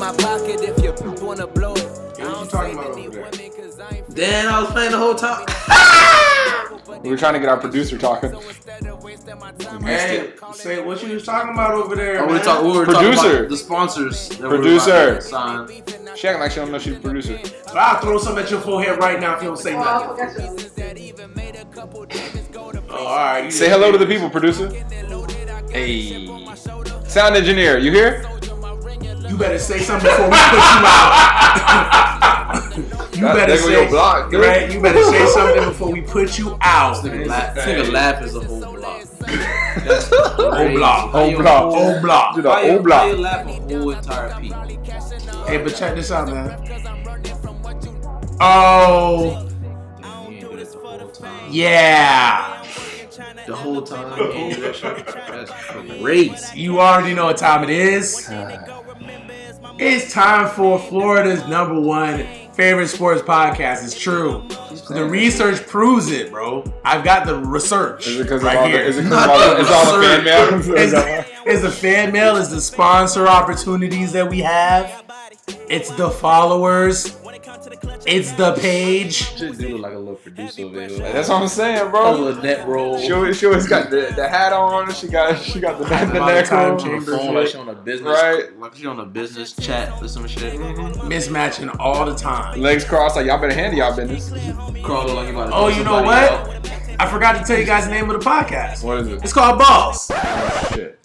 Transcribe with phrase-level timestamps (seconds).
[0.00, 0.92] my pocket if you
[1.24, 1.86] wanna blow it.
[2.18, 5.46] I don't say any women cause I ain't Dan, I was playing the whole time.
[7.02, 8.32] We were trying to get our producer talking.
[9.82, 12.42] Hey, say what you was talking about over there, Oh, we, man.
[12.44, 13.14] talk, we were Producer.
[13.14, 14.28] talking about the sponsors.
[14.30, 15.08] That Producer.
[15.12, 15.68] about sign.
[16.16, 17.38] She acting like she don't know she's a producer.
[17.74, 20.26] I'll throw some at your forehead right now if you don't say nothing.
[22.90, 23.44] Oh, all right.
[23.44, 24.68] you Say hello to the people, producer.
[25.72, 26.26] Hey.
[27.06, 28.24] Sound engineer, you here?
[29.30, 32.76] You better say something before we put you out.
[33.14, 34.40] you That better say your block, dude.
[34.40, 34.70] right.
[34.72, 37.02] You better say something before we put you out.
[37.02, 39.06] This nigga laugh, this nigga laugh is a whole block.
[39.30, 41.10] Whole block.
[41.10, 41.72] Whole block.
[41.72, 42.34] Whole block.
[42.34, 43.46] Dude, the Why you, old why you block.
[43.46, 44.52] laugh a whole entire peak?
[45.46, 46.58] Hey, but check this out, man.
[48.40, 49.46] Oh,
[50.00, 51.48] You ain't do this the whole time.
[51.52, 52.62] yeah.
[53.46, 54.18] The whole time.
[54.18, 55.06] You ain't do that shit.
[55.06, 55.52] That's
[56.00, 56.60] crazy.
[56.60, 58.28] You already know what time it is.
[58.28, 58.79] Uh,
[59.82, 63.82] It's time for Florida's number one favorite sports podcast.
[63.84, 64.46] It's true.
[64.90, 66.64] The research proves it, bro.
[66.84, 68.82] I've got the research Is it because right of all here.
[68.82, 70.76] the, is it 'cause Not of all the, the it's all the fan mail?
[70.76, 75.02] It's the, it's the fan mail, it's the sponsor opportunities that we have,
[75.70, 77.16] it's the followers,
[78.06, 79.14] it's the page.
[79.36, 80.98] She do look like a little producer over here.
[81.12, 82.00] That's what I'm saying, bro.
[82.12, 82.24] a bro.
[82.24, 82.98] little net roll.
[82.98, 84.92] She always, she always got the, the hat on.
[84.94, 87.16] She got she got the, the Time neck time chamber.
[87.16, 88.58] phone like she on a business, Right.
[88.58, 90.54] Like she on a business chat or some shit.
[90.54, 92.60] Mismatching all the time.
[92.60, 94.30] Legs crossed, like y'all better handle y'all business.
[94.82, 96.30] Crawl like you about to Oh, you know what?
[96.32, 96.70] out.
[96.98, 98.82] I forgot to tell you guys the name of the podcast.
[98.84, 99.22] What is it?
[99.22, 100.10] It's called Balls.
[100.14, 100.98] Oh, shit.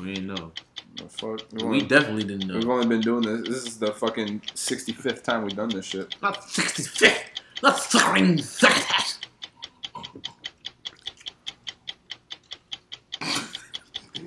[0.00, 0.52] We ain't know.
[1.18, 1.40] Fuck?
[1.52, 2.54] We only- definitely didn't know.
[2.54, 3.48] We've only been doing this.
[3.48, 6.14] This is the fucking 65th time we've done this shit.
[6.22, 7.40] Not 65th.
[7.62, 9.14] Not fucking that.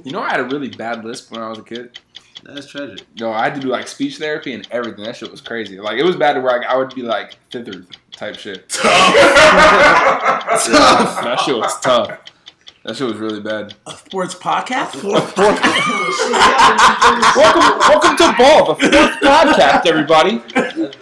[0.03, 1.99] You know, I had a really bad lisp when I was a kid.
[2.43, 3.05] That's tragic.
[3.19, 5.03] No, I had to do like speech therapy and everything.
[5.05, 5.79] That shit was crazy.
[5.79, 8.67] Like it was bad to where I, I would be like thither type shit.
[8.67, 8.83] Tough.
[11.23, 12.19] that shit was tough.
[12.83, 13.75] That shit was really bad.
[13.85, 14.95] A sports podcast?
[15.03, 15.21] welcome,
[17.79, 20.41] welcome to Ball, the fourth podcast, everybody.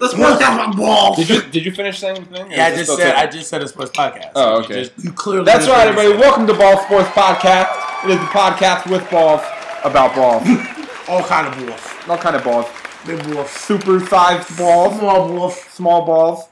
[0.01, 1.15] Let's work out ball.
[1.15, 2.51] Did you did you finish saying the thing?
[2.51, 4.31] Yeah, I just said I just said a sports podcast.
[4.35, 4.83] Oh, okay.
[4.83, 6.11] Just- you clearly That's right, everybody.
[6.15, 8.03] say Welcome to Ball Sports Podcast.
[8.03, 9.41] It is the podcast with balls
[9.85, 10.43] about balls,
[11.07, 11.81] All kind of balls.
[12.09, 12.65] all kind of balls.
[13.07, 13.49] Big balls.
[13.51, 15.55] Super sized balls, Small balls.
[15.61, 16.43] small balls,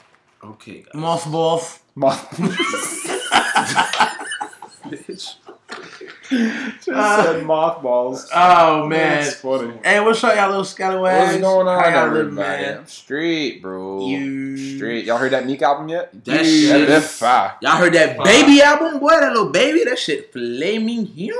[0.41, 0.93] Okay, guys.
[0.93, 1.79] Moss balls.
[1.95, 2.39] Moth-
[4.89, 5.35] Bitch.
[6.29, 8.29] Just said uh, mothballs.
[8.33, 9.23] Oh man.
[9.23, 9.73] That's funny.
[9.83, 11.27] Hey, what's up, y'all little scallywags?
[11.33, 12.17] What's going on, How y'all everybody?
[12.19, 12.35] living,
[12.75, 12.87] man?
[12.87, 14.05] Street, bro.
[14.07, 15.05] You- Street.
[15.05, 16.11] Y'all heard that Meek album yet?
[16.25, 17.55] That Dude, shit that's is- fire.
[17.61, 19.09] Y'all heard that baby album, boy?
[19.09, 21.37] That little baby, that shit flaming hearing.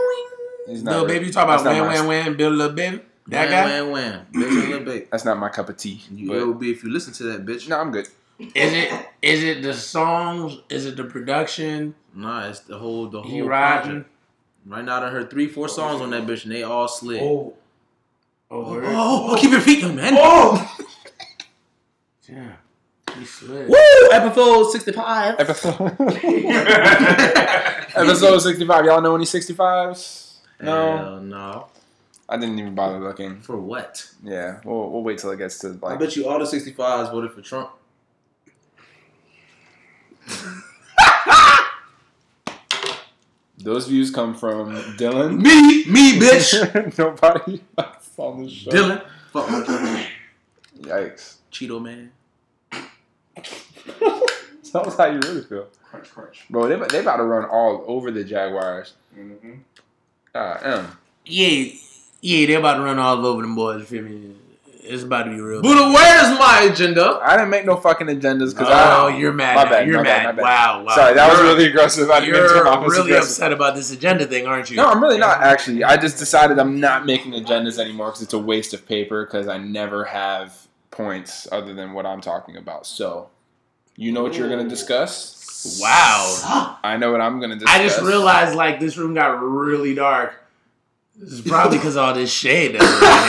[0.68, 2.56] He's Little really- baby, you talk about that's not wham, my- wham, wham, build a
[2.56, 3.02] little baby?
[3.28, 3.66] That guy?
[3.66, 4.26] Wham, wham, wham.
[4.34, 5.06] Bitch and little baby.
[5.12, 6.02] That's not my cup of tea.
[6.12, 7.68] You but- will be if you listen to that bitch.
[7.70, 8.08] no, I'm good.
[8.40, 10.60] Is it is it the songs?
[10.70, 11.96] Is it the production?
[12.14, 13.90] Nah, it's the whole the whole He riding?
[13.92, 14.10] project.
[14.66, 17.22] Right now, I heard three, four songs on that bitch, and they all slid.
[17.22, 17.26] Oh.
[17.26, 17.54] oh.
[18.50, 18.84] Oh, word?
[18.88, 20.14] oh, oh keep your feet, man.
[20.18, 20.78] Oh!
[22.28, 22.54] Damn.
[23.18, 23.68] He slid.
[23.70, 23.76] Woo!
[24.12, 25.36] Episode sixty-five.
[25.40, 25.96] Episode.
[27.98, 28.86] Episode 65.
[28.86, 30.36] Y'all know any 65s?
[30.62, 30.98] No.
[30.98, 31.68] Hell no.
[32.30, 33.40] I didn't even bother looking.
[33.42, 34.08] For what?
[34.24, 36.00] Yeah, we'll, we'll wait till it gets to I like.
[36.00, 37.72] bet you all the 65s voted for Trump.
[43.58, 45.42] Those views come from Dylan.
[45.42, 46.98] Me, me, bitch.
[46.98, 48.72] Nobody else on the show.
[48.72, 49.04] Dylan.
[49.34, 50.08] Fuck my Trump.
[50.80, 51.36] Yikes.
[51.52, 52.12] Cheeto man.
[54.72, 55.68] Tell us how you really feel.
[55.84, 56.46] Crunch, crunch.
[56.50, 58.94] Bro, they, they about to run all over the Jaguars.
[59.18, 59.54] Mm-hmm.
[60.36, 60.86] Uh.
[61.26, 61.72] Yeah,
[62.22, 63.80] yeah, they about to run all over them boys.
[63.80, 64.36] You feel me?
[64.88, 65.62] It's about to be real.
[65.62, 67.20] Buddha, where's my agenda?
[67.22, 69.18] I didn't make no fucking agendas because oh, I.
[69.18, 69.56] you're mad.
[69.56, 69.70] My now.
[69.70, 70.36] bad, You're my bad, mad.
[70.36, 70.44] my bad.
[70.44, 70.96] Wow, wow.
[70.96, 72.10] Sorry, that was You're- really aggressive.
[72.10, 73.32] I didn't mean to You're come off as really aggressive.
[73.32, 74.78] upset about this agenda thing, aren't you?
[74.78, 75.84] No, I'm really not actually.
[75.84, 79.48] I just decided I'm not making agendas anymore because it's a waste of paper because
[79.48, 82.88] I never have points other than what I'm talking about.
[82.88, 83.30] So,
[83.96, 85.80] you know what you're going to discuss?
[85.82, 86.78] Wow.
[86.84, 87.76] I know what I'm going to discuss.
[87.76, 90.36] I just realized like this room got really dark.
[91.20, 92.76] This is probably because all this shade.
[92.80, 93.28] That's right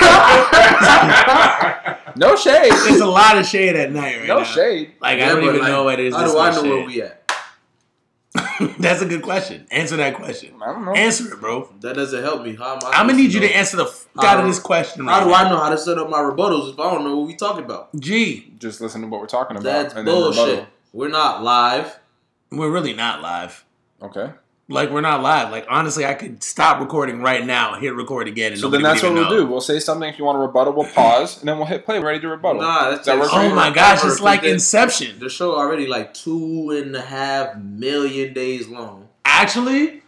[1.74, 1.94] here.
[2.16, 2.72] No shade.
[2.72, 4.44] There's a lot of shade at night right No now.
[4.44, 4.94] shade.
[5.00, 6.14] Like I Yeah, don't but, even like, know what it is.
[6.16, 6.86] How this do I much know where shade.
[6.88, 7.14] we at?
[8.80, 9.66] That's a good question.
[9.70, 10.54] Answer that question.
[10.60, 10.92] I don't know.
[10.94, 11.72] Answer it, bro.
[11.80, 12.56] That doesn't help me.
[12.56, 12.88] How am I?
[12.88, 13.46] I'm gonna supposed need you know?
[13.48, 15.06] to answer the f- out of Uh, this question.
[15.06, 15.34] How right do now.
[15.36, 17.64] I know how to set up my rebuttals if I don't know what we talking
[17.64, 17.90] about?
[18.00, 19.62] Gee, Just listen to what we're talking about.
[19.64, 20.42] That's and then bullshit.
[20.44, 20.66] rebuttal.
[20.92, 21.98] We're not live.
[22.50, 23.64] we're really not live.
[24.02, 24.30] Okay.
[24.70, 25.50] Like we're not live.
[25.50, 29.02] Like honestly, I could stop recording right now, hit record again, and So then that's
[29.02, 29.30] what we'll know.
[29.30, 29.46] do.
[29.46, 30.06] We'll say something.
[30.08, 31.98] If you want to rebuttal, we'll pause, and then we'll hit play.
[32.00, 32.60] Ready to rebuttal.
[32.60, 35.18] Nah, that's that just- Oh my gosh, it's like the- Inception.
[35.20, 39.08] The show already like two and a half million days long.
[39.24, 40.02] Actually,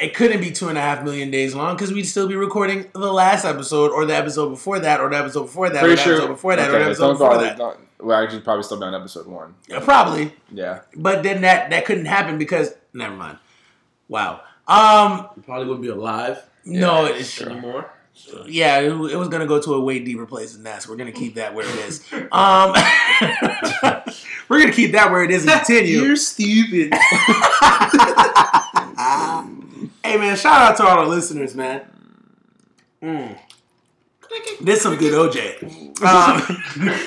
[0.00, 2.86] it couldn't be two and a half million days long because we'd still be recording
[2.94, 5.96] the last episode, or the episode before that, or the episode before that, or the
[5.96, 6.14] sure.
[6.14, 7.56] episode before that, or the episode don't before all that.
[7.56, 9.54] don't- We're actually probably still be on episode one.
[9.68, 10.80] Yeah, Probably, Yeah.
[10.96, 13.38] but then that that couldn't happen because never mind.
[14.12, 14.42] Wow.
[14.68, 15.28] Um.
[15.36, 17.48] You probably wouldn't be alive No, it's sure.
[17.50, 17.90] anymore.
[18.46, 20.82] yeah, it, it was gonna go to a way deeper place than that.
[20.82, 22.04] So we're gonna keep that where it is.
[22.30, 22.74] Um.
[24.50, 26.02] we're gonna keep that where it is and continue.
[26.02, 26.92] You're stupid.
[30.04, 31.82] hey man, shout out to all our listeners, man.
[33.02, 33.38] Mm.
[34.60, 36.02] This some good OJ.
[36.02, 37.00] Um,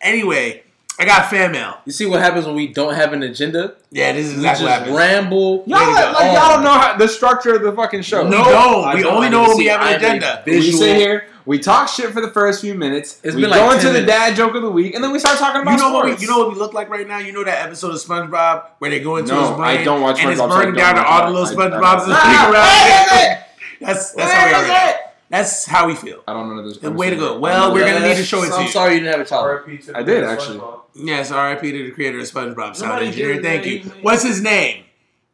[0.00, 0.62] anyway,
[0.98, 1.76] I got fan mail.
[1.84, 3.74] You see what happens when we don't have an agenda?
[3.90, 5.64] Yeah, this is We exactly what just ramble.
[5.66, 6.62] Y'all, Way to like, y'all don't oh.
[6.62, 8.22] know how, the structure of the fucking show.
[8.26, 8.94] No, No, don't.
[8.96, 10.42] We only know when we have an I need agenda.
[10.46, 13.20] We sit here, we talk shit for the first few minutes.
[13.22, 15.12] It's we been go like into 10 the dad joke of the week, and then
[15.12, 16.22] we start talking about You know what we, sports.
[16.22, 17.18] you know what we look like right now.
[17.18, 20.00] You know that episode of SpongeBob where they go into No, his brain I don't
[20.00, 22.12] watch and it's SpongeBob, so burning down to all the little I- I- SpongeBob's and
[22.54, 23.42] around.
[23.80, 24.98] That's that's how we Where is are.
[25.26, 25.30] It?
[25.30, 26.22] That's how we feel.
[26.26, 26.78] I don't know this.
[26.82, 27.38] And way to go.
[27.38, 28.70] Well, we're gonna need to show it to I'm you.
[28.70, 29.44] sorry you didn't have a child.
[29.46, 29.78] R.I.P.
[29.78, 30.58] to the I did, actually.
[30.58, 30.80] SpongeBob.
[30.94, 31.72] Yes, R.I.P.
[31.72, 33.34] to the creator of SpongeBob, sound Nobody engineer.
[33.34, 33.70] did Thank that.
[33.70, 34.02] you.
[34.02, 34.84] What's his name?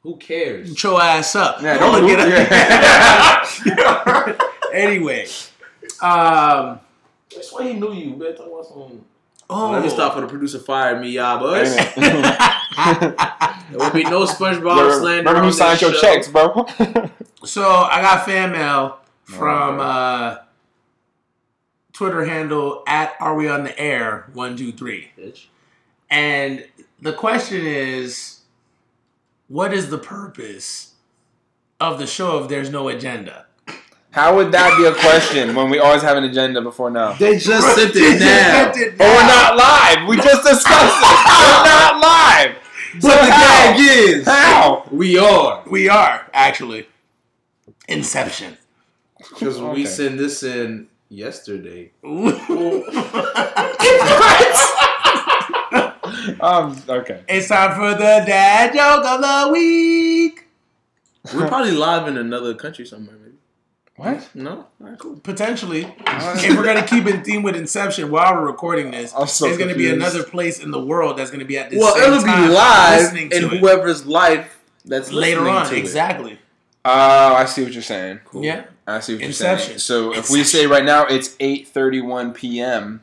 [0.02, 0.68] Who cares?
[0.70, 1.62] Get your ass up.
[1.62, 4.52] Yeah, Don't don't look look- it up.
[4.72, 5.26] anyway,
[6.00, 6.80] um,
[7.34, 8.14] That's why he knew you.
[8.16, 9.04] Better talk about some.
[9.50, 11.76] oh, Let me stop for the producer fired me, y'all boys.
[11.76, 11.94] Ain't
[12.76, 13.14] There
[13.72, 13.78] it?
[13.78, 15.18] will be no SpongeBob Remember, slander.
[15.18, 16.00] remember on who this signed your show.
[16.00, 16.66] checks, bro?
[17.44, 18.98] So I got fan mail
[19.37, 20.37] from uh,
[21.93, 25.46] Twitter handle at Are We on the Air one two three, Bitch.
[26.11, 26.64] and
[27.00, 28.40] the question is,
[29.49, 30.94] what is the purpose
[31.81, 33.46] of the show if there's no agenda?
[34.11, 37.14] How would that be a question when we always have an agenda before now?
[37.14, 38.75] They just sent They it just down.
[38.75, 40.06] sent it But we're not live.
[40.06, 41.26] We just discussed it.
[41.26, 42.56] We're not live.
[43.00, 43.73] But the how?
[43.73, 44.87] gag is, How?
[44.90, 45.62] we are.
[45.67, 46.88] We are actually
[47.88, 48.58] Inception.
[49.30, 49.72] Because Okay.
[49.74, 51.90] we sent this in yesterday.
[56.40, 56.80] Um.
[56.88, 57.22] Okay.
[57.28, 60.46] It's time for the dad joke of the week.
[61.34, 63.36] We're probably live in another country somewhere, maybe.
[63.96, 64.28] What?
[64.34, 64.50] No?
[64.52, 65.16] All right, cool.
[65.20, 69.46] Potentially, if we're gonna keep in theme with Inception while we're recording this, I'm so
[69.46, 72.12] there's gonna be another place in the world that's gonna be at this Well, same
[72.12, 75.66] it'll time be live listening in to whoever's life that's later on.
[75.68, 75.76] to.
[75.76, 76.38] Exactly.
[76.84, 78.20] Oh, I see what you're saying.
[78.34, 78.64] Yeah.
[78.92, 79.70] I see what Inception.
[79.72, 80.12] you're saying.
[80.12, 83.02] So if we say right now it's 8:31 p.m.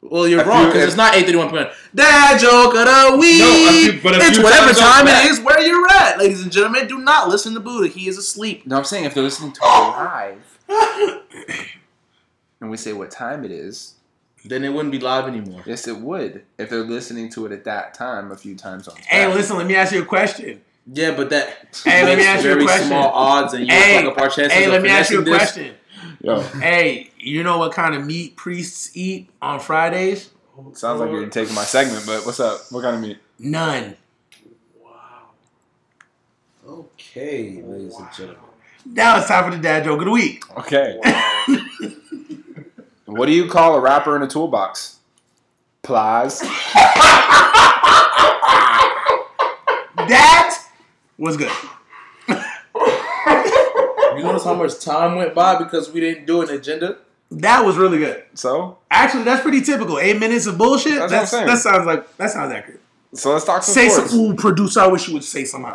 [0.00, 1.68] Well, you're If wrong because it's not 8:31 p.m.
[1.94, 3.38] Dad joke of the week.
[3.38, 6.86] No, a few- but it's whatever time it is where you're at, ladies and gentlemen.
[6.88, 7.88] Do not listen to Buddha.
[7.88, 8.66] He is asleep.
[8.66, 11.22] No, I'm saying if they're listening to it live,
[12.60, 13.94] and we say what time it is,
[14.44, 15.62] Then it wouldn't be live anymore.
[15.66, 16.44] yes, it would.
[16.58, 18.96] If they're listening to it at that time, a few times on.
[18.96, 19.56] Hey, listen.
[19.56, 20.60] Let me ask you a question.
[20.86, 22.88] Yeah, but that Hey, let me ask you a very question.
[22.88, 24.52] small odds, and you Hey, fuck up our chances.
[24.52, 25.36] hey, of let me ask you a this.
[25.36, 25.74] question.
[26.20, 30.30] Yo, Hey, you know what kind of meat priests eat on Fridays?
[30.74, 32.60] sounds like you're taking my segment, but what's up?
[32.70, 33.18] What kind of meat?
[33.38, 33.96] None.
[34.82, 34.90] Wow.
[36.68, 38.42] Okay, ladies and gentlemen.
[38.84, 40.44] Now it's time for the dad joke of the week.
[40.58, 40.98] Okay.
[43.06, 44.98] what do you call a rapper in a toolbox?
[45.82, 46.42] Plies.
[49.94, 50.51] That
[51.18, 51.50] was good.
[54.16, 56.98] You notice how much time went by because we didn't do an agenda?
[57.30, 58.24] That was really good.
[58.34, 59.98] So, Actually, that's pretty typical.
[59.98, 60.98] Eight minutes of bullshit.
[60.98, 61.46] That's what I'm That's, saying.
[61.46, 62.80] that sounds like that sounds accurate.
[63.14, 64.10] so let's talk some Say sports.
[64.10, 64.20] some.
[64.20, 64.80] Ooh, producer.
[64.80, 65.72] I wish you would say something.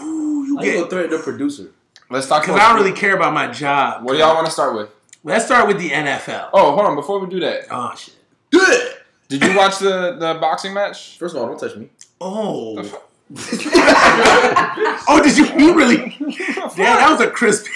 [0.00, 0.90] Ooh, you I go get.
[0.90, 1.70] threaten the producer.
[2.10, 2.42] Let's talk.
[2.42, 4.04] Because I don't really care about my job.
[4.04, 4.90] What do y'all want to start with?
[5.22, 6.50] Let's start with the NFL.
[6.52, 6.94] Oh, hold on.
[6.96, 8.14] Before we do that, Oh shit.
[8.50, 8.94] Good.
[9.28, 11.16] did you watch the the boxing match?
[11.16, 11.88] First of all, don't touch me.
[12.26, 12.78] Oh.
[15.08, 15.44] oh, did you?
[15.58, 16.16] You really?
[16.18, 17.70] Damn, that was a crispy.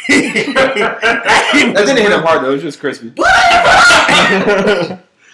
[0.54, 2.50] that That didn't hit him hard though.
[2.50, 3.08] It was just crispy.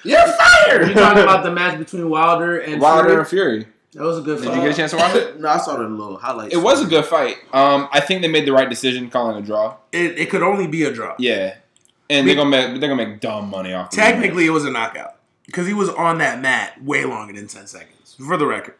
[0.04, 0.88] You're fired.
[0.88, 3.18] You talking about the match between Wilder and Wilder Fury?
[3.20, 3.66] and Fury.
[3.92, 4.46] That was a good fight.
[4.46, 4.56] Did fight.
[4.56, 5.40] you get a chance to watch it?
[5.40, 6.52] no, I saw the little highlights.
[6.52, 7.36] It was a good fight.
[7.52, 9.76] Um, I think they made the right decision calling a draw.
[9.92, 11.14] It, it could only be a draw.
[11.20, 11.54] Yeah,
[12.10, 13.90] and they're gonna make they're gonna make dumb money off.
[13.90, 15.16] the Technically, it was a knockout
[15.46, 18.16] because he was on that mat way longer than ten seconds.
[18.26, 18.74] For the record,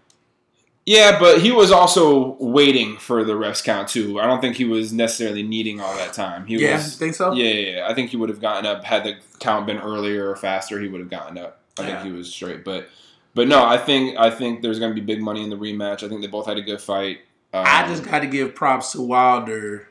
[0.87, 4.21] Yeah, but he was also waiting for the refs count too.
[4.21, 6.47] I don't think he was necessarily needing all that time.
[6.47, 6.97] He yeah, was.
[6.97, 7.33] think so.
[7.33, 7.87] Yeah, yeah, yeah.
[7.89, 10.79] I think he would have gotten up had the count been earlier or faster.
[10.81, 11.61] He would have gotten up.
[11.79, 12.03] I Yeah.
[12.03, 12.65] think he was straight.
[12.65, 12.89] But
[13.35, 16.03] But no, I think I think there's going to be big money in the rematch.
[16.03, 17.21] I think they both had a good fight.
[17.55, 19.89] Um, I just got to give props to Wilder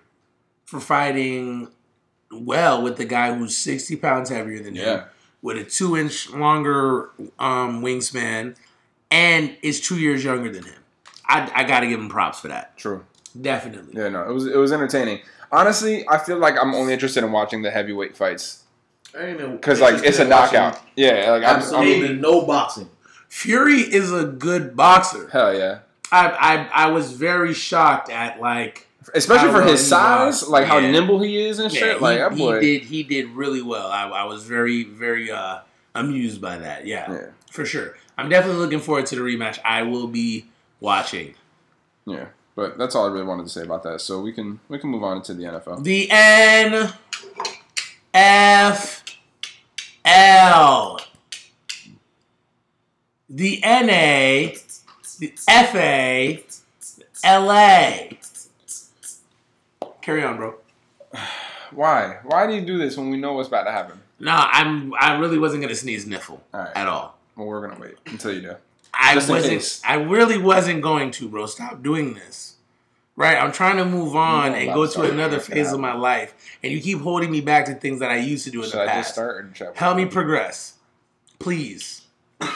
[0.65, 1.69] for fighting
[2.31, 5.01] well with the guy who's 60 pounds heavier than him,
[5.41, 7.09] with a two inch longer
[7.39, 8.55] um, wingspan,
[9.09, 10.75] and is two years younger than him.
[11.35, 12.77] I, I got to give him props for that.
[12.77, 13.05] true.
[13.39, 13.93] Definitely.
[13.99, 15.19] Yeah, no, it was it was entertaining.
[15.51, 18.63] Honestly, I feel like I'm only interested in watching the heavyweight fights
[19.17, 20.81] I ain't even because like it's a interested watching knockout.
[20.95, 22.89] Yeah, like I'm, Absolutely I'm no boxing.
[23.29, 25.29] Fury is a good boxer.
[25.29, 25.79] hell yeah.
[26.11, 28.85] I, I I was very shocked at like
[29.15, 30.49] Especially for his size, boxed.
[30.49, 31.97] like how nimble he is and yeah, shit.
[31.97, 33.87] he, like that he did he did really well.
[33.87, 35.59] I, I was very very uh,
[35.95, 36.85] amused by that.
[36.85, 37.25] Yeah, Yeah.
[37.51, 37.97] for sure.
[38.17, 39.57] I'm definitely looking forward to the rematch.
[39.65, 40.45] I will be
[40.83, 41.33] watching.
[42.05, 44.01] Yeah, but that's all I really wanted to say about that.
[44.01, 45.83] So we can we can move on to the NFL.
[45.83, 46.93] The N
[48.13, 49.03] F
[50.05, 50.99] L.
[53.29, 54.53] The NA,
[55.17, 55.33] the
[55.71, 56.37] FA,
[57.25, 58.09] LA.
[60.01, 60.55] Carry on, bro.
[61.71, 62.19] Why?
[62.23, 63.99] Why do you do this when we know what's about to happen?
[64.19, 64.93] No, I'm.
[64.99, 66.71] I really wasn't gonna sneeze niffle All right.
[66.75, 67.17] at all.
[67.35, 68.55] Well, we're gonna wait until you do.
[68.93, 69.53] I Just wasn't.
[69.53, 69.81] case.
[69.85, 71.45] I really wasn't going to, bro.
[71.47, 72.51] Stop doing this.
[73.15, 75.93] Right, I'm trying to move on know and go to to another phase of my
[75.93, 76.33] life,
[76.63, 78.79] and you keep holding me back to things that I used to do in Should
[78.79, 78.97] the I past.
[79.09, 80.73] just start or Help me progress,
[81.37, 82.01] please.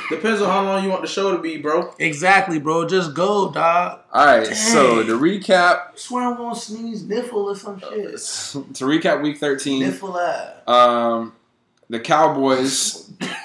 [0.09, 1.93] Depends on how long you want the show to be, bro.
[1.99, 2.87] Exactly, bro.
[2.87, 3.99] Just go, dog.
[4.11, 4.47] All right.
[4.47, 7.89] So to recap, I swear I'm gonna sneeze, niffle or some shit.
[7.91, 10.67] to recap Week 13, Niffle that.
[10.69, 11.33] um,
[11.89, 13.11] the Cowboys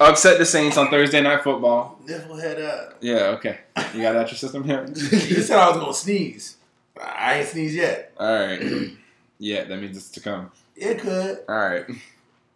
[0.00, 1.98] upset the Saints on Thursday Night Football.
[2.06, 2.96] Niffle head up.
[3.00, 3.36] Yeah.
[3.36, 3.58] Okay.
[3.94, 4.84] You got that out your system here.
[4.94, 6.56] you said I was gonna sneeze.
[7.00, 8.12] I ain't sneezed yet.
[8.18, 8.90] All right.
[9.38, 10.50] Yeah, that means it's to come.
[10.76, 11.38] It could.
[11.48, 11.84] All right.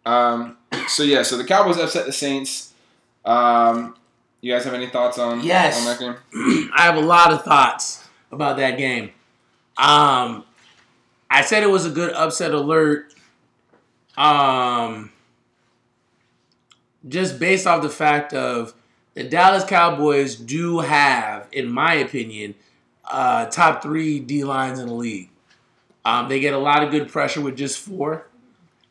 [0.05, 0.57] Um.
[0.87, 1.23] So yeah.
[1.23, 2.73] So the Cowboys upset the Saints.
[3.25, 3.95] Um.
[4.41, 5.77] You guys have any thoughts on Yes.
[5.79, 6.69] on that game?
[6.73, 9.11] I have a lot of thoughts about that game.
[9.77, 10.45] Um,
[11.29, 13.13] I said it was a good upset alert.
[14.17, 15.11] Um,
[17.09, 18.73] just based off the fact of
[19.15, 22.55] the Dallas Cowboys do have, in my opinion,
[23.09, 25.29] uh, top three D lines in the league.
[26.05, 28.27] Um, they get a lot of good pressure with just four.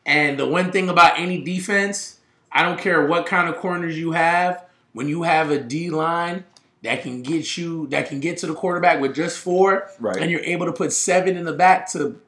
[0.05, 2.19] And the one thing about any defense,
[2.51, 6.43] I don't care what kind of corners you have, when you have a D line
[6.81, 10.17] that can get you that can get to the quarterback with just four, Right.
[10.17, 12.19] and you're able to put seven in the back to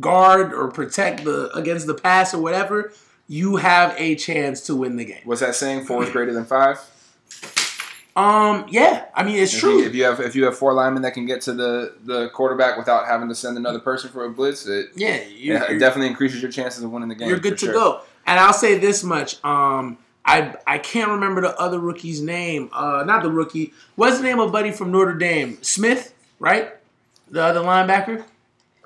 [0.00, 2.92] guard or protect the against the pass or whatever,
[3.28, 5.22] you have a chance to win the game.
[5.24, 6.78] Was that saying four is greater than five?
[8.16, 9.78] Um, yeah, I mean it's If true.
[9.80, 12.28] you, if you have if you have four linemen that can get to the, the
[12.28, 15.78] quarterback without having to send another person for a blitz, it, yeah, you, it you're-
[15.80, 17.28] definitely increases your chances of winning the game.
[17.28, 17.72] you're good to sure.
[17.74, 18.00] go.
[18.24, 22.70] And I'll say this much: um, I I can't remember the other rookie's name.
[22.72, 23.72] Uh, not the rookie.
[23.96, 25.58] What's the name of buddy from Notre Dame?
[25.62, 26.72] Smith, right?
[27.32, 28.24] The other linebacker,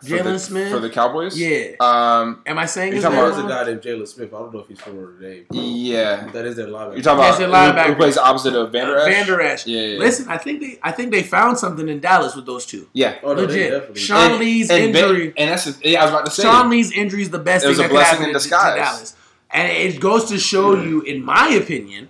[0.04, 0.70] Jaylon Smith.
[0.70, 1.36] for the Cowboys.
[1.38, 1.72] yeah.
[1.80, 2.42] Um.
[2.46, 4.32] Am I saying You're his talking about There's a guy named Jaylon Smith.
[4.32, 5.46] I don't know if he's from Notre Dame.
[5.50, 6.28] Yeah.
[6.32, 6.94] That is their linebacker.
[6.94, 7.48] You're talking Yes, about their
[7.84, 7.86] linebacker.
[7.88, 9.12] who plays opposite of Vander Esch?
[9.14, 9.66] Vander Esch.
[9.66, 9.98] Yeah, yeah, yeah.
[9.98, 12.88] Listen, I think they I think they found something in Dallas with those two.
[12.92, 13.16] Yeah.
[13.22, 13.70] oh, no, they Legit.
[13.72, 14.00] definitely.
[14.00, 15.34] Sean And- Lee's and Ben- injury.
[15.36, 16.00] and that's the- yeah.
[16.00, 16.42] I was about to say.
[16.44, 18.40] Sean Lee's injury is the best It was thing a that could blessing happen in
[18.40, 18.50] to- to.
[18.50, 19.14] Dallas.
[19.50, 22.08] And it goes to show you, in my opinion,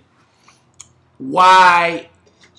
[1.17, 2.09] why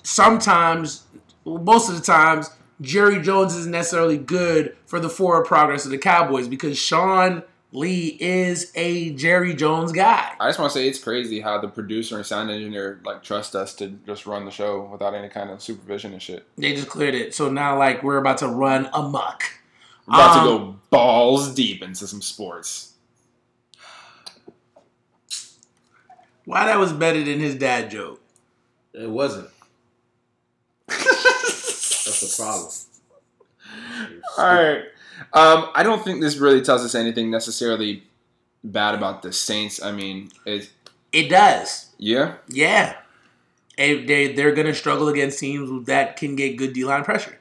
[0.03, 1.03] sometimes,
[1.45, 2.49] well, most of the times,
[2.81, 8.17] Jerry Jones isn't necessarily good for the forward progress of the Cowboys because Sean Lee
[8.19, 10.33] is a Jerry Jones guy.
[10.39, 13.55] I just want to say it's crazy how the producer and sound engineer like trust
[13.55, 16.45] us to just run the show without any kind of supervision and shit.
[16.57, 17.33] They just cleared it.
[17.33, 19.43] So now, like, we're about to run amok.
[20.07, 22.93] We're about Um, to go balls deep into some sports.
[26.45, 28.19] Why that was better than his dad joke?
[28.93, 29.47] It wasn't.
[32.05, 32.71] That's the problem.
[34.37, 34.83] All right.
[35.33, 38.03] Um, I don't think this really tells us anything necessarily
[38.63, 39.81] bad about the Saints.
[39.81, 40.69] I mean, it
[41.11, 41.91] It does.
[41.97, 42.35] yeah.
[42.47, 42.97] Yeah.
[43.77, 47.39] They, they, they're going to struggle against teams that can get good D line pressure.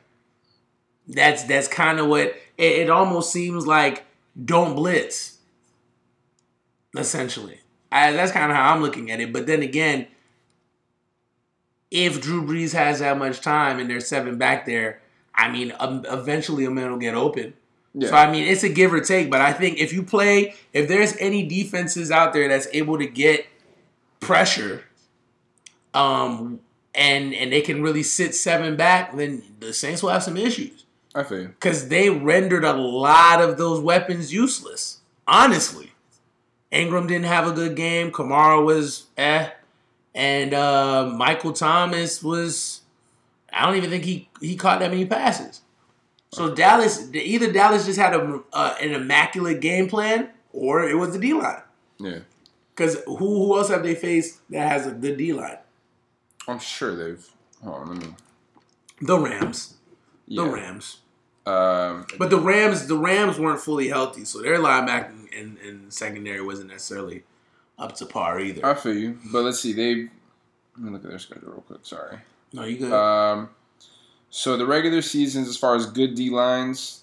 [1.08, 4.04] That's that's kind of what it, it almost seems like
[4.42, 5.38] don't blitz,
[6.96, 7.60] essentially.
[7.92, 9.32] I, that's kind of how I'm looking at it.
[9.32, 10.06] But then again,
[11.90, 15.00] if Drew Brees has that much time and there's seven back there,
[15.34, 17.54] I mean, um, eventually a man will get open.
[17.94, 18.08] Yeah.
[18.08, 19.30] So I mean, it's a give or take.
[19.30, 23.06] But I think if you play, if there's any defenses out there that's able to
[23.06, 23.46] get
[24.20, 24.84] pressure,
[25.94, 26.60] um,
[26.94, 30.84] and and they can really sit seven back, then the Saints will have some issues
[31.14, 34.98] I feel because they rendered a lot of those weapons useless.
[35.26, 35.92] Honestly,
[36.70, 38.12] Ingram didn't have a good game.
[38.12, 39.50] Kamara was eh.
[40.14, 42.82] And uh, Michael Thomas was.
[43.52, 45.62] I don't even think he he caught that many passes.
[46.32, 51.12] So Dallas, either Dallas just had a, uh, an immaculate game plan, or it was
[51.12, 51.62] the D line.
[51.98, 52.20] Yeah.
[52.74, 55.58] Because who who else have they faced that has a good D line?
[56.46, 57.28] I'm sure they've.
[57.64, 58.14] Hold on, let me.
[59.02, 59.74] The Rams.
[60.28, 60.50] The Yeah.
[60.52, 60.98] Rams.
[61.46, 66.40] Um, But the Rams, the Rams weren't fully healthy, so their linebacking and, and secondary
[66.42, 67.24] wasn't necessarily
[67.80, 68.64] up to par either.
[68.64, 69.72] I feel you, but let's see.
[69.72, 70.08] They.
[70.76, 71.80] Let me look at their schedule real quick.
[71.82, 72.18] Sorry.
[72.52, 72.92] no, you good?
[72.92, 73.50] Um,
[74.30, 77.02] so the regular seasons, as far as good D lines,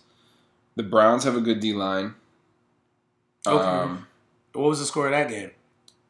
[0.75, 2.15] the Browns have a good D line.
[3.45, 3.63] Okay.
[3.63, 4.07] Um,
[4.53, 5.51] what was the score of that game?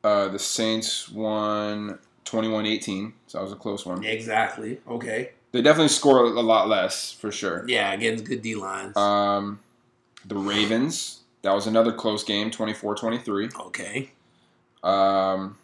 [0.04, 4.04] uh, the Saints won 21-18, so that was a close one.
[4.04, 4.80] Exactly.
[4.88, 5.32] Okay.
[5.52, 7.66] They definitely score a lot less for sure.
[7.68, 8.96] Yeah, against good D lines.
[8.96, 9.60] Um,
[10.26, 13.56] the Ravens, that was another close game, 24-23.
[13.68, 14.12] okay.
[14.84, 15.58] Um,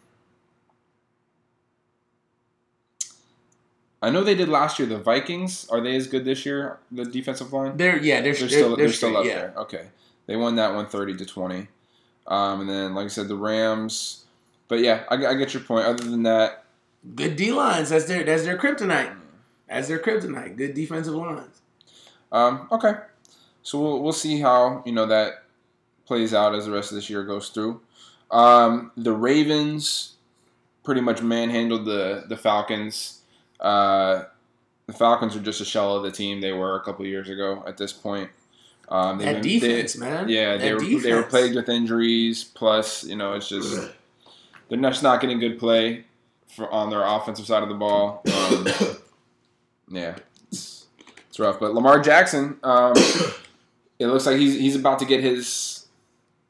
[4.02, 4.86] I know they did last year.
[4.86, 6.78] The Vikings are they as good this year?
[6.92, 7.76] The defensive line.
[7.76, 9.34] They're yeah, they're, They're they're still they're, they're still up yeah.
[9.34, 9.54] there.
[9.56, 9.86] Okay,
[10.26, 11.68] they won that one thirty to twenty.
[12.26, 14.24] Um, and then like I said, the Rams.
[14.68, 15.86] But yeah, I, I get your point.
[15.86, 16.64] Other than that,
[17.14, 17.90] Good D lines.
[17.90, 19.14] That's their that's their kryptonite.
[19.68, 20.56] That's their kryptonite.
[20.56, 21.60] Good defensive lines.
[22.32, 22.94] um, okay.
[23.62, 25.44] So we'll we'll see how you know that
[26.06, 27.80] plays out as the rest of this year goes through.
[28.34, 30.14] Um, the Ravens
[30.82, 33.20] pretty much manhandled the the Falcons.
[33.60, 34.24] Uh,
[34.86, 37.62] the Falcons are just a shell of the team they were a couple years ago.
[37.66, 38.30] At this point,
[38.88, 40.28] um, That been- defense, they- man.
[40.28, 42.42] Yeah, That they were they were plagued with injuries.
[42.44, 43.90] Plus, you know, it's just
[44.68, 46.04] they're just not getting good play
[46.54, 48.22] for on their offensive side of the ball.
[48.32, 48.66] Um,
[49.88, 50.16] yeah,
[50.50, 50.86] it's,
[51.28, 51.60] it's rough.
[51.60, 52.92] But Lamar Jackson, um,
[53.98, 55.73] it looks like he's he's about to get his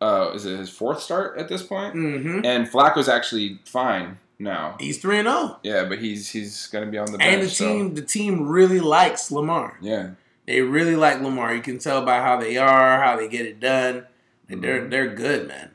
[0.05, 1.95] uh, is it his fourth start at this point?
[1.95, 2.45] Mm-hmm.
[2.45, 4.77] And Flacco's actually fine now.
[4.79, 7.35] He's three and zero, Yeah, but he's he's gonna be on the bench.
[7.35, 9.79] and the so- team the team really likes Lamar.
[9.81, 10.11] yeah,
[10.47, 11.55] They really like Lamar.
[11.55, 14.07] You can tell by how they are, how they get it done.
[14.49, 14.61] And Mm-hmm.
[14.61, 15.71] They're they're good, man.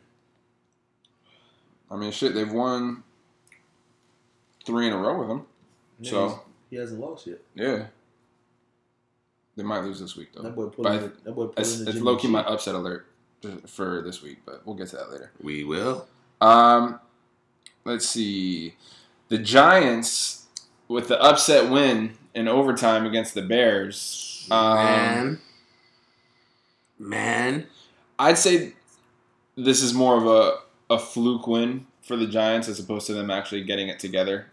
[1.91, 3.03] I mean, shit, they've won
[4.65, 5.41] three in a row with him.
[5.99, 7.39] Yeah, So- he hasn't lost yet.
[7.55, 7.87] Yeah.
[9.55, 10.43] They might lose this week though.
[10.43, 12.75] That boy put But in the, that boy put It's, it's low key my upset
[12.75, 13.07] alert
[13.65, 15.31] for this week, but we'll get to that later.
[15.41, 16.07] We will.
[16.41, 16.99] Um,
[17.85, 18.75] let's see.
[19.29, 20.47] The Giants
[20.87, 24.47] with the upset win in overtime against the Bears.
[24.51, 25.39] Um, man.
[26.97, 27.67] Man.
[28.17, 28.73] I'd say
[29.55, 33.29] this is more of a, a fluke win for the Giants as opposed to them
[33.29, 34.47] actually getting it together.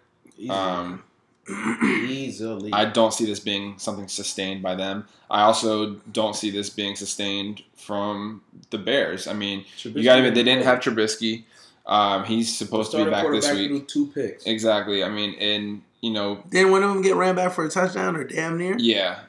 [0.51, 1.03] Um,
[1.49, 2.73] Easily.
[2.73, 5.07] I don't see this being something sustained by them.
[5.31, 9.27] I also don't see this being sustained from the Bears.
[9.29, 11.45] I mean, you got to admit they didn't have Trubisky.
[11.87, 13.87] Um, he's supposed to be back this week.
[13.87, 14.45] two picks.
[14.45, 15.05] Exactly.
[15.05, 18.17] I mean, and you know, Didn't one of them get ran back for a touchdown
[18.17, 18.77] or damn near?
[18.79, 19.21] yeah,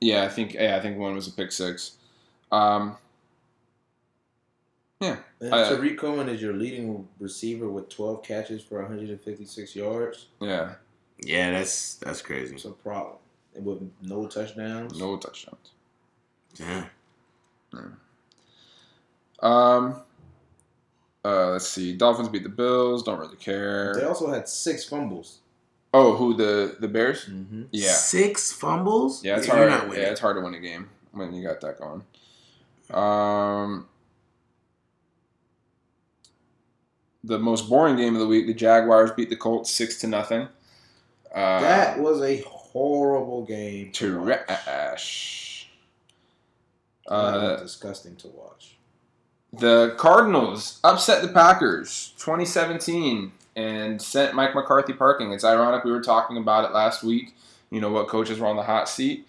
[0.00, 0.24] yeah.
[0.24, 1.92] I think yeah, I think one was a pick six.
[2.50, 2.96] Um,
[5.00, 5.16] yeah.
[5.40, 10.26] And I- Tarik Cohen is your leading receiver with 12 catches for 156 yards.
[10.40, 10.74] yeah,
[11.20, 12.54] Yeah, that's that's crazy.
[12.54, 13.16] It's a problem.
[13.54, 14.98] And with no touchdowns.
[14.98, 15.70] no touchdowns.
[16.58, 16.84] Yeah.
[19.40, 20.00] Um,
[21.24, 21.94] uh, let's see.
[21.94, 23.02] Dolphins beat the Bills.
[23.02, 23.94] Don't really care.
[23.94, 25.38] They also had six fumbles.
[25.94, 27.24] Oh, who the the Bears?
[27.26, 27.64] Mm-hmm.
[27.72, 29.24] Yeah, Six fumbles?
[29.24, 29.36] yeah.
[29.38, 29.70] It's hard.
[29.70, 29.88] not.
[29.88, 32.02] Yeah, it's hard to win a game when you got that going.
[32.90, 33.88] Um,
[37.24, 40.48] the most boring game of the week: the Jaguars beat the Colts six to nothing.
[41.36, 44.46] Uh, that was a horrible game to watch.
[44.46, 45.68] trash.
[47.06, 48.76] That Uh, disgusting to watch.
[49.52, 55.32] The Cardinals upset the Packers 2017 and sent Mike McCarthy parking.
[55.32, 57.34] It's ironic we were talking about it last week.
[57.70, 59.26] You know what coaches were on the hot seat,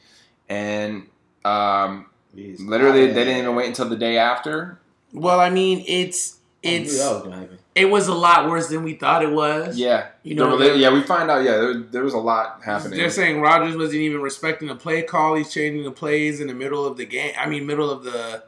[0.47, 1.07] and
[1.43, 4.79] um, literally they didn't even wait until the day after.
[5.11, 6.36] Well, I mean, it's I knew
[6.67, 7.57] it's that was gonna happen.
[7.75, 9.77] it was a lot worse than we thought it was.
[9.77, 11.43] Yeah, You know, were- yeah, we find out.
[11.43, 12.97] Yeah, there, there was a lot happening.
[12.97, 15.35] They're saying Rodgers wasn't even respecting the play call.
[15.35, 17.33] He's changing the plays in the middle of the game.
[17.39, 18.43] I mean, middle of the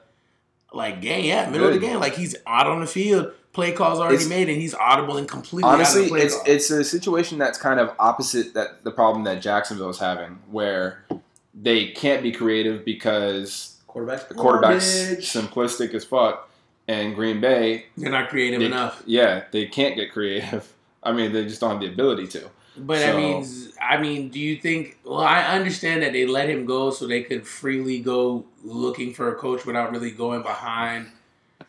[0.73, 1.25] like game.
[1.25, 1.99] Yeah, middle of the game.
[1.99, 3.31] Like he's out on the field.
[3.51, 6.21] Play calls already It's- made, and he's audible and completely out of Honestly, the play
[6.21, 6.43] it's call.
[6.45, 11.03] it's a situation that's kind of opposite that the problem that Jacksonville is having, where
[11.59, 14.27] they can't be creative because Quarterback.
[14.29, 14.85] the quarterback's
[15.19, 16.48] simplistic as fuck,
[16.89, 19.03] and Green Bay, They're not creative they, enough.
[19.05, 20.73] yeah, they can't get creative.
[21.03, 22.49] I mean, they just don't have the ability to.
[22.75, 23.45] But I mean,
[23.81, 24.97] I mean, do you think?
[25.03, 29.31] Well, I understand that they let him go so they could freely go looking for
[29.31, 31.07] a coach without really going behind,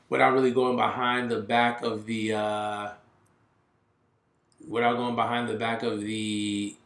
[0.09, 2.90] without really going behind the back of the uh,
[4.68, 6.76] without going behind the back of the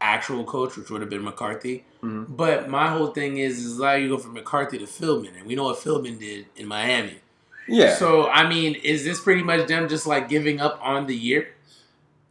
[0.00, 1.84] actual coach, which would have been McCarthy.
[2.02, 2.26] Mhm.
[2.36, 5.54] But my whole thing is, is like you go from McCarthy to Philbin, and we
[5.54, 7.20] know what Philbin did in Miami.
[7.70, 7.94] Yeah.
[7.94, 11.48] So I mean, is this pretty much them just like giving up on the year?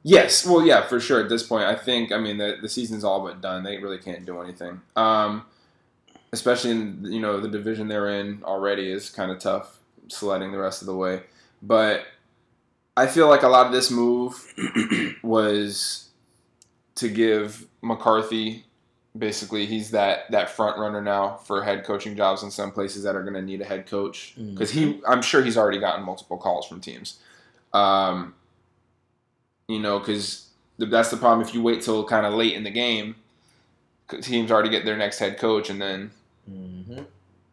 [0.04, 1.21] Yes, well, yeah, for sure.
[1.21, 3.63] At this point, I think I mean the the season's all but done.
[3.63, 4.82] They really can't do anything.
[4.95, 5.45] Um,
[6.32, 10.58] especially in you know the division they're in already is kind of tough sledding the
[10.58, 11.23] rest of the way.
[11.62, 12.06] But
[12.95, 14.54] I feel like a lot of this move
[15.23, 16.10] was
[16.95, 18.65] to give McCarthy
[19.20, 23.16] basically he's that that front runner now for head coaching jobs in some places that
[23.16, 26.38] are going to need a head coach because he I'm sure he's already gotten multiple
[26.38, 27.20] calls from teams.
[27.74, 28.34] Um,
[29.68, 30.48] you know, because
[30.80, 31.46] that's the problem.
[31.48, 33.16] If you wait till kind of late in the game
[34.22, 36.12] teams already get their next head coach, and then
[36.50, 37.04] Mm-hmm.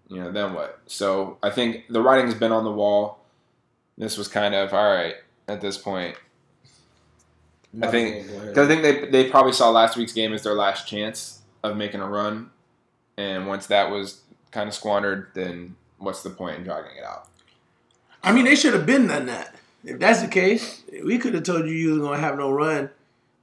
[0.08, 0.78] you know, then what?
[0.86, 3.18] So I think the writing's been on the wall.
[3.98, 5.16] This was kind of all right
[5.48, 6.16] at this point.
[7.82, 8.26] I think-
[8.56, 12.00] I think they they probably saw last week's game as their last chance of making
[12.00, 12.50] a run,
[13.16, 17.28] and once that was kind of squandered, then what's the point in dragging it out?
[18.22, 19.54] I mean, they should have been done that.
[19.84, 22.90] If that's the case, we could have told you you was gonna have no run.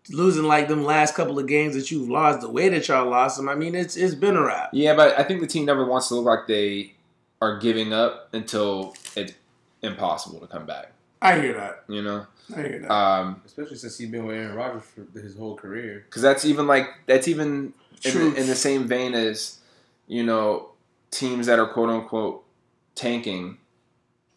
[0.10, 3.38] Losing like them last couple of games that you've lost, the way that y'all lost
[3.38, 3.48] them.
[3.48, 4.72] I mean, it's it's been a wrap.
[4.74, 6.94] Yeah, but I think the team never wants to look like they
[7.42, 9.32] are giving up until it's
[9.82, 10.92] impossible to come back.
[11.22, 11.86] I hear that.
[11.88, 12.92] You know, I hear that.
[12.92, 16.04] um, Especially since he's been with Aaron Rodgers for his whole career.
[16.10, 17.72] because that's even like that's even
[18.06, 19.60] in the, in the same vein as
[20.08, 20.70] you know
[21.12, 22.44] teams that are quote unquote
[22.96, 23.58] tanking.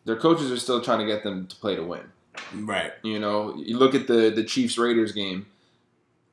[0.05, 2.13] Their coaches are still trying to get them to play to win.
[2.55, 2.93] right.
[3.03, 5.47] You know, you look at the the Chiefs Raiders game.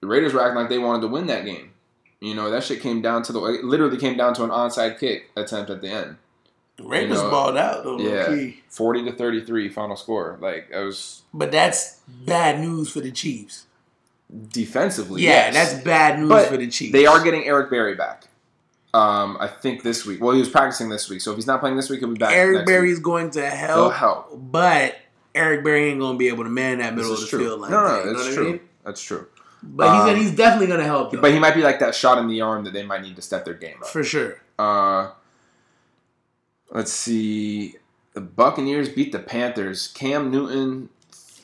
[0.01, 1.71] The Raiders were acting like they wanted to win that game.
[2.19, 4.99] You know, that shit came down to the it literally came down to an onside
[4.99, 6.17] kick attempt at the end.
[6.77, 8.51] The Ravens know, balled out though, yeah.
[8.69, 10.37] 40 to 33 final score.
[10.41, 13.65] Like it was But that's bad news for the Chiefs.
[14.49, 15.21] Defensively.
[15.23, 15.53] Yeah, yes.
[15.73, 16.91] that's bad news But for the Chiefs.
[16.93, 18.25] They are getting Eric Berry back.
[18.93, 20.21] Um, I think this week.
[20.21, 22.15] Well, he was practicing this week, so if he's not playing this week, he'll be
[22.19, 22.33] back.
[22.33, 22.93] Eric next Berry Week.
[22.93, 24.29] is going to He'll help, help.
[24.51, 24.95] but
[25.33, 27.39] Eric Berry ain't gonna be able to man that middle of the true.
[27.39, 27.89] field like no, that.
[27.89, 28.45] no, you know that's I true.
[28.51, 28.59] mean?
[28.85, 29.27] That's true.
[29.63, 32.19] But he's Um, he's definitely gonna help though, But he might be like that shot
[32.19, 33.87] in the arm that they might need to step their game up.
[33.87, 34.41] for sure.
[34.59, 35.09] Uh,
[36.71, 37.75] let's see.
[38.13, 39.87] The Buccaneers beat the Panthers.
[39.87, 40.89] Cam Newton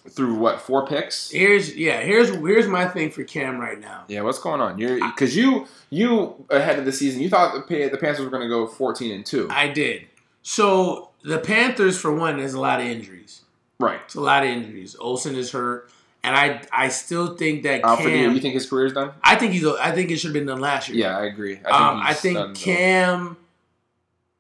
[0.10, 1.30] threw what four picks?
[1.30, 2.02] Here's yeah.
[2.02, 4.04] Here's here's my thing for Cam right now.
[4.08, 4.78] Yeah, what's going on?
[4.78, 8.44] You're because you you ahead of the season, you thought the the Panthers were going
[8.44, 9.48] to go fourteen and two.
[9.52, 10.08] I did.
[10.42, 13.42] So the Panthers, for one, there's a lot of injuries.
[13.80, 14.00] Right.
[14.06, 14.96] It's a lot of injuries.
[15.00, 15.90] Olsen is hurt,
[16.24, 18.10] and I I still think that for the.
[18.10, 18.34] Cam.
[18.34, 19.12] You think his career's done?
[19.24, 19.66] I think he's.
[19.66, 20.98] I think it should have been done last year.
[20.98, 21.58] Yeah, I agree.
[21.58, 22.60] I think, um, I think done, though.
[22.60, 23.38] Cam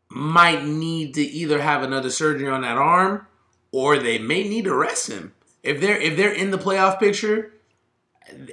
[0.10, 3.28] might need to either have another surgery on that arm,
[3.72, 5.34] or they may need to rest him.
[5.63, 7.52] If they're if they're in the playoff picture,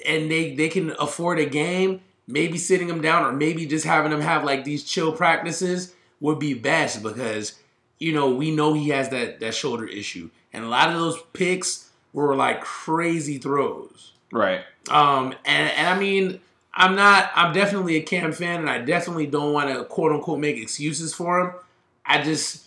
[0.07, 4.11] and they they can afford a game, maybe sitting them down, or maybe just having
[4.11, 7.59] them have like these chill practices would be best because
[7.99, 11.21] you know we know he has that that shoulder issue, and a lot of those
[11.33, 14.13] picks were like crazy throws.
[14.33, 14.63] Right.
[14.91, 16.41] Um, and, and I mean,
[16.73, 20.41] I'm not, I'm definitely a Cam fan, and I definitely don't want to quote unquote
[20.41, 21.53] make excuses for him.
[22.05, 22.66] I just,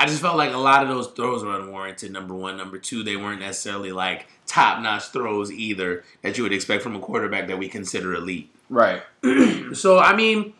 [0.00, 2.10] I just felt like a lot of those throws were unwarranted.
[2.10, 6.54] Number one, number two, they weren't necessarily like top notch throws either that you would
[6.54, 8.50] expect from a quarterback that we consider elite.
[8.70, 9.02] Right.
[9.74, 10.54] So I mean,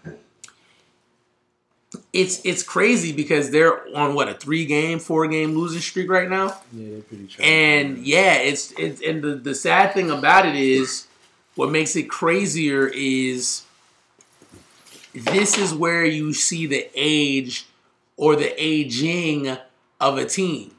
[2.12, 6.28] it's it's crazy because they're on what a three game, four game losing streak right
[6.28, 6.60] now.
[6.72, 7.48] Yeah, they're pretty trash.
[7.48, 11.06] And yeah, it's it's and the, the sad thing about it is
[11.54, 13.62] what makes it crazier is
[15.14, 17.66] this is where you see the age
[18.20, 19.56] or the aging
[19.98, 20.74] of a team.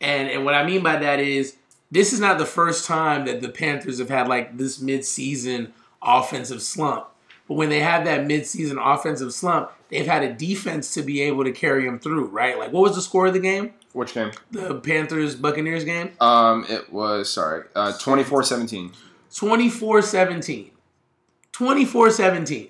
[0.00, 1.56] And and what I mean by that is
[1.90, 5.70] this is not the first time that the Panthers have had like this midseason
[6.02, 7.06] offensive slump.
[7.46, 11.44] But when they have that midseason offensive slump, they've had a defense to be able
[11.44, 12.58] to carry them through, right?
[12.58, 13.72] Like what was the score of the game?
[13.92, 14.32] Which game?
[14.50, 16.10] The Panthers Buccaneers game?
[16.20, 18.92] Um, it was sorry, uh, 24-17.
[19.32, 20.70] 24 17.
[21.52, 22.68] 24 17.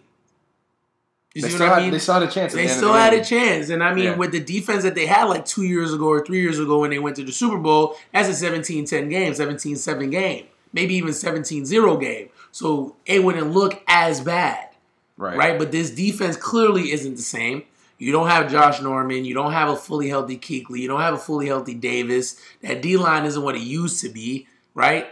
[1.34, 1.92] You They still, what I had, mean?
[1.92, 2.52] they still had a chance.
[2.52, 3.68] At They the end still the had a chance.
[3.70, 4.16] And I mean, Yeah.
[4.16, 6.90] with the defense that they had like two years ago or three years ago when
[6.90, 10.94] they went to the Super Bowl, that's a 17 10 game, 17 7 game, maybe
[10.94, 12.30] even 17 0 game.
[12.50, 14.70] So it wouldn't look as bad,
[15.16, 15.36] Right.
[15.36, 15.58] right?
[15.58, 17.62] But this defense clearly isn't the same.
[17.98, 19.24] You don't have Josh Norman.
[19.24, 20.78] You don't have a fully healthy Kuechly.
[20.80, 22.40] You don't have a fully healthy Davis.
[22.62, 25.06] That D line isn't what it used to be, right?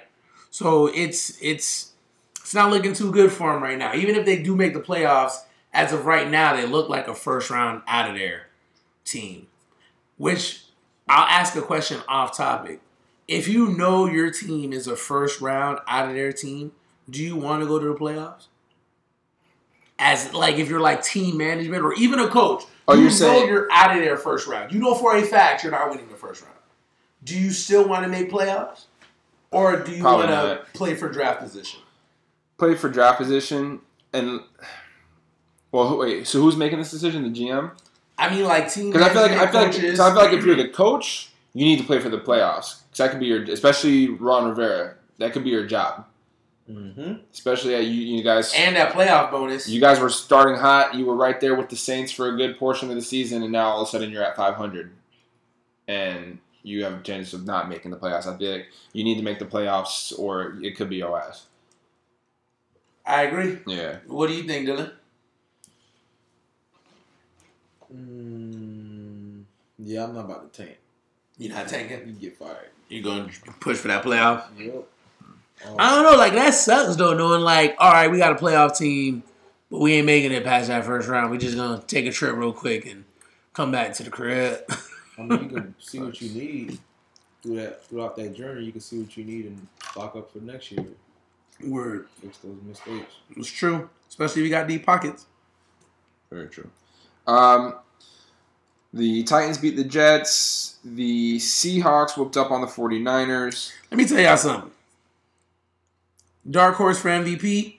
[0.51, 1.93] So it's it's
[2.41, 3.95] it's not looking too good for them right now.
[3.95, 5.37] Even if they do make the playoffs,
[5.79, 8.47] as of right now, they look like a first round out of there
[9.05, 9.47] team.
[10.17, 10.65] Which
[11.09, 12.81] I'll ask a question off topic.
[13.29, 16.73] if you know your team is a first round out of their team,
[17.09, 18.47] do you want to go to the playoffs?
[19.99, 23.49] As like if you're like team management or even a coach, Oh, you know saying-
[23.49, 24.73] you're out of there first round.
[24.73, 26.55] You know for a fact you're not winning the first round.
[27.23, 28.87] Do you still want to make playoffs,
[29.51, 31.81] or do you want to play for draft position?
[32.59, 33.81] Play for draft position
[34.13, 34.41] and.
[35.73, 36.27] Well, wait.
[36.27, 37.23] So who's making this decision?
[37.23, 37.73] The GM?
[38.17, 38.91] I mean, like team.
[38.91, 41.31] Because I feel like I feel like, so I feel like if you're the coach,
[41.55, 42.83] you need to play for the playoffs.
[42.85, 44.95] Because that could be your, especially Ron Rivera.
[45.19, 46.07] That could be your job.
[46.71, 47.15] Mm-hmm.
[47.33, 48.53] Especially at you, you guys.
[48.55, 49.69] and that playoff bonus.
[49.69, 50.95] You guys were starting hot.
[50.95, 53.53] You were right there with the Saints for a good portion of the season, and
[53.53, 54.93] now all of a sudden you're at 500,
[55.87, 58.27] and you have a chance of not making the playoffs.
[58.27, 61.47] I feel like you need to make the playoffs, or it could be OS.
[63.07, 63.59] I agree.
[63.67, 64.93] Yeah, What do you think, Dylan?
[67.95, 69.43] Mm,
[69.79, 70.79] yeah, I'm not about to tank.
[71.39, 72.07] You're not tanking.
[72.09, 72.69] You get fired.
[72.89, 74.45] You're gonna push for that playoff?
[74.59, 74.85] Yep.
[75.79, 76.17] I don't know.
[76.17, 77.15] Like that sucks though.
[77.15, 79.23] Knowing like, all right, we got a playoff team,
[79.71, 81.31] but we ain't making it past that first round.
[81.31, 83.05] We just gonna take a trip real quick and
[83.53, 84.61] come back to the crib.
[85.19, 86.79] I mean, you can see what you need
[87.43, 88.65] through that throughout that journey.
[88.65, 90.87] You can see what you need and lock up for next year.
[91.65, 92.07] Word.
[92.21, 93.15] Fix those mistakes.
[93.37, 95.27] It's true, especially if you got deep pockets.
[96.31, 96.71] very true.
[97.29, 97.75] Um,
[98.93, 100.79] the Titans beat the Jets.
[100.83, 103.73] The Seahawks whooped up on the 49ers.
[103.91, 104.71] Let me tell y'all something.
[106.51, 107.77] Dark horse for MVP,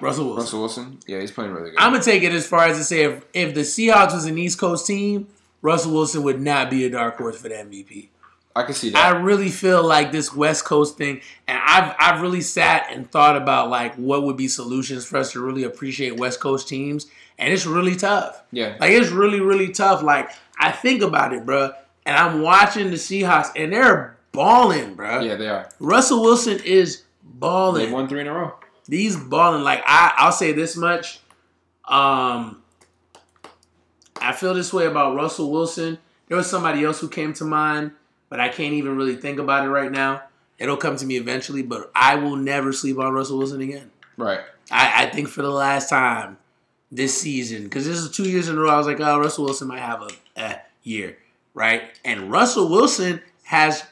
[0.00, 0.42] Russell Wilson.
[0.42, 1.78] Russell Wilson, yeah, he's playing really good.
[1.78, 4.38] I'm gonna take it as far as to say if if the Seahawks was an
[4.38, 5.28] East Coast team,
[5.60, 8.08] Russell Wilson would not be a dark horse for the MVP.
[8.56, 9.14] I can see that.
[9.14, 13.36] I really feel like this West Coast thing, and I've I've really sat and thought
[13.36, 17.06] about like what would be solutions for us to really appreciate West Coast teams,
[17.42, 18.42] and it's really tough.
[18.52, 20.02] yeah, Like it's really really tough.
[20.02, 21.72] Like I think about it, bro,
[22.06, 25.20] and I'm watching the Seahawks, and they're balling, bro.
[25.20, 25.68] yeah, they are.
[25.80, 27.82] Russell Wilson is balling.
[27.84, 28.54] They've won three in a row.
[28.88, 31.20] These balling like I I'll say this much.
[31.84, 32.62] Um
[34.20, 35.98] I feel this way about Russell Wilson.
[36.28, 37.92] There was somebody else who came to mind,
[38.28, 40.22] but I can't even really think about it right now.
[40.58, 43.90] It'll come to me eventually, but I will never sleep on Russell Wilson again.
[44.16, 44.40] Right.
[44.70, 46.38] I, I think for the last time
[46.94, 49.44] this season, because this is two years in a row, I was like, oh, Russell
[49.46, 51.16] Wilson might have a, a year,
[51.54, 51.84] right?
[52.04, 53.82] And Russell Wilson has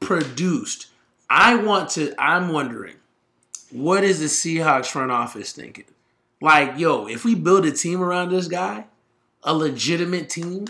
[0.00, 0.86] produced.
[1.28, 2.94] I want to, I'm wondering,
[3.72, 5.86] what is the Seahawks front office thinking?
[6.40, 8.84] Like, yo, if we build a team around this guy,
[9.42, 10.66] a legitimate team,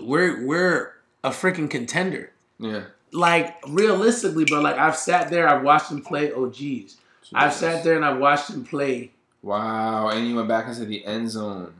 [0.00, 2.84] we're we're a freaking contender Yeah.
[3.12, 6.32] like realistically, but like I've sat there, I've watched him play.
[6.32, 6.96] Oh, geez,
[7.32, 9.12] I've sat there and I've watched him play.
[9.42, 11.74] Wow, and you went back into the end zone.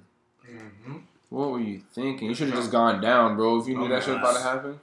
[1.29, 2.29] What were you thinking?
[2.29, 3.59] You should have just gone down, bro.
[3.59, 4.81] If you knew that shit was about to happen.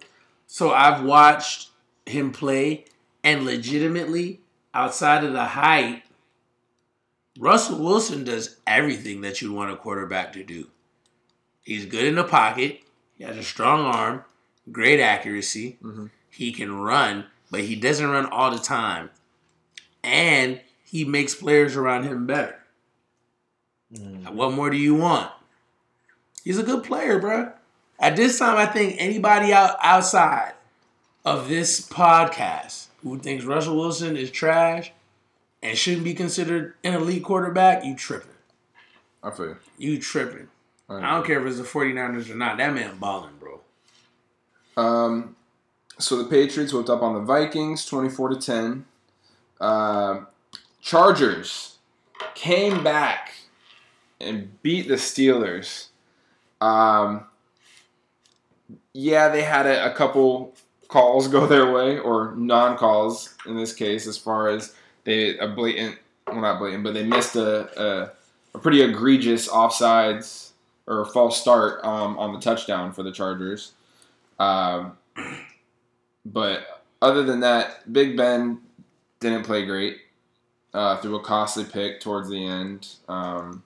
[0.48, 1.70] So I've watched
[2.08, 2.86] him play,
[3.24, 4.40] and legitimately,
[4.74, 6.04] outside of the height,
[7.38, 10.68] Russell Wilson does everything that you'd want a quarterback to do.
[11.64, 12.82] He's good in the pocket.
[13.16, 14.24] He has a strong arm,
[14.72, 15.78] great accuracy.
[15.84, 16.10] Mhm.
[16.32, 19.12] He can run, but he doesn't run all the time.
[20.04, 22.59] And he makes players around him better.
[23.92, 25.32] What more do you want?
[26.44, 27.52] He's a good player, bro.
[28.00, 30.54] At this time, I think anybody out outside
[31.26, 34.92] of this podcast who thinks Russell Wilson is trash
[35.62, 38.30] and shouldn't be considered an elite quarterback, you tripping.
[39.22, 39.92] I feel you.
[39.92, 40.48] You tripping.
[40.90, 42.58] I I don't care if it's the 49ers or not.
[42.58, 43.60] That man balling, bro.
[44.78, 45.36] Um,
[45.98, 48.86] so the Patriots whipped up on the Vikings, twenty-four to ten.
[49.60, 50.28] Um,
[50.82, 51.78] Chargers
[52.34, 53.34] came back
[54.20, 55.88] and beat the Steelers.
[56.62, 57.26] Um,
[58.94, 60.56] yeah, they had a, a couple
[60.88, 65.98] calls go their way, or non-calls in this case, as far as they a blatant,
[66.28, 68.12] well not blatant, but they missed a a,
[68.56, 70.52] a pretty egregious offsides
[70.88, 73.74] or false start um, on the touchdown for the Chargers.
[74.40, 74.98] Um,
[76.26, 78.60] but other than that, Big Ben
[79.20, 80.00] didn't play great.
[80.74, 82.88] Uh, threw a costly pick towards the end.
[83.08, 83.64] Um,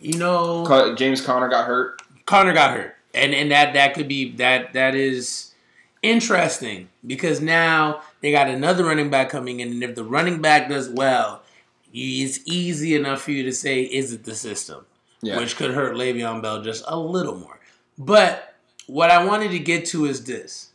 [0.00, 0.64] You know,
[0.96, 2.00] James Conner got hurt.
[2.26, 5.54] Conner got hurt, and and that that could be that that is
[6.02, 10.68] interesting because now they got another running back coming in, and if the running back
[10.68, 11.42] does well,
[11.90, 14.84] you- it's easy enough for you to say, is it the system?
[15.20, 15.38] Yeah.
[15.38, 17.58] Which could hurt Le'Veon Bell just a little more.
[17.98, 18.54] But
[18.86, 20.70] what I wanted to get to is this: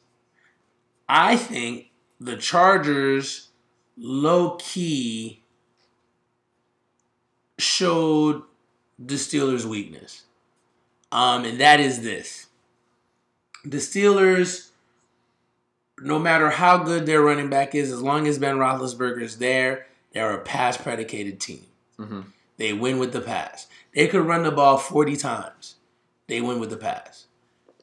[1.07, 3.47] I think the Chargers
[3.97, 5.41] low key
[7.57, 8.43] showed
[8.99, 10.23] the Steelers' weakness.
[11.11, 12.47] Um, and that is this.
[13.65, 14.71] The Steelers
[16.01, 19.87] no matter how good their running back is, as long as Ben Roethlisberger is there,
[20.13, 21.65] they're a pass predicated team.
[21.97, 22.21] Mm-hmm.
[22.57, 23.67] They win with the pass.
[23.95, 25.75] They could run the ball 40 times.
[26.27, 27.27] They win with the pass.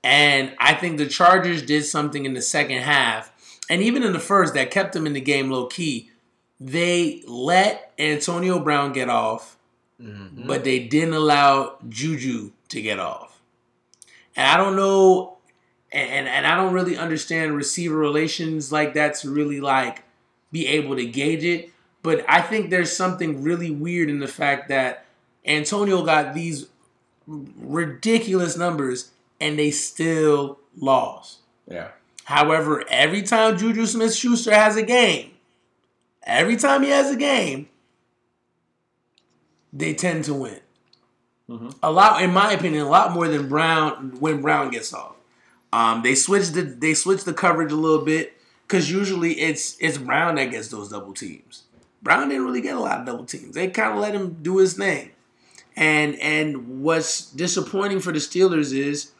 [0.02, 3.32] And I think the Chargers did something in the second half,
[3.68, 6.10] and even in the first, that kept them in the game low key.
[6.58, 9.56] They let Antonio Brown get off,
[10.00, 10.46] Mm-hmm.
[10.46, 13.38] but they didn't allow Juju to get off.
[14.34, 15.36] And I don't know,
[15.92, 20.04] and, and I don't really understand receiver relations like that to really like
[20.50, 21.70] be able to gauge it.
[22.02, 25.04] But I think there's something really weird in the fact that
[25.44, 26.68] Antonio got these
[27.26, 31.40] ridiculous numbers and they still lost.
[31.68, 31.88] Yeah.
[32.24, 35.32] However, every time Juju Smith Schuster has a game,
[36.22, 37.68] every time he has a game,
[39.72, 40.60] they tend to win.
[41.48, 41.74] Mhm.
[41.82, 45.16] A lot, in my opinion, a lot more than Brown when Brown gets off.
[45.72, 48.34] Um, they switched the they switched the coverage a little bit
[48.66, 51.64] because usually it's it's Brown that gets those double teams.
[52.02, 53.54] Brown didn't really get a lot of double teams.
[53.54, 55.10] They kind of let him do his thing.
[55.76, 59.12] And and what's disappointing for the Steelers is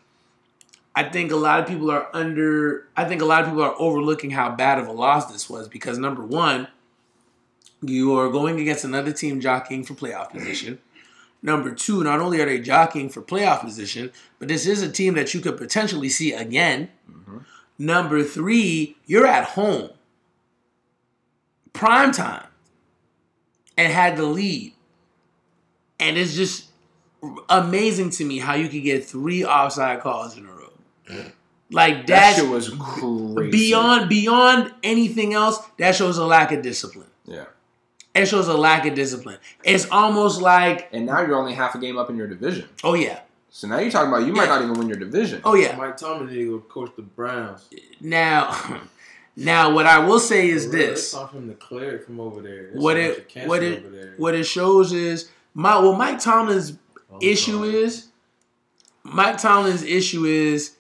[0.95, 3.75] I think a lot of people are under I think a lot of people are
[3.79, 6.69] overlooking how bad of a loss this was because number 1
[7.83, 10.79] you are going against another team jockeying for playoff position.
[11.43, 15.15] Number 2, not only are they jockeying for playoff position, but this is a team
[15.15, 16.91] that you could potentially see again.
[17.11, 17.39] Mm-hmm.
[17.79, 19.91] Number 3, you're at home.
[21.73, 22.47] Prime time.
[23.79, 24.75] And had the lead.
[25.99, 26.67] And it's just
[27.49, 30.73] amazing to me how you could get three offside calls in a row.
[31.71, 33.51] Like That shit was crazy.
[33.51, 35.59] beyond beyond anything else.
[35.79, 37.07] That shows a lack of discipline.
[37.25, 37.45] Yeah.
[38.15, 39.39] It shows a lack of discipline.
[39.65, 42.69] It's almost like, And now you're only half a game up in your division.
[42.83, 43.21] oh yeah,
[43.51, 44.49] So now you're talking about you might Yeah.
[44.59, 45.41] not even win your division.
[45.45, 45.77] oh yeah.
[45.77, 47.69] Mike Tomlin need to go coach the Browns.
[48.01, 48.81] Now,
[49.37, 51.97] now what I will say is For real, this: It's time for him to clear
[51.97, 52.71] it from over there.
[52.73, 54.15] There's what it what it over there.
[54.17, 56.73] what it shows is my well Mike Tomlin's
[57.13, 57.75] Oh, issue sorry.
[57.83, 58.07] is
[59.03, 60.77] Mike Tomlin's issue is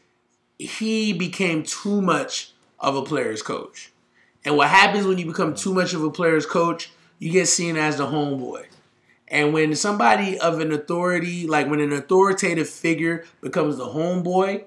[0.58, 3.92] he became too much of a player's coach.
[4.44, 7.76] And what happens when you become too much of a player's coach, you get seen
[7.76, 8.66] as the homeboy.
[9.28, 14.64] And when somebody of an authority, like when an authoritative figure becomes the homeboy,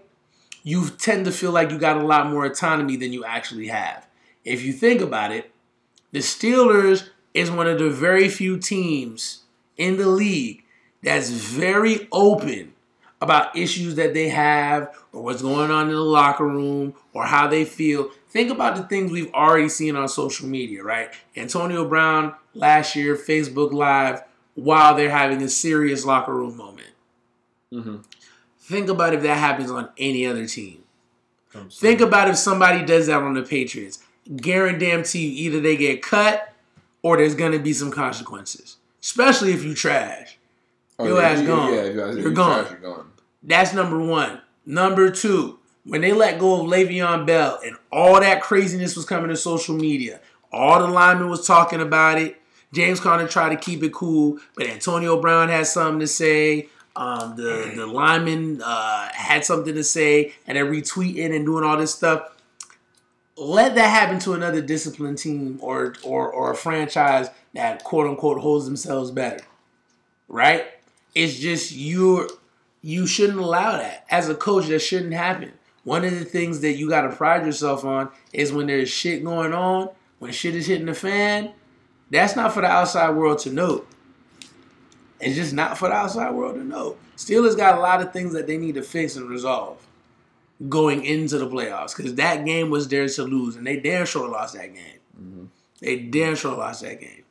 [0.64, 4.08] you tend to feel like you got a lot more autonomy than you actually have.
[4.46, 5.52] If you think about it,
[6.14, 9.42] the Steelers is one of the very few teams
[9.76, 10.64] in the league
[11.02, 12.74] that's very open
[13.20, 17.48] about issues that they have or what's going on in the locker room or how
[17.48, 18.12] they feel.
[18.30, 21.10] Think about the things we've already seen on social media, right?
[21.36, 24.22] Antonio Brown last year, Facebook Live,
[24.56, 26.90] while they're having a serious locker room moment.
[27.72, 27.98] Mm-hmm.
[28.60, 30.84] Think about if that happens on any other team.
[31.72, 34.00] Think about if somebody does that on the Patriots.
[34.38, 36.54] Guarantee you, either they get cut
[37.02, 38.78] or there's gonna be some consequences.
[39.02, 40.38] Especially if you trash.
[40.98, 41.74] Oh, Your yeah, ass gone.
[41.74, 42.66] Yeah, if you- if You're gone.
[42.66, 43.12] trash, You're gone.
[43.44, 44.40] That's number one.
[44.66, 49.30] Number two, when they let go of Le'Veon Bell and all that craziness was coming
[49.30, 52.42] to social media, all the linemen was talking about it.
[52.74, 56.70] James Conner tried to keep it cool, but Antonio Brown had something to say.
[56.96, 61.78] Um, the the lineman uh, had something to say, and they're retweeting and doing all
[61.78, 62.30] this stuff.
[63.36, 68.40] Let that happen to another disciplined team or or or a franchise that quote unquote
[68.40, 69.44] holds themselves better,
[70.28, 70.66] right?
[71.16, 72.28] It's just you're
[72.82, 74.06] you shouldn't allow that.
[74.10, 75.54] As a coach, that shouldn't happen.
[75.84, 79.24] One of the things that you got to pride yourself on is when there's shit
[79.24, 81.54] going on, when shit is hitting the fan,
[82.14, 83.86] that's not for the outside world to know.
[85.20, 86.98] It's just not for the outside world to know.
[87.16, 89.86] Steelers got a lot of things that they need to fix and resolve
[90.70, 94.28] going into the playoffs because that game was theirs to lose, and they damn sure
[94.28, 95.00] lost that game.
[95.20, 95.46] Mm-hmm.
[95.80, 97.24] They damn sure lost that game.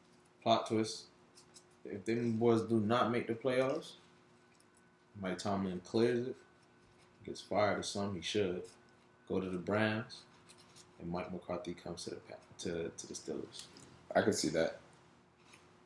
[0.43, 1.05] Plot twist.
[1.85, 3.93] If them boys do not make the playoffs,
[5.21, 6.37] Mike Tomlin clears it,
[7.27, 8.63] gets fired or something, he should.
[9.29, 10.21] Go to the Browns,
[11.01, 12.17] and Mike McCarthy comes to the
[12.59, 13.65] to, to the Steelers.
[14.15, 14.79] I could see that.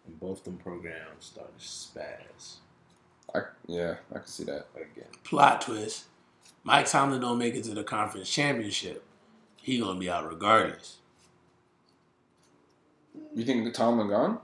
[0.07, 2.57] And both them programs start to spaz
[3.35, 4.67] I, yeah, I can see that.
[4.77, 5.09] again.
[5.25, 6.05] Plot twist.
[6.63, 9.05] Mike Tomlin don't make it to the conference championship.
[9.57, 10.99] He gonna be out regardless.
[13.35, 14.39] You think the Tomlin gone?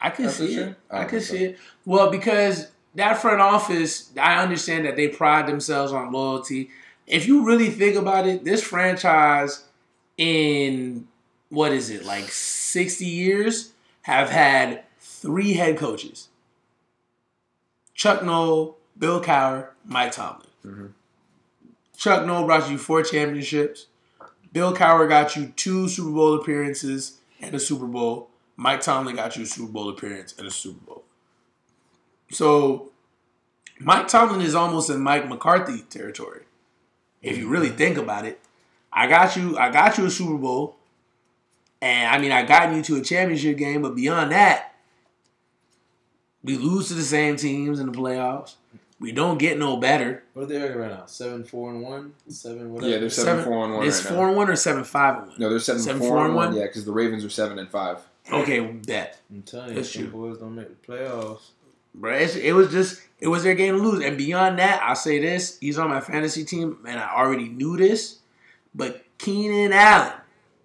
[0.00, 0.66] I can That's for see sure?
[0.68, 0.76] it.
[0.90, 1.34] I I can think so.
[1.34, 1.58] see it.
[1.84, 6.70] Well, because that front office, I understand that they pride themselves on loyalty.
[7.06, 9.64] If you really think about it, this franchise
[10.16, 11.06] in
[11.50, 14.84] what is it, like 60 years, have had
[15.22, 16.28] three head coaches.
[17.94, 20.48] Chuck Noll, Bill Cowher, Mike Tomlin.
[20.66, 20.92] Mhm.
[21.96, 23.86] Chuck Noll brought you four championships.
[24.52, 28.28] Bill Cowher got you two Super Bowl appearances and a Super Bowl.
[28.56, 31.04] Mike Tomlin got you a Super Bowl appearance and a Super Bowl.
[32.30, 32.90] So
[33.78, 36.42] Mike Tomlin is almost in Mike McCarthy territory.
[37.22, 38.40] If you really think about it,
[38.92, 39.56] I got you.
[39.56, 40.76] I got you a Super Bowl,
[41.80, 43.82] and I mean I got you to a championship game.
[43.82, 44.71] But beyond that,
[46.44, 48.54] we lose to the same teams in the playoffs.
[49.00, 50.22] We don't get no better.
[50.32, 51.06] What are they record right now?
[51.06, 52.14] Seven, four, and one.
[52.28, 52.92] Seven, whatever.
[52.92, 53.86] Yeah, they're seven, four and one.
[53.86, 54.28] It's right four now.
[54.28, 55.36] and one or seven five and one.
[55.40, 56.48] No, they're seven, Seven, four, four, and and one.
[56.50, 56.56] one?
[56.56, 57.98] Yeah, because the Ravens are seven and five.
[58.32, 59.18] Okay, bet.
[59.30, 61.50] I'm telling you, That's some boys don't make the playoffs.
[61.94, 64.04] Bro, it's, it was just it was their game to lose.
[64.04, 67.76] And beyond that, I'll say this: he's on my fantasy team, and I already knew
[67.76, 68.20] this.
[68.74, 70.12] But Keenan Allen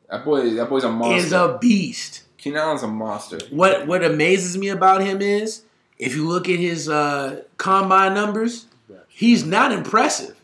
[0.09, 1.17] That boy, that boy's a monster.
[1.25, 2.23] is a beast.
[2.37, 3.39] Keenan Allen's a monster.
[3.49, 5.63] What what amazes me about him is
[5.99, 8.67] if you look at his uh, combine numbers,
[9.07, 10.35] he's not impressive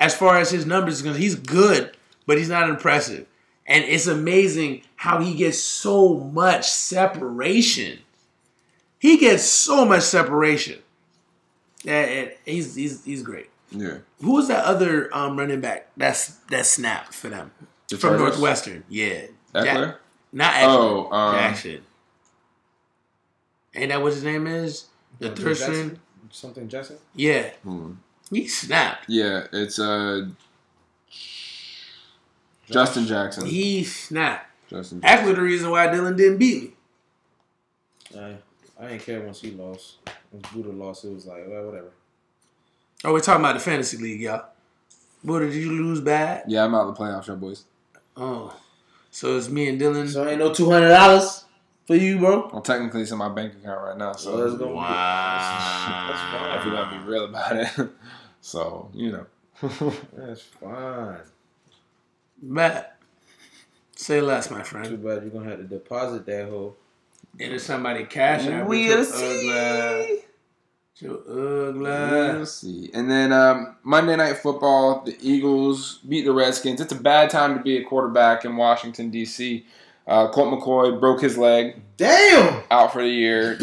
[0.00, 1.96] as far as his numbers he's good,
[2.26, 3.26] but he's not impressive.
[3.66, 7.98] And it's amazing how he gets so much separation.
[8.98, 10.78] He gets so much separation.
[11.84, 13.50] Yeah, he's he's he's great.
[13.70, 13.98] Yeah.
[14.20, 15.88] Who was that other um, running back?
[15.96, 17.52] That's that snapped for them
[17.88, 18.84] The from Northwestern.
[18.88, 19.64] Yeah, Ekeler?
[19.64, 19.96] Jack-
[20.32, 20.66] not Ekeler.
[20.66, 21.80] Oh, um, Jackson.
[23.74, 24.86] Ain't that what his name is?
[25.18, 25.98] The Something third
[26.30, 26.96] Something Jackson.
[27.14, 27.92] Yeah, hmm.
[28.30, 29.06] he snapped.
[29.08, 30.28] Yeah, it's uh
[32.66, 33.46] Justin Jackson.
[33.46, 34.46] He snapped.
[34.68, 35.34] Justin That's Jackson.
[35.34, 38.18] the reason why Dylan didn't beat me.
[38.18, 38.36] I
[38.78, 39.96] I didn't care once he lost.
[40.30, 41.90] Once Buddha lost, it was like well, whatever.
[43.04, 44.46] Oh, we're talking about the fantasy league, y'all.
[45.24, 46.44] Buddha, did you lose bad?
[46.46, 47.64] Yeah, I'm out of the playoffs, y'all boys.
[48.16, 48.54] Oh,
[49.10, 50.08] so it's me and Dylan.
[50.08, 51.44] So ain't no two hundred dollars
[51.88, 52.48] for you, bro.
[52.52, 56.06] Well, technically, it's in my bank account right now, So it's so gonna Wow.
[56.08, 56.70] That's if fine.
[56.70, 57.90] we gotta be real about it.
[58.40, 59.26] so you know.
[60.16, 61.18] That's fine.
[62.40, 62.96] Matt,
[63.96, 64.86] say less, my friend.
[64.88, 66.76] Too bad you're gonna have to deposit that whole.
[67.40, 69.46] And if somebody cash out, We'll with see.
[69.48, 70.24] your ugly,
[70.96, 72.46] your We'll ugly.
[72.46, 72.90] see.
[72.94, 76.80] And then um, Monday Night Football, the Eagles beat the Redskins.
[76.80, 79.66] It's a bad time to be a quarterback in Washington D.C.
[80.08, 82.62] Uh, Colt McCoy broke his leg, Damn.
[82.70, 83.58] out for the year.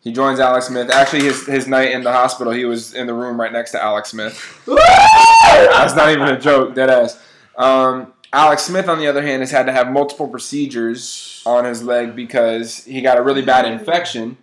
[0.00, 0.90] He joins Alex Smith.
[0.90, 3.82] Actually, his his night in the hospital, he was in the room right next to
[3.82, 4.62] Alex Smith.
[4.66, 7.22] That's not even a joke, dead ass.
[7.56, 11.82] Um, Alex Smith, on the other hand, has had to have multiple procedures on his
[11.82, 14.38] leg because he got a really bad infection,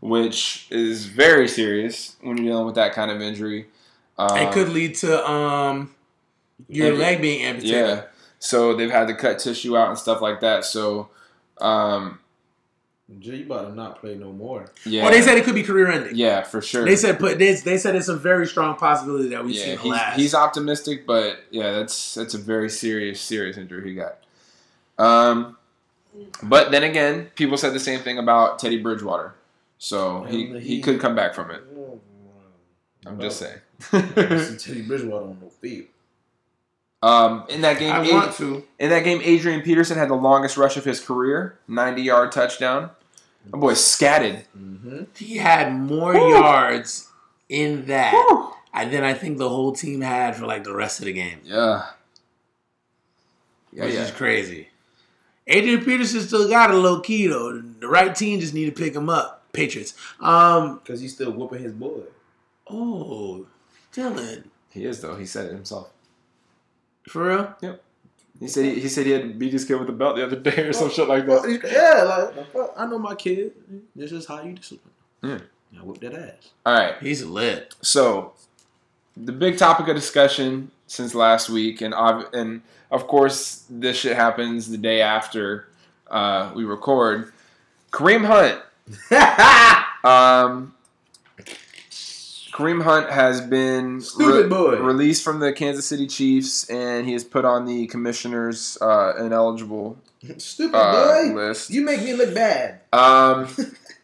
[0.00, 3.66] which is very serious when you're dealing with that kind of injury.
[4.18, 5.94] Um, It could lead to um
[6.68, 7.74] your leg being amputated.
[7.98, 8.02] yeah.
[8.46, 10.64] So they've had to cut tissue out and stuff like that.
[10.64, 11.08] So,
[11.60, 12.20] um,
[13.18, 14.70] Jay, you about to not play no more.
[14.84, 15.02] yeah.
[15.02, 16.14] Well, they said it could be career ending.
[16.14, 16.84] yeah, for sure.
[16.84, 19.72] They said put they, they said it's a very strong possibility that we see yeah,
[19.72, 20.16] him he's, last.
[20.16, 24.18] he's optimistic, but yeah, that's that's a very serious, serious injury he got.
[24.96, 25.56] Um,
[26.42, 29.34] but then again, people said the same thing about Teddy Bridgewater,
[29.78, 31.62] so he he he- could come back from it.
[33.04, 33.58] I'm just saying.
[33.90, 35.86] Teddy Bridgewater on no field.
[37.06, 38.64] Um, in that game, I Ad- want to.
[38.78, 42.90] in that game, Adrian Peterson had the longest rush of his career, 90 yard touchdown.
[43.52, 44.44] My boy scatted.
[44.58, 45.04] Mm-hmm.
[45.16, 46.30] He had more Whew.
[46.30, 47.08] yards
[47.48, 48.12] in that
[48.74, 51.38] and then I think the whole team had for like the rest of the game,
[51.44, 51.86] Yeah.
[53.72, 54.02] Yeah, which yeah.
[54.02, 54.68] is crazy.
[55.46, 57.60] Adrian Peterson still got a low key though.
[57.60, 59.44] The right team just need to pick him up.
[59.52, 59.94] Patriots.
[60.20, 60.78] Um.
[60.82, 62.00] Because he's still whooping his boy.
[62.68, 63.46] Oh,
[63.94, 64.44] Dylan.
[64.70, 65.14] He is though.
[65.16, 65.90] He said it himself.
[67.08, 67.54] For real?
[67.62, 67.82] Yep.
[68.40, 70.24] He said he, he said he had to beat his kid with a belt the
[70.24, 71.48] other day or some shit like that.
[71.48, 72.02] you- Yeah,
[72.34, 73.52] like the I know my kid.
[73.94, 74.92] This is how you discipline.
[75.22, 75.38] Yeah.
[75.78, 76.50] I whoop that ass.
[76.64, 76.94] All right.
[77.00, 77.74] He's lit.
[77.82, 78.32] So,
[79.16, 84.16] the big topic of discussion since last week, and ob- and of course this shit
[84.16, 85.68] happens the day after
[86.10, 87.32] uh, we record.
[87.92, 88.60] Kareem Hunt.
[90.04, 90.72] Um,
[92.56, 94.78] Kareem Hunt has been boy.
[94.78, 99.98] released from the Kansas City Chiefs, and he is put on the commissioner's uh, ineligible
[100.38, 101.34] Stupid uh, boy.
[101.34, 101.68] list.
[101.68, 102.80] You make me look bad.
[102.94, 103.48] Um,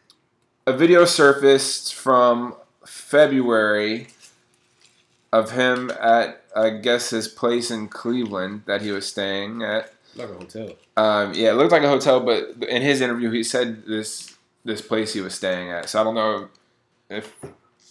[0.67, 4.09] a video surfaced from February
[5.31, 9.91] of him at, I guess, his place in Cleveland that he was staying at.
[10.15, 10.73] Like a hotel.
[10.95, 14.79] Um, yeah, it looked like a hotel, but in his interview, he said this this
[14.79, 15.89] place he was staying at.
[15.89, 16.49] So I don't know
[17.09, 17.33] if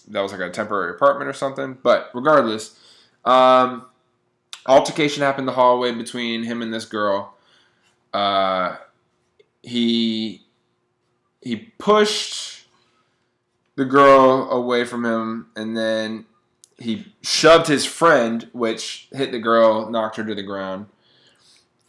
[0.08, 1.78] that was like a temporary apartment or something.
[1.82, 2.78] But regardless,
[3.24, 3.86] um,
[4.66, 7.34] altercation happened in the hallway between him and this girl.
[8.12, 8.76] Uh,
[9.62, 10.42] he
[11.40, 12.66] he pushed
[13.76, 16.26] the girl away from him, and then
[16.78, 20.86] he shoved his friend, which hit the girl, knocked her to the ground.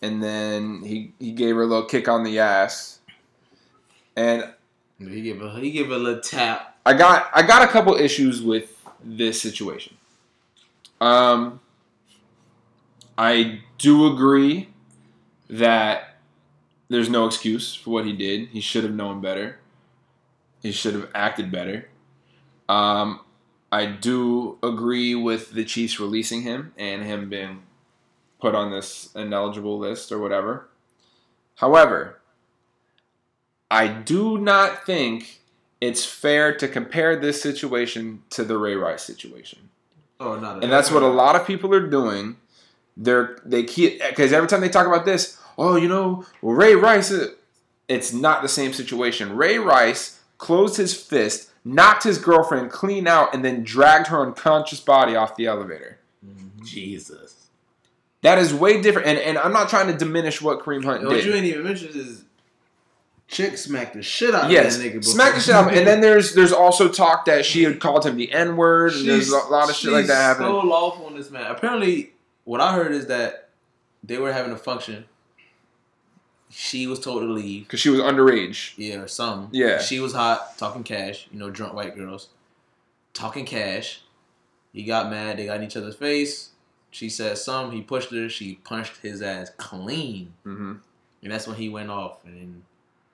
[0.01, 2.99] and then he he gave her a little kick on the ass,
[4.15, 4.53] and
[4.99, 6.72] He give a he give a little tap.
[6.85, 9.97] I got I got a couple issues with this situation.
[10.99, 11.59] Um,
[13.17, 14.69] I do agree
[15.49, 16.17] that
[16.89, 18.49] there's no excuse for what he did.
[18.49, 19.59] He should have known better.
[20.61, 21.89] He should have acted better.
[22.69, 23.19] Um,
[23.71, 27.63] I do agree with the Chiefs releasing him and him being
[28.39, 30.69] put on this ineligible list or whatever.
[31.55, 32.19] However,
[33.69, 35.41] I do not think
[35.83, 39.69] it's fair to compare this situation to the Ray Rice situation.
[40.17, 42.37] Oh no, And that's what a lot of people are doing.
[42.95, 46.75] They're they keep because every time they talk about this, oh, you know, well, Ray
[46.75, 47.11] Rice.
[47.11, 47.31] Uh,
[47.89, 49.35] it's not the same situation.
[49.35, 54.79] Ray Rice closed his fist, knocked his girlfriend clean out, and then dragged her unconscious
[54.79, 55.99] body off the elevator.
[56.25, 56.63] Mm-hmm.
[56.63, 57.47] Jesus.
[58.21, 59.07] That is way different.
[59.09, 61.25] And and I'm not trying to diminish what Kareem Hunt What did.
[61.25, 62.23] you ain't even mentioned is
[63.27, 64.93] chick smacked the shit out Yes, of that nigga.
[64.99, 65.13] before.
[65.13, 65.65] smack the shit out.
[65.67, 65.79] of him.
[65.79, 69.07] And then there's there's also talk that she had called him the N word, and
[69.07, 70.49] there's a lot of shit like that happening.
[70.49, 71.49] So off on this man.
[71.49, 72.13] Apparently,
[72.43, 73.49] what I heard is that
[74.03, 75.05] they were having a function.
[76.49, 77.63] She was told to leave.
[77.63, 78.73] Because she was underage.
[78.77, 79.49] Yeah, or something.
[79.59, 79.79] Yeah.
[79.79, 81.27] She was hot, talking cash.
[81.31, 82.29] You know, drunk white girls.
[83.13, 84.01] Talking cash.
[84.71, 85.37] He got mad.
[85.37, 86.49] They got in each other's face.
[86.91, 87.75] She said something.
[87.75, 88.29] He pushed her.
[88.29, 90.33] She punched his ass clean.
[90.43, 90.73] hmm
[91.23, 92.23] And that's when he went off.
[92.23, 92.63] And then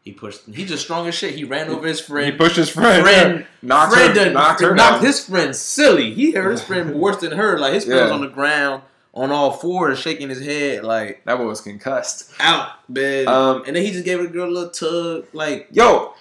[0.09, 0.41] he pushed.
[0.51, 1.35] He just strong as shit.
[1.35, 2.31] He ran over his friend.
[2.31, 3.03] He pushed his friend.
[3.03, 5.05] friend, knocked friend her, done- knocked her knocked down.
[5.05, 6.13] his friend silly.
[6.13, 7.57] He hurt his friend worse than her.
[7.59, 8.83] Like his friend was on the ground
[9.13, 12.31] on all fours, shaking his head, like That boy was concussed.
[12.39, 13.27] out, man.
[13.27, 16.13] Um, and then he just gave the girl a little tug, like Yo,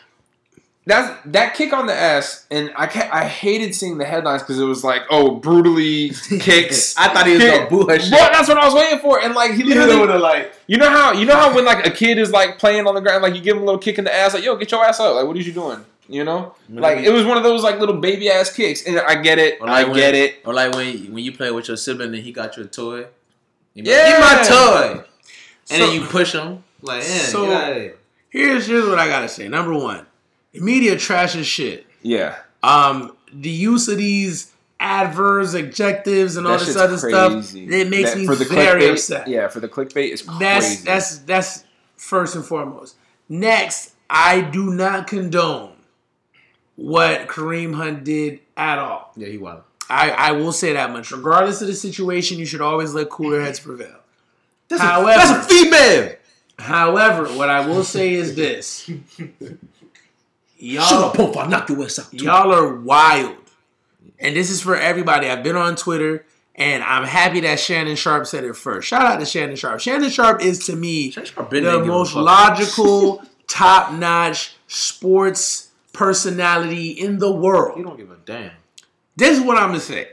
[0.88, 4.58] that's that kick on the ass, and I ca I hated seeing the headlines because
[4.58, 6.10] it was like, oh, brutally
[6.40, 6.96] kicks.
[6.96, 8.10] I thought he was Kick- gonna boo her shit.
[8.10, 10.78] Well, that's what I was waiting for, and like he literally, would have like, you
[10.78, 13.22] know how you know how when like a kid is like playing on the ground,
[13.22, 14.98] like you give him a little kick in the ass, like yo, get your ass
[14.98, 15.84] up, like what are you doing?
[16.08, 19.20] You know, like it was one of those like little baby ass kicks, and I
[19.20, 20.36] get it, Or I like get when- it.
[20.46, 23.04] or like when when you play with your sibling and he got you a toy.
[23.74, 24.18] You Yeah.
[24.20, 25.04] like, my toy, and
[25.64, 27.94] So- then you push him like, yeah, So- get out of here.
[28.30, 29.48] Here's here's what I gotta say.
[29.48, 30.06] Number one,
[30.54, 31.86] media trash as shit.
[32.02, 37.52] Yeah, Um, the use of these adverbs, adjectives, and all this shit's other stuff.
[37.54, 39.28] It makes That- me for the very clickbait, upset.
[39.28, 40.38] Yeah, for the clickbait is crazy.
[40.38, 41.64] That's that's that's
[41.96, 42.94] first and foremost.
[43.28, 45.72] Next, I do not condone
[46.76, 49.12] what Kareem Hunt did at all.
[49.16, 49.62] Yeah, he wild.
[49.90, 51.10] I, I will say that much.
[51.10, 53.96] Regardless of the situation, you should always let cooler heads prevail.
[54.68, 56.14] That's, However- a, that's a female.
[56.58, 58.88] However, what I will say is this:
[60.60, 61.36] Shut y'all, up, pump!
[61.36, 62.10] I knock your ass out.
[62.10, 62.24] too.
[62.24, 63.36] y'all are wild,
[64.18, 65.28] and this is for everybody.
[65.28, 68.88] I've been on Twitter, and I'm happy that Shannon Sharpe said it first.
[68.88, 69.80] Shout out to Shannon Sharpe.
[69.80, 73.92] Shannon Sharpe is to me Shannon Sharpe been the there, give a most logical, top
[73.92, 77.78] notch sports personality in the world.
[77.78, 78.52] You don't give a damn.
[79.16, 80.08] This is what I'm gonna say.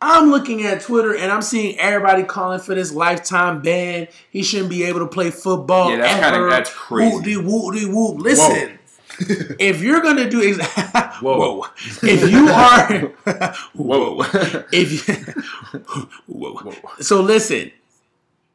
[0.00, 4.08] I'm looking at Twitter and I'm seeing everybody calling for this lifetime ban.
[4.30, 5.90] He shouldn't be able to play football.
[5.90, 7.14] Yeah, that's kinda- that's crazy.
[7.14, 8.20] Whoop-de whoop-de whoop.
[8.20, 8.78] Listen,
[9.58, 10.66] if you're gonna do ex-
[11.22, 11.64] whoa.
[12.02, 12.98] if you are
[13.74, 14.20] whoa,
[14.72, 15.14] if you,
[16.26, 16.72] whoa.
[17.00, 17.70] So listen,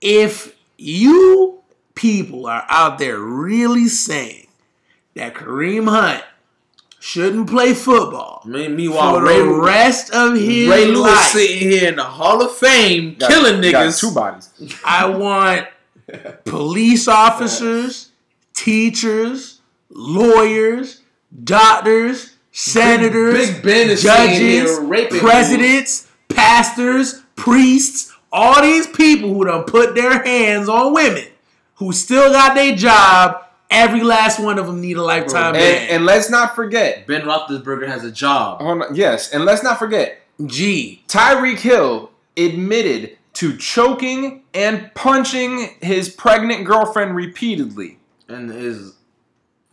[0.02, 1.60] if you
[1.96, 4.48] people are out there really saying
[5.16, 6.24] that Kareem Hunt
[7.00, 11.88] shouldn't play football Meanwhile, for Ray, the rest of his Ray Lewis life, sitting here
[11.90, 14.00] in the Hall of Fame, Got- killing got niggas.
[14.00, 14.50] two bodies.
[14.84, 15.68] I want
[16.46, 18.12] police officers,
[18.54, 19.57] teachers,
[19.90, 21.02] lawyers,
[21.44, 29.64] doctors, senators, Big Ben is judges, raping presidents, pastors, priests, all these people who done
[29.64, 31.26] put their hands on women
[31.76, 33.44] who still got their job.
[33.70, 35.82] Every last one of them need a lifetime Bro, ban.
[35.82, 37.06] And, and let's not forget.
[37.06, 38.62] Ben Roethlisberger has a job.
[38.62, 40.22] On, yes, and let's not forget.
[40.46, 41.04] G.
[41.08, 48.00] Tyreek Hill admitted to choking and punching his pregnant girlfriend repeatedly.
[48.30, 48.94] and is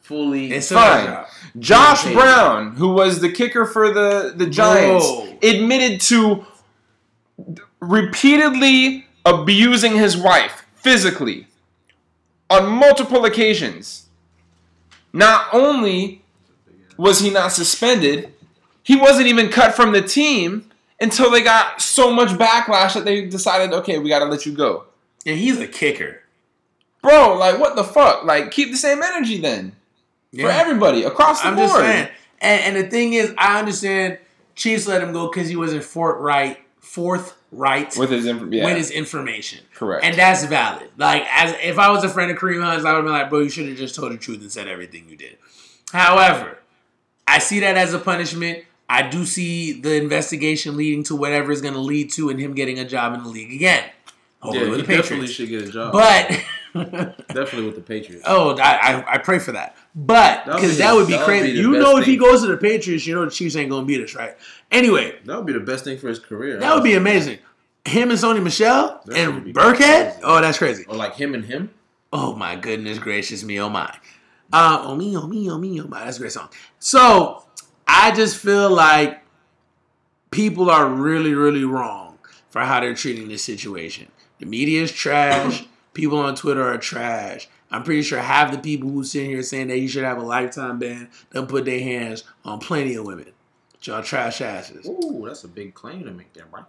[0.05, 1.24] fully It's Fine.
[1.59, 2.05] Josh.
[2.12, 5.38] Brown, who was the kicker for the, the Giants, Bro.
[5.42, 6.44] admitted to
[7.80, 11.46] repeatedly abusing his wife physically
[12.50, 14.07] on multiple occasions.
[15.12, 16.22] Not only
[16.98, 18.32] was he not suspended,
[18.82, 23.24] he wasn't even cut from the team until they got so much backlash that they
[23.24, 24.84] decided, okay, we got to let you go.
[25.24, 26.20] And he's a kicker.
[27.00, 28.24] Bro, like, what the fuck?
[28.24, 29.74] Like, keep the same energy then
[30.41, 31.68] for everybody across the I'm board.
[31.68, 32.09] just saying.
[32.41, 34.18] And, and the thing is, I understand
[34.55, 38.91] Chiefs let him go because he wasn't forthright forthright with his inf- yeah, with his
[38.91, 39.61] information.
[39.74, 40.05] correct.
[40.05, 40.91] And that's valid.
[40.97, 43.30] Like, as if I was a friend of Kareem Hunt's, I would have been like,
[43.30, 45.39] bro, you should have just told the truth and said everything you did.
[45.93, 46.59] However,
[47.26, 48.64] I see that as a punishment.
[48.89, 52.55] I do see the investigation leading to whatever is going to lead to and him
[52.55, 53.89] getting a job in the league again.
[54.45, 55.32] Hopefully Yeah, with he the definitely Patriots.
[55.32, 55.92] should get a job.
[55.92, 56.28] But
[57.28, 58.24] definitely with the Patriots.
[58.26, 58.62] oh, I,
[59.03, 59.76] I I pray for that.
[59.95, 61.53] But That would because be that would be would crazy.
[61.53, 63.82] be you know, if he goes to the Patriots, you know the Chiefs ain't going
[63.82, 64.36] to beat us, right?
[64.70, 66.59] Anyway, That would be the best thing for his career.
[66.61, 67.38] that would be amazing.
[67.86, 70.20] Him and Sony Michel That and Burkhead.
[70.22, 70.84] Oh, that's crazy.
[70.88, 71.70] Or like him and him.
[72.12, 73.92] Oh my goodness gracious me, oh my.
[74.53, 76.05] Uh, oh me, oh me, oh me, oh my.
[76.05, 76.49] That's a great song.
[76.78, 77.45] So
[77.86, 79.20] I just feel like
[80.30, 82.18] people are really, really wrong
[82.51, 84.09] for how they're treating this situation.
[84.45, 85.64] The media is trash.
[85.95, 87.49] people on Twitter are trash.
[87.70, 90.22] I'm pretty sure half the people who sit here saying that you should have a
[90.22, 93.32] lifetime ban don't put their hands on plenty of women.
[93.80, 94.86] Y'all trash asses.
[94.86, 96.61] Ooh, that's a big claim to make there, bro.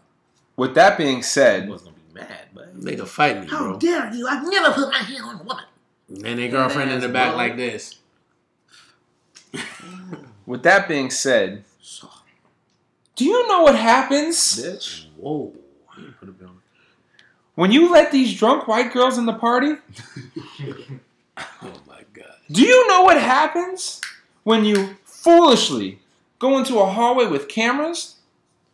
[0.56, 3.48] with that being said, I said, was gonna be mad, but They can fight me,
[3.48, 3.58] bro.
[3.58, 4.26] How dare you?
[4.26, 5.66] I've never put my hand on a woman.
[6.10, 8.00] And their girlfriend in the back like this.
[10.46, 11.66] with that being said,
[13.18, 15.08] do you know what happens Bitch.
[15.18, 15.54] Whoa.
[17.56, 17.72] Put it on.
[17.72, 19.76] when you let these drunk white girls in the party?
[21.38, 22.36] Oh my god.
[22.52, 24.02] Do you know what happens
[24.44, 26.00] when you foolishly
[26.40, 28.16] go into a hallway with cameras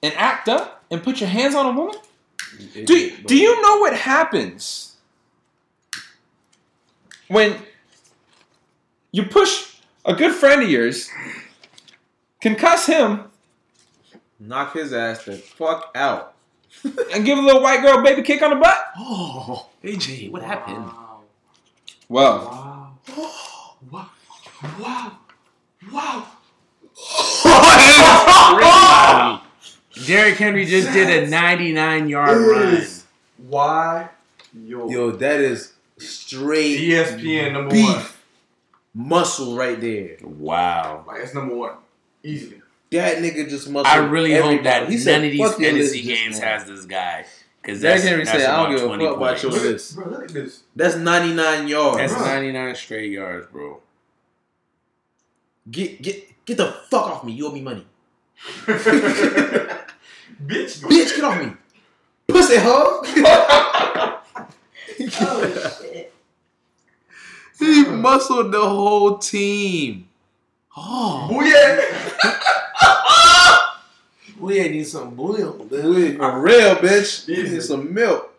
[0.03, 1.95] and act up and put your hands on a woman?
[2.85, 4.95] Do, do you know what happens
[7.29, 7.55] when
[9.11, 9.75] you push
[10.05, 11.09] a good friend of yours,
[12.41, 13.31] concuss him,
[14.39, 16.30] knock his ass the fuck out?
[17.13, 18.77] And give a little white girl baby kick on the butt?
[18.97, 20.85] Oh, AJ, what happened?
[22.07, 22.97] Well,
[23.89, 24.09] Wow.
[24.79, 25.17] Wow.
[25.91, 26.27] Wow.
[30.05, 32.83] Derrick Henry just did a 99 yard run.
[33.37, 34.09] Why?
[34.53, 34.89] Yo.
[34.89, 38.03] Yo, that is straight ESPN number one.
[38.93, 40.17] muscle right there.
[40.21, 41.03] Wow.
[41.07, 41.75] Like it's number one.
[42.23, 42.60] Easily.
[42.91, 43.91] That nigga just muscle.
[43.91, 44.63] I really hope everybody.
[44.63, 47.25] that He none said, of these fantasy games just has this guy.
[47.61, 49.43] Because Derrick that's, Henry that's said, "I don't about give a 20 fuck about points.
[49.43, 50.63] your Look at, list." bro, look at this.
[50.75, 51.97] That's 99 yards.
[51.97, 52.25] That's Bro.
[52.25, 53.79] 99 straight yards, bro.
[55.69, 57.33] Get get get the fuck off me.
[57.33, 57.85] You owe me money.
[58.65, 60.81] Bitch.
[60.81, 61.53] Bitch, get off me.
[62.27, 63.03] Pussy hoe.
[65.23, 66.13] Oh shit.
[67.59, 70.07] he muscled the whole team.
[70.77, 71.27] Oh.
[71.31, 72.23] Booyah.
[72.23, 72.29] We
[74.59, 77.25] ain't need some bouillon, Wait, for real, bitch.
[77.25, 77.53] He Easy.
[77.55, 78.33] need some milk.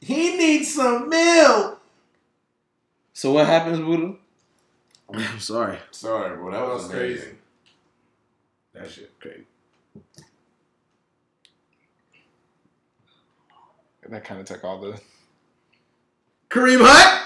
[0.00, 1.80] He needs some milk.
[3.12, 4.16] So what happens, Voodoo?
[5.12, 5.78] I'm sorry.
[5.90, 6.52] Sorry, bro.
[6.52, 7.30] That was crazy.
[8.74, 9.44] That shit crazy.
[14.08, 14.98] that kind of took all the.
[16.48, 17.24] Kareem Hunt.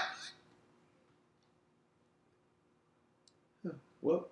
[4.01, 4.29] What?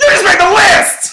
[0.00, 1.12] You just made the list!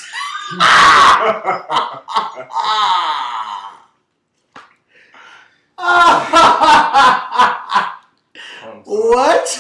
[8.85, 9.59] What?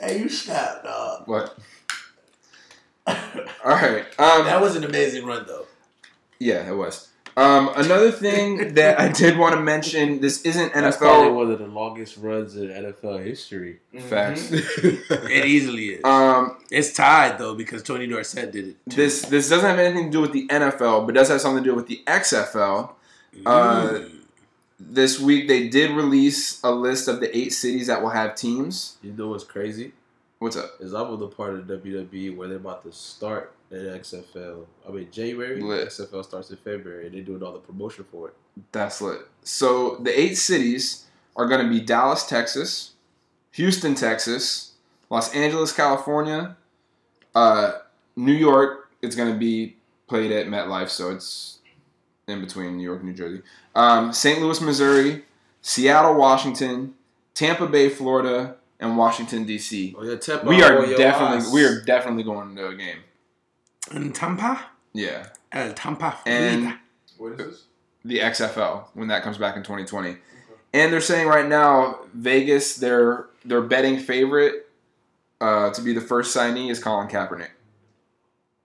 [0.00, 1.22] hey, you stop, dog.
[1.28, 1.58] What?
[3.06, 3.14] All
[3.64, 4.04] right.
[4.18, 5.66] Um, That was an amazing run, though.
[6.38, 7.08] yeah, it was.
[7.38, 10.20] Um, another thing that I did want to mention.
[10.20, 13.78] This isn't That's probably NFL one of the longest runs in NFL history.
[14.00, 14.50] facts.
[14.52, 16.04] It easily is.
[16.04, 18.76] Um, It's tied though because Tony Dorsett did it.
[18.90, 18.96] too.
[18.96, 21.70] this this doesn't have anything to do with the NFL, but does have something to
[21.70, 22.90] do with the XFL.
[23.46, 24.00] uh.
[24.80, 28.96] This week they did release a list of the eight cities that will have teams.
[29.02, 29.92] You know what's crazy?
[30.38, 30.74] What's up?
[30.78, 34.66] Is I was the part of the WWE where they're about to start the XFL.
[34.88, 35.60] I mean January.
[35.60, 35.88] Lit.
[35.88, 37.06] XFL starts in February.
[37.06, 38.34] and They're doing all the promotion for it.
[38.70, 39.22] That's lit.
[39.42, 42.92] So the eight cities are going to be Dallas, Texas,
[43.52, 44.74] Houston, Texas,
[45.10, 46.56] Los Angeles, California,
[47.34, 47.72] uh,
[48.14, 48.90] New York.
[49.02, 49.76] It's going to be
[50.06, 51.58] played at MetLife, so it's
[52.28, 53.42] in between New York and New Jersey.
[53.74, 54.40] Um, St.
[54.40, 55.24] Louis, Missouri,
[55.62, 56.94] Seattle, Washington,
[57.34, 59.94] Tampa Bay, Florida, and Washington D.C.
[59.98, 60.46] Oh yeah, Tampa.
[60.46, 61.52] We oh, are definitely ass.
[61.52, 62.98] we are definitely going to a game.
[63.92, 66.78] In Tampa, Yeah, El Tampa, and Florida.
[67.16, 67.64] What is this?
[68.04, 70.16] the XFL when that comes back in 2020.
[70.72, 74.68] And they're saying right now Vegas their their betting favorite
[75.40, 77.50] uh, to be the first signee is Colin Kaepernick.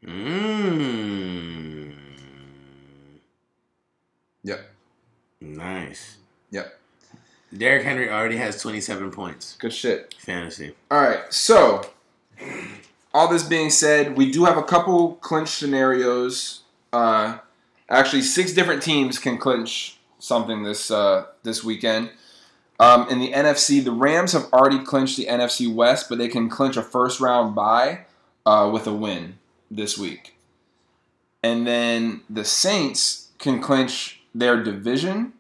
[0.06, 1.94] Mmm.
[4.44, 4.70] Yep.
[5.40, 6.18] Nice.
[6.52, 6.80] Yep.
[7.56, 9.56] Derrick Henry already has 27 points.
[9.58, 10.16] Good shit.
[10.18, 10.74] Fantasy.
[10.90, 11.90] All right, so
[13.14, 16.62] all this being said, we do have a couple clinch scenarios.
[16.92, 17.38] Uh,
[17.90, 22.12] actually, six different teams can clinch something this uh, this weekend.
[22.80, 26.50] Um, in the NFC, the Rams have already clinched the NFC West, but they can
[26.50, 28.06] clinch a first round bye
[28.46, 29.38] uh, with a win
[29.70, 30.36] this week.
[31.44, 35.34] And then the Saints can clinch their division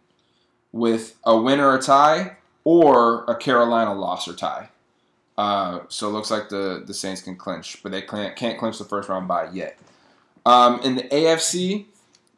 [0.73, 4.69] with a win or a tie, or a Carolina loss or tie.
[5.37, 8.77] Uh, so it looks like the, the Saints can clinch, but they can't, can't clinch
[8.77, 9.77] the first round bye yet.
[10.45, 11.85] Um, in the AFC,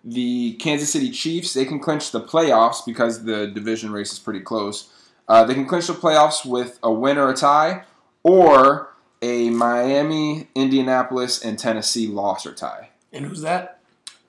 [0.03, 4.39] the Kansas City Chiefs, they can clinch the playoffs because the division race is pretty
[4.39, 4.89] close.
[5.27, 7.83] Uh, they can clinch the playoffs with a win or a tie,
[8.23, 12.89] or a Miami, Indianapolis, and Tennessee loss or tie.
[13.11, 13.79] And who's that?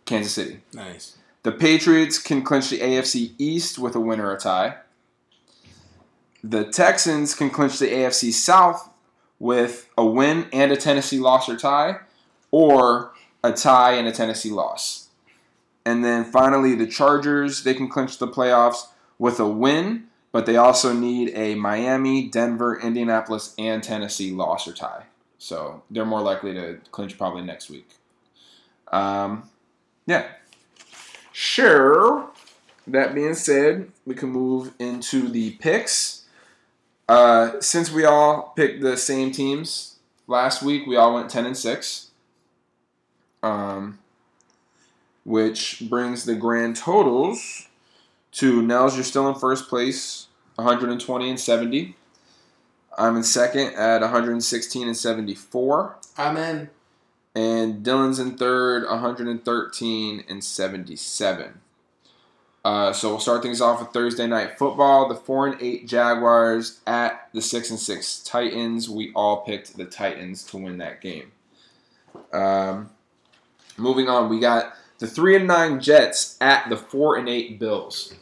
[0.06, 0.60] Kansas City.
[0.72, 1.18] Nice.
[1.46, 4.78] The Patriots can clinch the AFC East with a win or a tie.
[6.42, 8.90] The Texans can clinch the AFC South
[9.38, 11.98] with a win and a Tennessee loss or tie,
[12.50, 13.12] or
[13.44, 15.10] a tie and a Tennessee loss.
[15.84, 20.56] And then finally, the Chargers, they can clinch the playoffs with a win, but they
[20.56, 25.04] also need a Miami, Denver, Indianapolis, and Tennessee loss or tie.
[25.38, 27.88] So they're more likely to clinch probably next week.
[28.88, 29.48] Um,
[30.06, 30.26] yeah.
[31.38, 32.30] Sure.
[32.86, 36.24] That being said, we can move into the picks.
[37.10, 41.54] Uh, since we all picked the same teams last week, we all went ten and
[41.54, 42.08] six.
[43.42, 43.98] Um,
[45.26, 47.68] which brings the grand totals
[48.32, 48.94] to Nels.
[48.94, 51.96] You're still in first place, 120 and 70.
[52.96, 55.96] I'm in second at 116 and 74.
[56.16, 56.70] I'm in.
[57.36, 61.60] And Dylan's in third, 113 and 77.
[62.64, 65.06] Uh, so we'll start things off with Thursday night football.
[65.06, 68.88] The four and eight Jaguars at the six and six Titans.
[68.88, 71.30] We all picked the Titans to win that game.
[72.32, 72.88] Um,
[73.76, 78.14] moving on, we got the three and nine Jets at the four and eight Bills.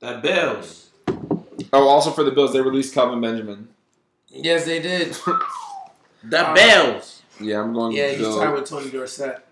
[0.00, 0.90] That Bills.
[1.72, 3.68] Oh, also for the Bills, they released Kelvin Benjamin.
[4.28, 5.16] Yes, they did.
[6.24, 7.22] That Uh, Bills.
[7.40, 8.38] Yeah, I'm going yeah, he's Bills.
[8.40, 9.44] tied with Tony Dorsett.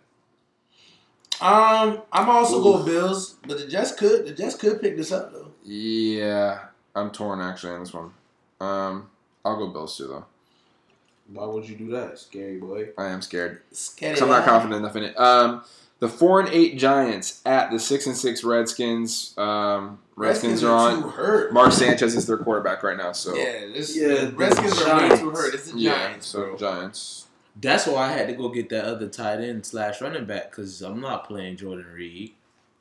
[1.41, 5.33] Um, I'm also going Bills, but the Jets could the Jets could pick this up
[5.33, 5.49] though.
[5.65, 6.61] Yeah,
[6.95, 8.11] I'm torn actually on this one.
[8.61, 9.11] Um,
[9.45, 10.25] I'll go Bills too though.
[11.29, 12.91] Why would you do that, scary boy?
[12.97, 13.61] I am scared.
[13.73, 15.19] Scary 'Cause I'm not confident enough in it.
[15.19, 15.63] Um,
[15.99, 19.35] the four and eight Giants at the six and six Redskins.
[19.39, 21.11] Um, Redskins, are too on.
[21.13, 21.53] hurt.
[21.53, 24.95] Mark Sanchez is their quarterback right now, so yeah, this, Yeah, the the Redskins are
[24.95, 25.21] way Giants.
[25.21, 25.55] too hurt.
[25.55, 26.57] It's the Yeah, Giants, so bro.
[26.57, 27.27] Giants.
[27.61, 30.81] That's why I had to go get that other tight end slash running back because
[30.83, 32.33] I'm not playing Jordan Reed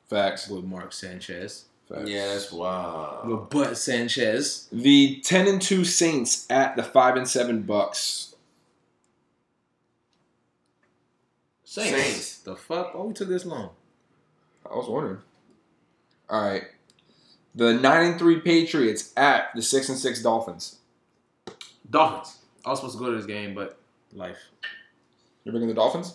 [0.08, 0.48] Facts.
[0.48, 1.64] with Mark Sanchez.
[1.88, 2.08] Facts.
[2.10, 3.28] Yeah, that's wild.
[3.28, 4.68] With Butt Sanchez.
[4.72, 8.34] The ten and two Saints at the five and seven Bucks.
[11.84, 11.90] Saints.
[11.90, 12.38] Saints.
[12.38, 12.94] The fuck?
[12.94, 13.70] Why we took this long?
[14.70, 15.18] I was wondering.
[16.30, 16.62] All right.
[17.54, 20.76] The nine and three Patriots at the six and six Dolphins.
[21.88, 22.38] Dolphins.
[22.64, 23.78] I was supposed to go to this game, but
[24.12, 24.38] life.
[25.44, 26.14] You're bringing the Dolphins?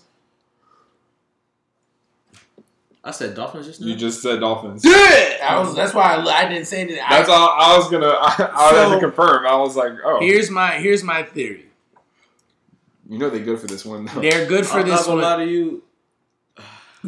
[3.03, 3.87] I said Dolphins just now.
[3.87, 4.83] You just said Dolphins.
[4.85, 5.75] I was.
[5.75, 7.01] That's why I, I didn't say anything.
[7.03, 8.07] I- That's all I was gonna.
[8.09, 9.45] I, I had So- to confirm.
[9.47, 11.65] I was like, oh, Here's my here's my theory.
[13.11, 14.21] You know they're good for this one though.
[14.21, 15.45] They're good for I'm this not gonna lie one.
[15.45, 15.83] to you.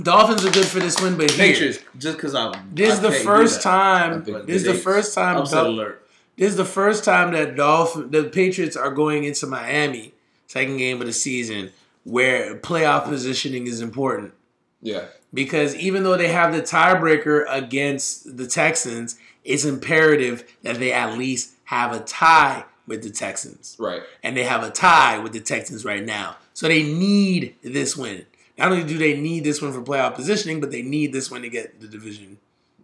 [0.01, 3.11] Dolphins are good for this one, but here, Patriots, just because I'm this is the
[3.11, 4.23] first time.
[4.23, 5.37] This is the first time.
[5.37, 6.07] Upset Dol- alert.
[6.35, 10.13] This is the first time that Dolphin, the Patriots are going into Miami,
[10.47, 11.69] second game of the season,
[12.05, 14.33] where playoff positioning is important.
[14.81, 20.91] Yeah, Because even though they have the tiebreaker against the Texans, it's imperative that they
[20.91, 23.75] at least have a tie with the Texans.
[23.79, 24.03] right.
[24.23, 26.37] And they have a tie with the Texans right now.
[26.53, 28.25] So they need this win.
[28.57, 31.41] Not only do they need this one for playoff positioning, but they need this one
[31.41, 32.37] to get the division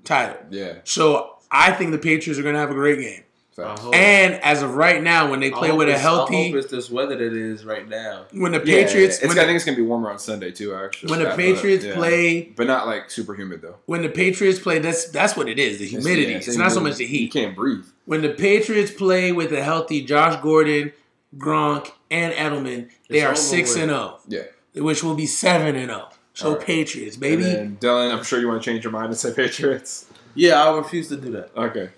[0.03, 0.37] title.
[0.49, 3.23] Yeah, So I think the Patriots are going to have a great game.
[3.61, 3.89] I facts.
[3.93, 6.71] And as of right now, when they play with a it's- I healthy, hope it's
[6.71, 8.25] this weather that it is right now.
[8.31, 10.73] when the Yeah, Patriots, It's, when, I think it's gonna be warmer on Sunday too.
[10.73, 11.93] Actually, when the Yeah, but- Patriots yeah.
[11.95, 13.75] play, but not like super humid though.
[13.85, 15.77] when the Patriots play, that's that's what it is.
[15.79, 16.31] The It's- humidity.
[16.31, 17.21] yeah, it's not so much the heat.
[17.21, 17.85] You can't breathe.
[18.05, 20.93] When the Patriots play with a healthy Josh Gordon,
[21.37, 23.83] Gronk, and Edelman, they It's are six with.
[23.83, 24.81] and zero, Yeah.
[24.81, 26.09] which will be seven and zero.
[26.33, 26.65] So All right.
[26.65, 27.43] Patriots, And baby.
[27.43, 30.05] then, Dylan, I'm sure you want to change your mind and say Patriots.
[30.35, 31.49] Yeah, I refuse to do that.
[31.57, 31.89] Okay.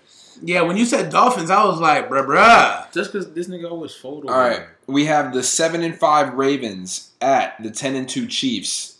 [0.42, 2.92] Yeah, when you said Dolphins, I was like, bruh, bruh.
[2.92, 4.34] Just because this nigga always fold over.
[4.34, 4.62] All right.
[4.86, 8.98] We have the seven and five Ravens at the ten and two Chiefs.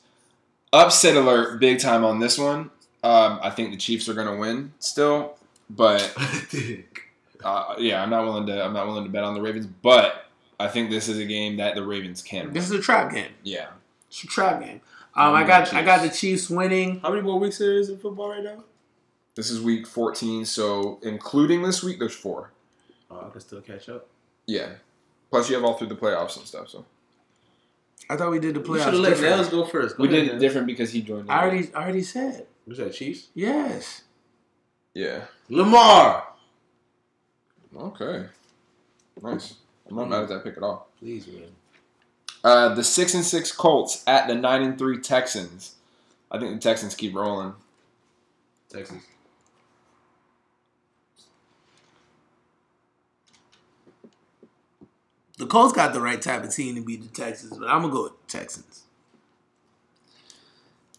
[0.72, 2.70] Upset alert, big time on this one.
[3.03, 5.36] Um, I think the Chiefs are gonna win still,
[5.68, 6.14] but
[7.45, 8.64] uh, yeah, I'm not willing to.
[8.64, 10.26] I'm not willing to bet on the Ravens, but
[10.61, 12.47] I think this is a game that the Ravens can.
[12.47, 12.55] win.
[12.55, 13.32] This is a trap game.
[13.43, 13.68] Yeah.
[14.09, 14.80] It's a trap game.
[15.14, 17.01] Um, I got I got the Chiefs winning.
[17.01, 18.64] How many more weeks there is in football right now?
[19.35, 22.51] This is week 14, so including this week, there's four.
[23.11, 24.07] Oh, I can still catch up.
[24.47, 24.68] Yeah.
[25.30, 26.68] Plus, you have all through the playoffs and stuff.
[26.68, 26.85] So
[28.11, 29.01] I thought we did the We should have playoffs.
[29.03, 29.37] let different.
[29.37, 29.97] Nels go first.
[29.97, 31.28] Go we ahead, did it different because he joined.
[31.28, 33.28] the I already I already said Was that Chiefs?
[33.35, 34.03] yes.
[34.95, 35.22] Yeah.
[35.49, 36.28] Lamar.
[37.74, 38.26] Okay.
[39.22, 39.55] Nice.
[39.89, 40.89] I'm not mad at that pick at all.
[40.99, 41.45] Please, man.
[42.45, 45.76] Uh, the six and six Colts at the nine and three Texans.
[46.30, 47.55] I think the Texans keep rolling.
[48.70, 48.99] Texas.
[55.43, 57.93] The Colts got the right type of team to beat the Texans, but I'm gonna
[57.93, 58.84] go with the Texans.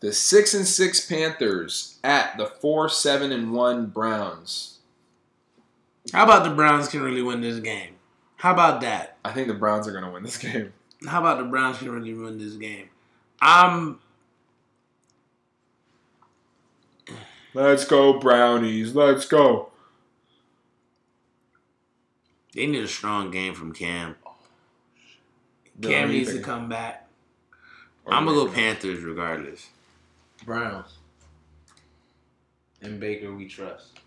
[0.01, 4.79] The six and six Panthers at the four seven and one Browns.
[6.11, 7.93] How about the Browns can really win this game?
[8.35, 9.15] How about that?
[9.23, 10.73] I think the Browns are going to win this game.
[11.07, 12.89] How about the Browns can really win this game?
[13.41, 13.99] I'm
[17.53, 18.93] Let's go Brownies.
[18.93, 19.69] Let's go.
[22.53, 24.17] they need a strong game from Cam.
[25.75, 27.07] They're Cam already needs to come back.
[28.05, 29.69] Or I'm gonna go Panthers regardless.
[30.45, 30.97] Browns.
[32.81, 33.99] And Baker, we trust.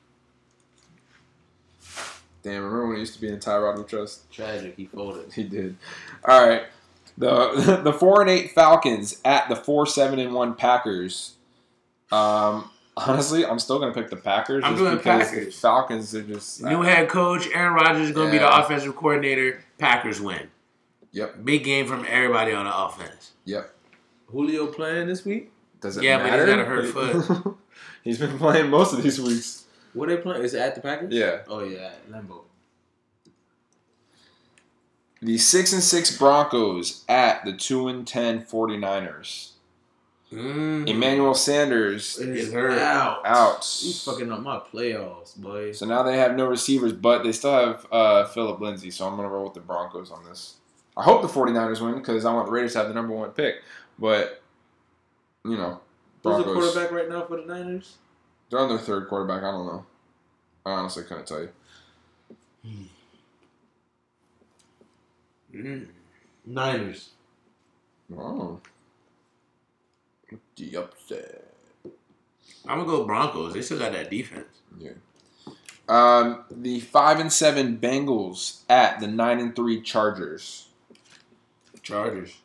[2.43, 4.31] Damn, remember when it used to be in Tyrod we trust?
[4.31, 5.33] Tragic, he folded.
[5.33, 5.77] He did.
[6.25, 6.63] All right.
[7.19, 11.35] The the four and eight Falcons at the four seven and one Packers.
[12.13, 14.63] Um, honestly, I'm still gonna pick the Packers.
[14.65, 15.59] I'm just doing Packers.
[15.59, 19.65] Falcons are just New head coach Aaron Rodgers is gonna be the offensive coordinator.
[19.79, 20.49] Packers win.
[21.17, 21.45] Yep.
[21.47, 23.33] Big game from everybody on the offense.
[23.47, 23.73] Yep.
[24.27, 25.51] Julio playing this week?
[25.81, 26.47] Does it Yeah, but he's matter?
[26.47, 27.55] got a hurt foot.
[28.05, 29.65] he's been playing most of these weeks.
[29.95, 30.43] What they playing?
[30.43, 31.15] Is it at the Packers?
[31.15, 31.39] Yeah.
[31.49, 32.43] Oh yeah, at Lambeau.
[35.23, 39.53] The six and six Broncos at the two and ten 49ers.
[40.31, 40.87] Mm.
[40.87, 42.79] Emmanuel Sanders It's hurt.
[42.79, 43.25] out.
[43.25, 43.65] out.
[43.65, 45.73] He's fucking up my playoffs, boy.
[45.73, 48.91] So now they have no receivers, but they still have uh, Philip Lindsay.
[48.91, 50.57] So I'm going to roll with the Broncos on this.
[50.97, 53.31] I hope the 49ers win because I want the Raiders to have the number one
[53.31, 53.57] pick.
[53.99, 54.43] But,
[55.45, 55.81] you know,
[56.23, 57.99] Who's the quarterback right now for the Niners?
[58.51, 59.43] They're on their third quarterback.
[59.43, 59.87] I don't know.
[60.65, 61.51] I honestly couldn't tell you.
[65.55, 65.87] Mm.
[66.45, 67.11] Niners.
[68.17, 68.61] Oh.
[70.57, 71.55] The upset.
[72.69, 73.55] I'm gonna go Broncos.
[73.55, 74.47] They still got that defense.
[74.79, 74.91] Yeah.
[75.89, 80.66] Um, the five and seven Bengals at the nine and three Chargers.
[81.87, 82.39] Chargers.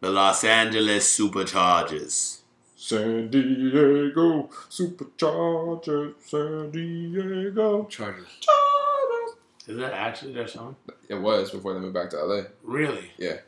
[0.00, 2.38] The Los Angeles Superchargers.
[2.76, 6.14] San Diego Superchargers.
[6.24, 8.28] San Diego Chargers.
[8.40, 9.36] Chargers.
[9.66, 10.76] Is that actually their song?
[11.08, 12.42] It was before they moved back to LA.
[12.62, 13.10] Really?
[13.18, 13.38] Yeah.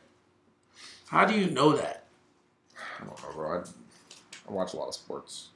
[1.07, 2.07] How do you know that?
[2.75, 3.59] I don't know, bro.
[3.59, 3.63] I,
[4.49, 5.47] I watch a lot of sports.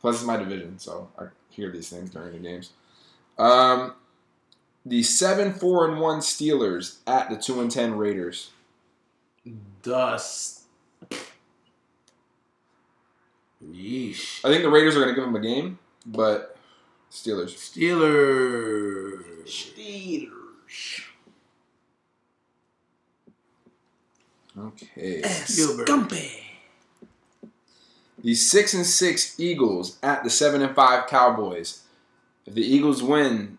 [0.00, 2.70] Plus, it's my division, so I hear these things during the games.
[3.36, 3.92] Um,
[4.86, 8.52] the seven four and one Steelers at the two and ten Raiders.
[9.82, 10.62] Dust.
[13.64, 14.44] Yeesh.
[14.44, 16.56] I think the Raiders are going to give them a game, but
[17.10, 17.54] Steelers.
[17.56, 19.24] Steelers.
[19.46, 21.02] Steelers.
[24.58, 25.22] Okay.
[25.22, 26.20] Eh, Spielberg.
[28.22, 31.82] The six and six Eagles at the seven and five Cowboys.
[32.46, 33.58] If the Eagles win,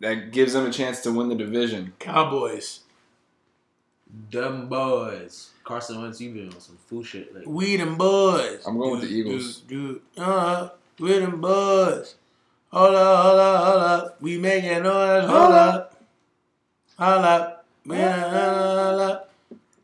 [0.00, 1.94] that gives them a chance to win the division.
[1.98, 2.80] Cowboys.
[4.30, 5.50] Dumb boys.
[5.64, 7.52] Carson Wentz, you been on some fool shit lately.
[7.52, 8.64] Weed and Buzz.
[8.66, 9.60] I'm going with the Eagles.
[9.60, 12.14] Dude, uh, weed and Buzz.
[12.72, 14.22] Hold up, hold up, hold up.
[14.22, 15.24] We making noise.
[15.28, 15.96] Hold up.
[16.98, 17.64] Hold up.
[17.84, 19.32] Weed hold up.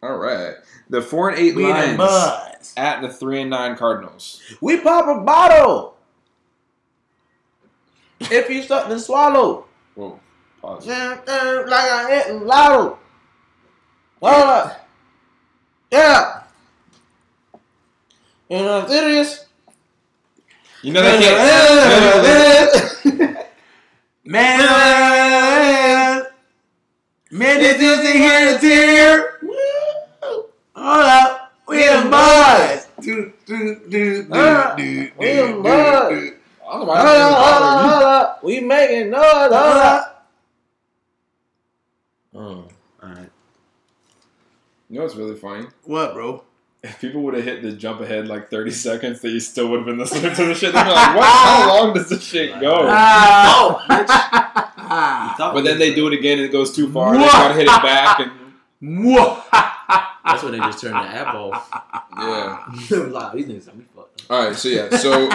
[0.03, 0.55] All right.
[0.89, 2.75] The four and eight Weed and Lions Buzz.
[2.77, 4.41] at the three and nine Cardinals.
[4.61, 5.97] We pop a bottle.
[8.21, 9.67] if you something to swallow.
[9.95, 10.21] Whoa.
[10.61, 10.87] Pause.
[10.87, 12.99] Like I hit in lotto.
[14.23, 14.89] Hold up.
[15.91, 16.43] Yeah.
[18.49, 19.47] You know, serious.
[20.83, 23.39] You know that can't.
[24.25, 26.23] Man,
[27.33, 29.39] man, did you see here the tear?
[30.77, 32.87] Hold up, we and Buzz.
[33.01, 36.09] Do, do, do, do, Ah, do, we do, and do, Buzz.
[36.09, 36.37] do.
[36.69, 38.45] I don't know Hold up, hold up, hold up.
[38.45, 39.23] We making noise.
[39.23, 39.79] Hold Hold up.
[39.79, 40.29] up.
[42.35, 42.65] Oh,
[43.03, 43.19] alright.
[43.23, 43.31] you.
[44.93, 45.69] You know what's really funny?
[45.85, 46.45] What, bro?
[46.83, 49.79] If people would have hit the jump ahead like 30 seconds, that you still would
[49.79, 50.75] have been listening to the shit.
[50.75, 51.25] They'd be like, what?
[51.47, 52.89] How long does this shit go?
[52.91, 54.69] Ah.
[55.39, 57.15] But then they do it again and it goes too far.
[57.15, 58.33] and They try to hit it back and
[60.27, 61.67] That's when they just turn the app off.
[62.15, 62.67] Yeah.
[63.09, 64.25] like, these niggas got me fucked.
[64.29, 64.55] All right.
[64.55, 64.91] So yeah.
[64.99, 65.31] So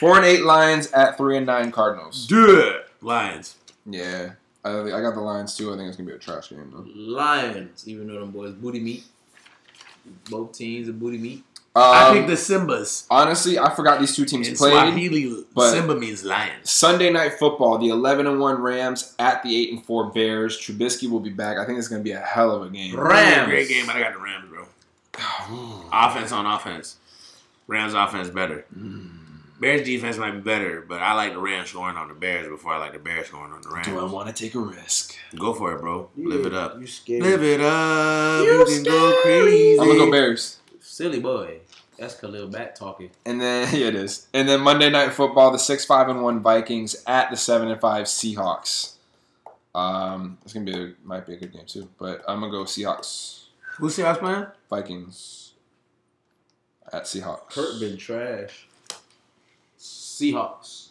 [0.00, 2.26] four and eight Lions at three and nine Cardinals.
[2.26, 2.82] Dude.
[3.00, 3.54] Lions.
[3.86, 4.32] Yeah.
[4.68, 5.72] I, I got the Lions too.
[5.72, 6.84] I think it's gonna be a trash game though.
[6.94, 9.04] Lions, even though them boys booty meat.
[10.30, 11.44] Both teams are booty meat.
[11.76, 13.06] I Um, picked the Simbas.
[13.10, 14.72] honestly, I forgot these two teams In played.
[14.72, 16.70] Swahili, but- Simba means lions.
[16.70, 20.58] Sunday night football, the eleven and one Rams at the eight and four Bears.
[20.58, 21.58] Trubisky will be back.
[21.58, 22.98] I think it's gonna be a hell of a game.
[22.98, 23.48] Rams.
[23.48, 24.64] Great game, I got the Rams, bro.
[25.92, 26.96] offense on offense.
[27.66, 28.64] Rams offense better.
[29.60, 32.74] Bears defense might be better, but I like the Rams scoring on the Bears before
[32.74, 33.88] I like the Bears scoring on the Rams.
[33.88, 35.16] Do I want to take a risk?
[35.36, 36.10] Go for it, bro.
[36.16, 36.80] Live it up.
[36.80, 37.22] You scared.
[37.22, 38.44] Live it up.
[38.44, 39.80] You You can go crazy.
[39.80, 40.60] I'm gonna go Bears.
[40.80, 41.60] Silly boy.
[41.98, 43.10] That's Khalil Mack talking.
[43.26, 44.28] And then yeah, it is.
[44.32, 47.80] And then Monday night football, the six five and one Vikings at the seven and
[47.80, 48.94] five Seahawks.
[49.74, 52.62] Um, it's gonna be a, might be a good game too, but I'm gonna go
[52.64, 53.46] Seahawks.
[53.78, 54.46] Who's Seahawks house playing?
[54.70, 55.52] Vikings
[56.92, 57.50] at Seahawks.
[57.50, 58.67] Kirk been trash.
[60.18, 60.88] Seahawks.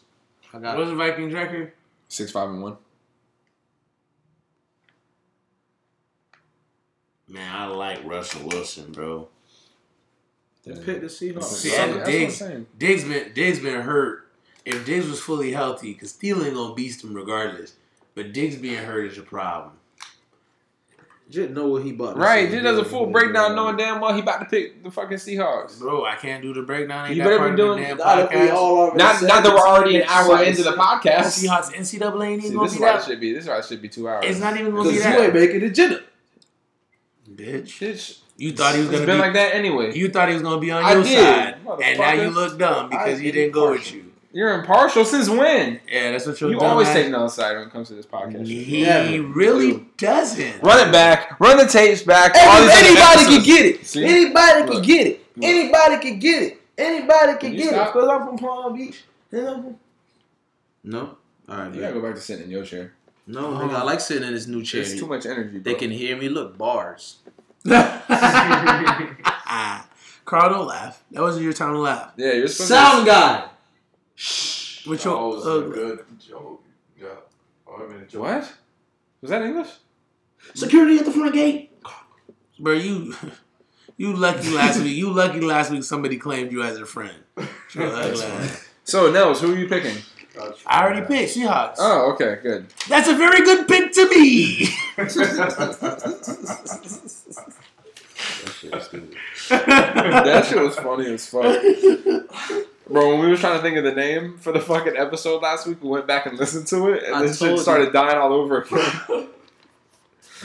[0.53, 1.73] I got What's the Vikings record?
[2.07, 2.77] Six five and one.
[7.27, 9.27] Man, I like Russell Wilson, bro.
[10.63, 11.43] pick the Seahawks.
[11.43, 12.67] See, and Diggs, saying.
[12.77, 14.29] Diggs been Diggs been hurt.
[14.63, 17.75] If Diggs was fully healthy, because Thielen gonna beast him regardless.
[18.15, 19.73] But Diggs being hurt is a problem.
[21.29, 22.15] Just know what he bought.
[22.15, 22.55] Right, say.
[22.55, 25.77] he does a full breakdown knowing damn well he about to pick the fucking Seahawks.
[25.77, 27.07] Bro, I can't do the breakdown.
[27.07, 28.53] Ain't You better be of the doing- damn Not if podcast?
[28.53, 31.43] all already Not, said not that we're already an hour that into the podcast.
[31.45, 33.03] Seahawks NCAA ain't See, gonna this be is why that.
[33.03, 33.33] should be.
[33.33, 34.23] This is why it should be two hours.
[34.25, 35.99] It's not even gonna be Because you ain't making the agenda.
[37.29, 39.21] Bitch, Bitch, you thought he was gonna been be.
[39.21, 39.93] like that anyway.
[39.93, 42.57] You thought he was gonna be on I your did, side, and now you look
[42.57, 44.06] dumb because I he didn't go with you.
[44.37, 45.79] You're impartial since when?
[45.91, 46.51] Yeah, that's what you're.
[46.51, 48.45] You always take no side when it comes to this podcast.
[48.45, 49.23] He Never.
[49.29, 50.61] really doesn't.
[50.61, 51.39] Run it back.
[51.39, 52.37] Run the tapes back.
[52.37, 53.87] Hey, All these other anybody can get it.
[53.87, 54.05] See?
[54.05, 55.25] Anybody can get it.
[55.37, 55.43] Look.
[55.43, 56.61] Anybody can get it.
[56.77, 57.87] Anybody can you get stop?
[57.87, 57.93] it.
[57.93, 59.03] Because I'm from Palm Beach.
[59.31, 59.75] From-
[60.83, 61.17] No.
[61.49, 62.93] All right, You gotta go back to sitting in your chair.
[63.25, 64.81] No, nigga, I like sitting in this new chair.
[64.81, 65.57] It's too much energy.
[65.57, 65.73] Bro.
[65.73, 66.29] They can hear me.
[66.29, 67.15] Look, bars.
[67.65, 67.89] Carl,
[70.29, 71.03] don't laugh.
[71.09, 72.11] That wasn't your time to laugh.
[72.17, 73.47] Yeah, you're supposed Sound guy.
[74.17, 75.29] Which That one?
[75.29, 76.63] was uh, a good joke.
[76.99, 77.07] Yeah.
[77.67, 78.11] Oh, I mean, a to.
[78.11, 78.21] joke.
[78.23, 78.53] What?
[79.21, 79.69] Was that English?
[80.55, 81.71] Security at the front gate.
[82.59, 83.15] bro, you
[83.97, 84.95] you lucky last week.
[84.95, 87.17] You lucky last week somebody claimed you as a friend.
[87.73, 88.67] Your ugly ass.
[88.83, 89.97] So Nels, who are you picking?
[90.33, 90.55] Gotcha.
[90.67, 91.75] I already picked Seahawks.
[91.79, 92.67] Oh, okay, good.
[92.87, 94.69] That's a very good pick to me.
[94.95, 95.11] That
[98.61, 99.15] shit is stupid.
[99.49, 101.43] that shit was funny as fuck.
[102.89, 105.67] Bro, when we were trying to think of the name for the fucking episode last
[105.67, 107.63] week, we went back and listened to it, and I this told shit you.
[107.63, 109.27] started dying all over again.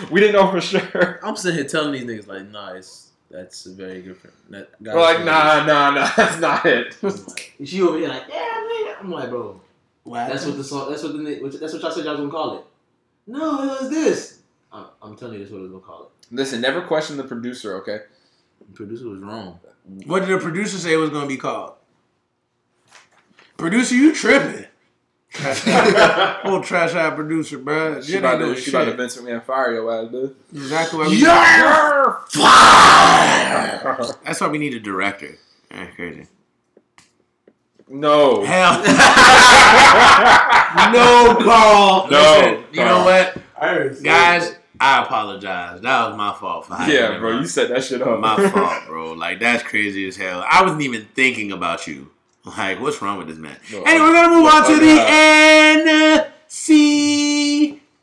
[0.10, 1.20] we didn't know for sure.
[1.22, 4.36] I'm sitting here telling these niggas like, nah, it's that's a very good friend.
[4.50, 6.96] That, We're like, nah, nah, nah, that's not it.
[7.02, 8.96] Like, she over here like, yeah, man.
[9.00, 9.60] I'm like, bro,
[10.02, 10.90] What that's what the song.
[10.90, 12.64] That's what the that's what y'all said y'all was gonna call it.
[13.26, 14.40] No, it was this.
[14.72, 16.08] I'm, I'm telling you, that's what I was gonna call it.
[16.34, 18.00] Listen, never question the producer, okay?
[18.66, 19.60] The producer was wrong.
[20.06, 21.74] What did the producer say it was going to be called?
[23.62, 24.64] Producer, you tripping?
[26.44, 28.00] Old trash out producer, bro.
[28.02, 28.96] She You about ain't to, doing she about to shit.
[28.96, 30.34] Vince McMahon fire your ass, dude.
[30.52, 31.16] Exactly what we.
[31.16, 31.30] You're
[32.28, 34.14] fired!
[34.24, 35.38] That's why we need a director.
[35.70, 36.26] That's crazy.
[37.88, 38.42] No.
[38.44, 38.82] Hell
[40.92, 42.08] no, Carl.
[42.10, 44.02] No, Listen, you know what, I heard it.
[44.02, 44.56] guys?
[44.80, 45.80] I apologize.
[45.82, 48.18] That was my fault for hiding Yeah, it, bro, you set that shit up.
[48.18, 49.12] my fault, bro.
[49.12, 50.44] Like that's crazy as hell.
[50.50, 52.10] I wasn't even thinking about you.
[52.44, 53.56] Like, what's wrong with this man?
[53.70, 53.82] No.
[53.82, 54.98] Anyway, we're gonna move on to the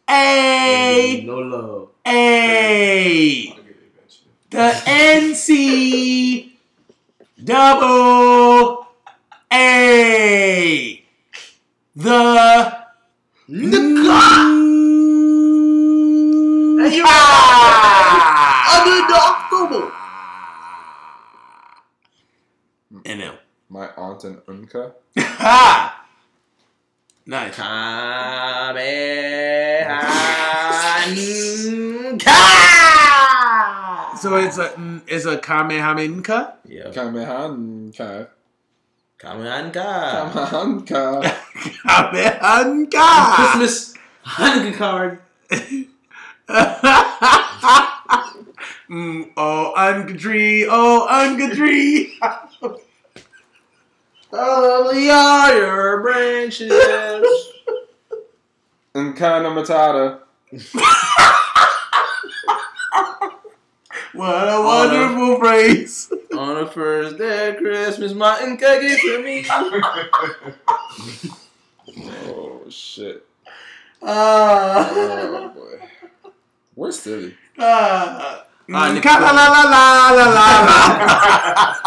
[0.07, 1.25] NCAA.
[1.25, 1.89] No love.
[2.05, 4.31] I'll get it eventually.
[4.49, 6.51] The NC
[7.43, 8.87] double
[9.51, 11.03] A.
[11.95, 12.79] The
[13.49, 13.73] you
[18.71, 19.98] Underdog NL.
[24.19, 24.95] My aunt and uncle.
[25.17, 25.95] Ha!
[27.25, 27.57] Nice.
[34.19, 36.55] So it's a mm, it's a Kamehameha.
[36.65, 36.91] Yeah.
[36.91, 38.27] Kamehameha.
[39.17, 40.31] Kamehameha.
[40.33, 41.21] Kamehameha.
[41.87, 43.35] Kamehameha.
[43.35, 43.93] Christmas
[44.25, 45.19] Hanukkah card.
[48.89, 52.17] mm, oh, Ungadree, oh, Ungadree.
[54.31, 56.71] Lovely are your branches.
[58.95, 60.19] Hakuna Matata.
[64.13, 66.11] What a wonderful phrase.
[66.35, 69.45] On the first day of Christmas, Martin could it to me.
[72.27, 73.23] Oh shit.
[74.01, 74.89] Ah.
[74.91, 75.87] Oh boy.
[76.75, 77.35] Where's Philly?
[77.59, 78.45] Ah.
[78.73, 80.25] Ah, Nick- Ka- la la la la la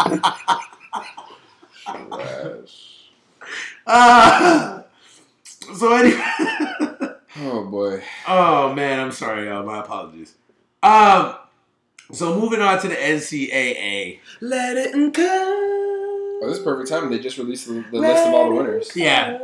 [0.09, 0.59] la.
[1.85, 3.09] Trash.
[3.87, 4.79] Ah.
[5.75, 6.21] So anyway.
[7.39, 8.03] Oh boy.
[8.27, 9.65] Oh man, I'm sorry, y'all.
[9.65, 10.35] My apologies.
[10.83, 11.35] Um.
[12.11, 14.19] So moving on to the NCAA.
[14.41, 15.23] Let it come.
[15.23, 17.09] Oh, this is perfect time.
[17.09, 18.91] They just released the, the list of all the winners.
[18.93, 19.39] Yeah.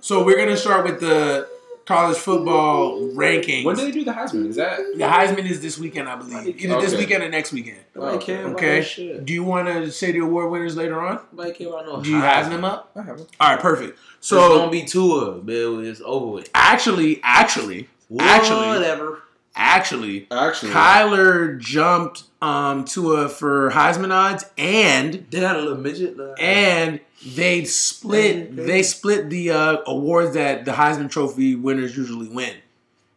[0.00, 1.48] So we're gonna start with the
[1.88, 3.64] college football rankings.
[3.64, 4.46] When do they do the Heisman?
[4.48, 6.60] Is that the Heisman is this weekend, I believe.
[6.62, 7.78] Either this weekend or next weekend.
[7.94, 8.82] Nobody care about Okay.
[8.82, 9.24] shit.
[9.24, 11.20] Do you want to say the award winners later on?
[11.32, 12.90] Nobody care about no Do you have them up?
[12.94, 13.26] I have them.
[13.40, 13.98] All right, perfect.
[14.20, 15.80] So it's So gonna be Tua, Bill.
[15.80, 16.50] It's over with.
[16.54, 19.22] actually, actually, Actually- whatever.
[19.58, 26.18] Actually, Actually, Kyler jumped um Tua for Heisman odds, and They had a little midget.
[26.18, 27.00] uh, and
[27.36, 32.54] they split they split the uh, awards that the Heisman Trophy winners usually win.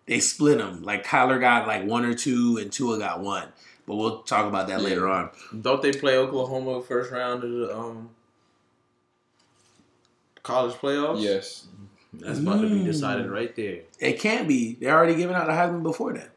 [0.07, 0.81] They split them.
[0.83, 3.47] Like Kyler got like one or two, and Tua got one.
[3.87, 5.29] But we'll talk about that later on.
[5.61, 8.09] Don't they play Oklahoma first round of the um
[10.43, 11.21] college playoffs?
[11.21, 11.67] yes.
[12.13, 12.85] That's about to be Mm.
[12.85, 13.81] decided right there.
[13.99, 14.75] It can't be.
[14.81, 16.30] They're already giving out the Heisman before that.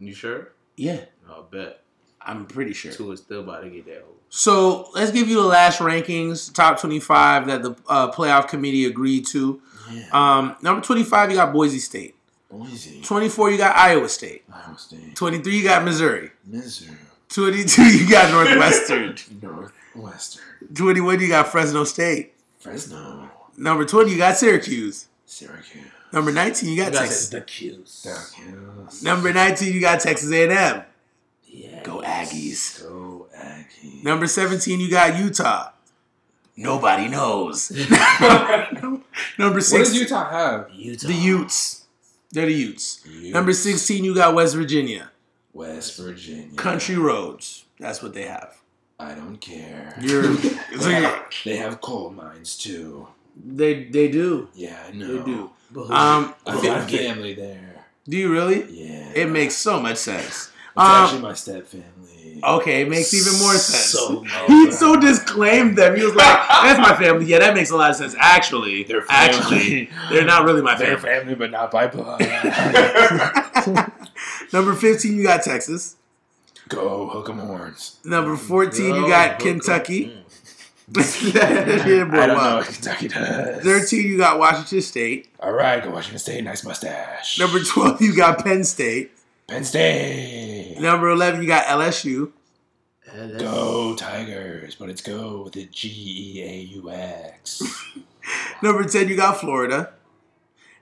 [0.00, 0.52] You sure?
[0.76, 1.82] Yeah, I'll bet.
[2.20, 2.92] I'm pretty sure.
[2.92, 4.04] Tua's still about to get that.
[4.30, 9.26] So let's give you the last rankings, top 25 that the uh, playoff committee agreed
[9.28, 9.62] to.
[9.90, 10.08] Yeah.
[10.12, 12.14] Um, number 25, you got Boise State.
[12.50, 13.00] Boise.
[13.02, 14.44] 24, you got Iowa State.
[14.52, 15.16] Iowa State.
[15.16, 16.30] 23, you got Missouri.
[16.44, 16.96] Missouri.
[17.30, 19.16] 22, you got Northwestern.
[19.42, 20.42] Northwestern.
[20.74, 22.34] 21, you got Fresno State.
[22.58, 23.30] Fresno.
[23.56, 25.08] Number 20, you got Syracuse.
[25.24, 25.84] Syracuse.
[26.12, 27.28] Number 19, you got You guys Texas.
[27.28, 27.90] said the Q's.
[27.90, 29.02] Syracuse.
[29.02, 30.82] Number 19, you got Texas A&M.
[31.46, 31.82] Yeah.
[31.82, 32.82] Go Aggies.
[32.82, 34.02] Go Aggies.
[34.04, 35.70] Number 17, you got Utah.
[36.56, 37.70] Nobody knows.
[39.38, 40.70] Number What 6, does Utah have?
[40.74, 41.06] Utah.
[41.08, 41.84] the Utes.
[42.32, 43.00] They're the Utes.
[43.06, 43.32] Utes.
[43.32, 45.10] Number 16, you got West Virginia.
[45.52, 46.54] West Virginia.
[46.56, 47.64] Country roads.
[47.78, 48.56] That's what they have.
[48.98, 49.94] I don't care.
[50.00, 50.38] You're, so
[50.78, 53.06] They you're have, they have coal mines too.
[53.46, 54.48] They they do.
[54.54, 55.18] Yeah, I know.
[55.18, 55.50] They do.
[55.70, 57.84] But Um, I've got family there.
[58.08, 58.64] do you really?
[58.70, 59.10] Yeah.
[59.14, 60.26] It makes so much sense.
[60.26, 62.40] It's Um, actually my step family.
[62.42, 63.90] okay, it makes even more sense.
[63.90, 65.96] So he so disclaimed them.
[65.96, 68.14] He was like, "That's my family." Yeah, that makes a lot of sense.
[68.18, 69.38] Actually, They're family.
[69.38, 71.18] actually, they're not really my They're family.
[71.20, 72.20] family, but not by blood.
[74.52, 75.96] Number fifteen, you got Texas.
[76.68, 77.96] Go hook 'em horns.
[78.04, 79.60] Number fourteen, you got hook 'em.
[79.60, 80.17] Kentucky.
[80.92, 81.34] Mm.
[81.34, 82.56] yeah, boy, I don't know wow.
[82.58, 83.62] what Kentucky does.
[83.62, 85.28] Thirteen, you got Washington State.
[85.40, 86.44] All right, go Washington State.
[86.44, 87.38] Nice mustache.
[87.38, 89.10] Number twelve, you got Penn State.
[89.48, 90.78] Penn State.
[90.80, 92.32] Number eleven, you got LSU.
[93.12, 97.62] And that's- Go Tigers, but it's go with the G E A U X.
[98.62, 99.92] Number ten, you got Florida.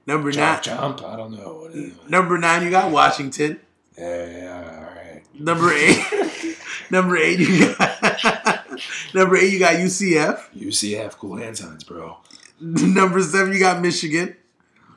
[0.07, 1.03] Number nine, Jump, jump.
[1.03, 1.93] I don't know what it is.
[2.09, 3.59] number nine, you got Washington.
[3.99, 5.23] Yeah, yeah, all right.
[5.35, 6.57] Number eight,
[6.91, 8.03] number eight, you got
[9.15, 10.41] number eight, you got UCF.
[10.55, 12.19] UCF, cool hand signs, bro.
[12.61, 14.35] Number seven, you got Michigan.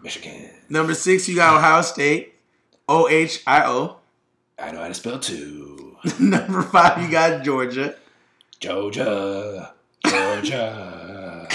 [0.02, 0.50] Michigan.
[0.70, 2.36] Number six, you got Ohio State.
[2.88, 3.98] O H I O.
[4.58, 5.98] I know how to spell two.
[6.20, 7.96] Number five, you got Georgia.
[8.60, 9.74] Georgia.
[10.06, 11.48] Georgia.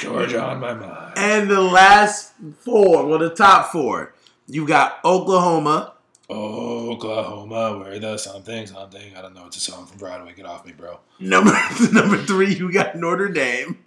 [0.00, 1.12] Georgia on my mind.
[1.16, 4.14] And the last four, well, the top four,
[4.46, 5.94] you got Oklahoma.
[6.30, 9.16] Oklahoma, where the something, something.
[9.16, 9.46] I don't know.
[9.46, 10.34] It's a song from Broadway.
[10.34, 11.00] Get off me, bro.
[11.20, 11.52] Number
[11.92, 13.78] number three, you got Notre Dame.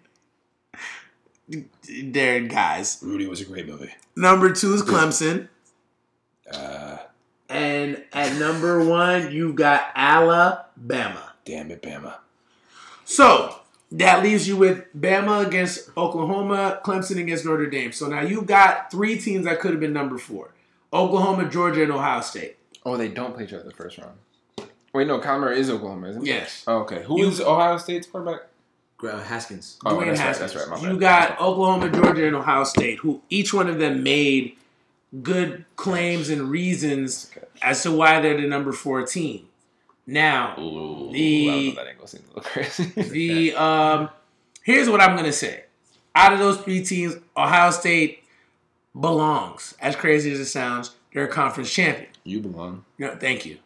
[1.89, 2.99] There, guys.
[3.01, 3.91] Rudy was a great movie.
[4.15, 5.49] Number two is Clemson.
[6.51, 6.97] Uh,
[7.49, 11.33] And at number one, you've got Alabama.
[11.45, 12.15] damn it, Bama.
[13.03, 13.55] So
[13.91, 17.91] that leaves you with Bama against Oklahoma, Clemson against Notre Dame.
[17.91, 20.51] So now you've got three teams that could have been number four
[20.93, 22.57] Oklahoma, Georgia, and Ohio State.
[22.85, 24.17] Oh, they don't play each other the first round.
[24.93, 26.27] Wait, no, Kyler is Oklahoma, isn't he?
[26.29, 26.63] Yes.
[26.67, 27.03] Oh, okay.
[27.03, 28.41] Who You- is Ohio State's quarterback?
[28.97, 29.77] Gra- Haskins.
[29.85, 30.27] Oh, Dwayne that's right.
[30.27, 30.53] Haskins.
[30.53, 30.81] That's right.
[30.81, 31.29] My You bad.
[31.29, 34.57] got Oklahoma, Georgia, and Ohio State, who each one of them made
[35.23, 37.45] good claims and reasons Okay.
[37.61, 39.47] as to why they're the number four team.
[40.07, 42.83] Now, Ooh, The- I don't know, that angle seems a little crazy.
[43.51, 44.09] the um,
[44.63, 45.63] here's what I'm gonna say.
[46.15, 48.20] Out of those three teams, Ohio State
[48.99, 49.75] belongs.
[49.79, 52.09] As crazy as it sounds, they're a conference champion.
[52.23, 52.85] you belong.
[52.97, 53.57] No, thank you.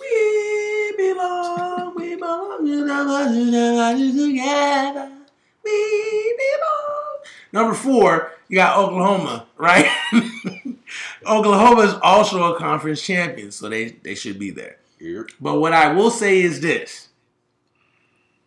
[0.00, 2.66] We belong, we belong
[4.16, 5.12] together.
[5.64, 7.18] We belong.
[7.52, 9.86] Number four, you got Oklahoma, right?
[11.26, 14.78] Oklahoma is also a conference champion, so they, they should be there.
[15.40, 17.08] But what I will say is this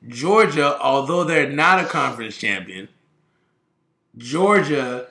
[0.07, 2.89] Georgia, although they're not a conference champion,
[4.17, 5.07] Georgia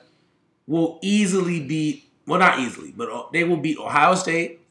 [0.71, 4.61] will easily beat, well, not easily, but uh, they will beat Ohio State,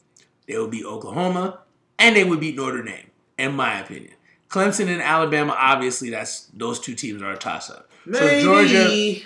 [0.49, 1.61] they will beat Oklahoma,
[1.99, 4.15] and they would beat Notre Dame, in my opinion.
[4.49, 7.91] Clemson and Alabama, obviously, that's those two teams are a toss up.
[8.11, 9.21] So Georgia.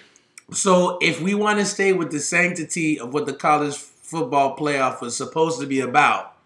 [0.52, 5.00] So if we want to stay with the sanctity of what the college football playoff
[5.00, 6.36] was supposed to be about,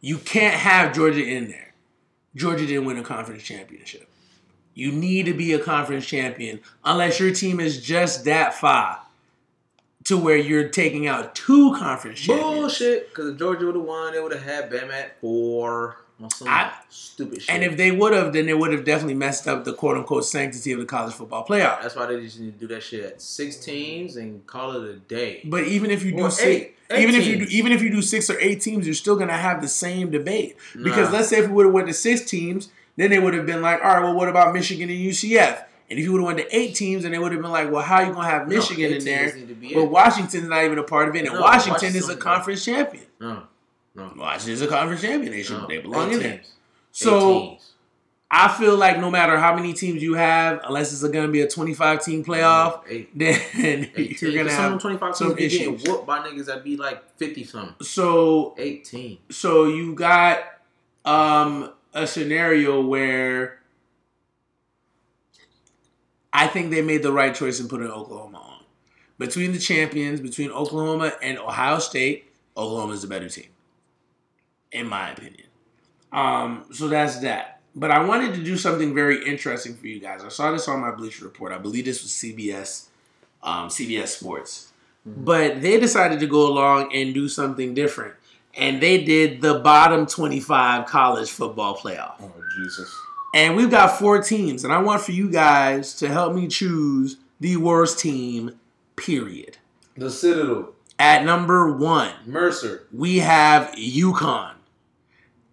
[0.00, 1.74] you can't have Georgia in there.
[2.36, 4.08] Georgia didn't win a conference championship.
[4.72, 9.03] You need to be a conference champion unless your team is just that far
[10.04, 12.54] to where you're taking out two conference champions.
[12.60, 13.08] Bullshit.
[13.10, 15.96] Because if Georgia would have won, they would have had Bam at four.
[16.46, 17.52] I- stupid shit.
[17.54, 20.24] And if they would have, then they would have definitely messed up the quote unquote
[20.24, 21.82] sanctity of the college football playoff.
[21.82, 24.88] That's why they just need to do that shit at six teams and call it
[24.88, 25.42] a day.
[25.44, 27.82] But even if you do Or six, eight- eight even if you do, even if
[27.82, 30.56] you do six or eight teams, you're still gonna have the same debate.
[30.80, 31.18] Because Nah.
[31.18, 33.60] let's say if we would have went to six teams, then they would have been
[33.60, 35.64] like, all right, well, what about Michigan and UCF?
[35.90, 37.70] And if you would have went to eight teams, then they would have been like,
[37.70, 39.24] well, how are you gonna have Michigan eight in there?
[39.30, 39.84] teams need to be But.
[39.90, 43.04] Washington's not even a part of it, and No, Washington Washington's is a conference champion.
[43.20, 43.42] No,
[43.94, 45.32] no, Washington's a conference champion.
[45.32, 45.66] They should no.
[45.66, 46.32] they belong Eight in there.
[46.36, 46.46] teams.
[46.46, 46.52] Eight
[46.92, 47.58] So.
[48.36, 51.48] I feel like no matter how many teams you have, unless it's gonna be a
[51.48, 53.10] 25 team playoff, Eight.
[53.16, 55.88] then Eight you're gonna some have 25 some teams getting issues.
[55.88, 57.74] whooped by niggas that be like 50 something.
[57.86, 59.18] So 18.
[59.30, 60.40] so you got
[61.04, 63.60] um a scenario where
[66.34, 68.64] I think they made the right choice in putting Oklahoma on.
[69.18, 73.46] Between the champions, between Oklahoma and Ohio State, Oklahoma is the better team.
[74.72, 75.46] In my opinion.
[76.12, 77.60] Um, so that's that.
[77.76, 80.24] But I wanted to do something very interesting for you guys.
[80.24, 81.52] I saw this on my Bleacher Report.
[81.52, 82.86] I believe this was CBS,
[83.42, 84.72] um, CBS Sports.
[85.06, 88.14] But they decided to go along and do something different.
[88.56, 92.14] And they did the bottom 25 college football playoff.
[92.20, 92.92] Oh Jesus!
[93.34, 94.62] And we've got four teams.
[94.62, 98.52] And I want for you guys to help me choose the worst team,
[98.94, 99.58] period.
[99.96, 100.72] The Citadel.
[101.00, 102.86] At number one, Mercer.
[102.92, 104.52] we have UConn.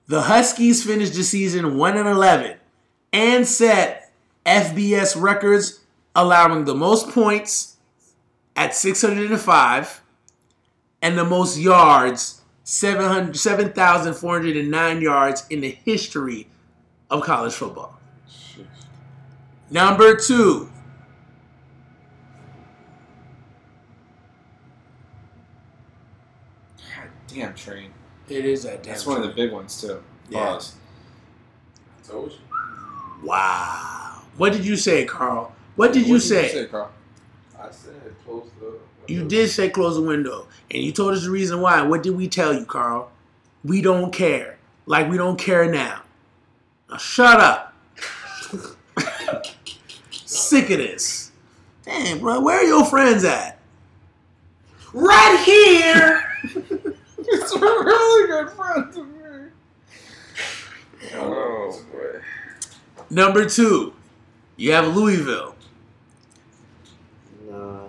[0.06, 2.58] The Huskies finished the season 1 and 11
[3.12, 4.12] and set
[4.46, 5.80] FBS records,
[6.16, 7.78] allowing the most points
[8.56, 10.02] at 605
[11.02, 16.48] and the most yards, 700 7,409 yards in the history
[17.12, 18.00] of college football.
[19.70, 20.70] Number two,
[26.78, 27.92] God damn train.
[28.28, 30.02] it is that damn That's one of the big ones too.
[30.30, 30.46] Yeah.
[30.46, 30.76] Pause.
[32.08, 32.38] Told you.
[33.24, 34.22] Wow.
[34.38, 35.54] What did you say, Carl?
[35.76, 36.66] What did you What say?
[36.66, 36.92] Carl?
[37.60, 37.94] I said
[38.26, 38.80] close the.
[39.08, 41.82] You did say close the window, and you told us the reason why.
[41.82, 43.12] What did we tell you, Carl?
[43.64, 44.58] We don't care.
[44.86, 46.02] Like we don't care now.
[46.92, 47.74] Now shut up.
[50.12, 51.32] Sick of this.
[51.86, 53.60] Damn, bro, where are your friends at?
[54.94, 56.24] Right here.
[57.18, 59.20] It's a really good friend to me.
[61.16, 62.20] Oh boy.
[63.10, 63.94] Number two,
[64.58, 65.56] you have Louisville.
[67.50, 67.88] Nah.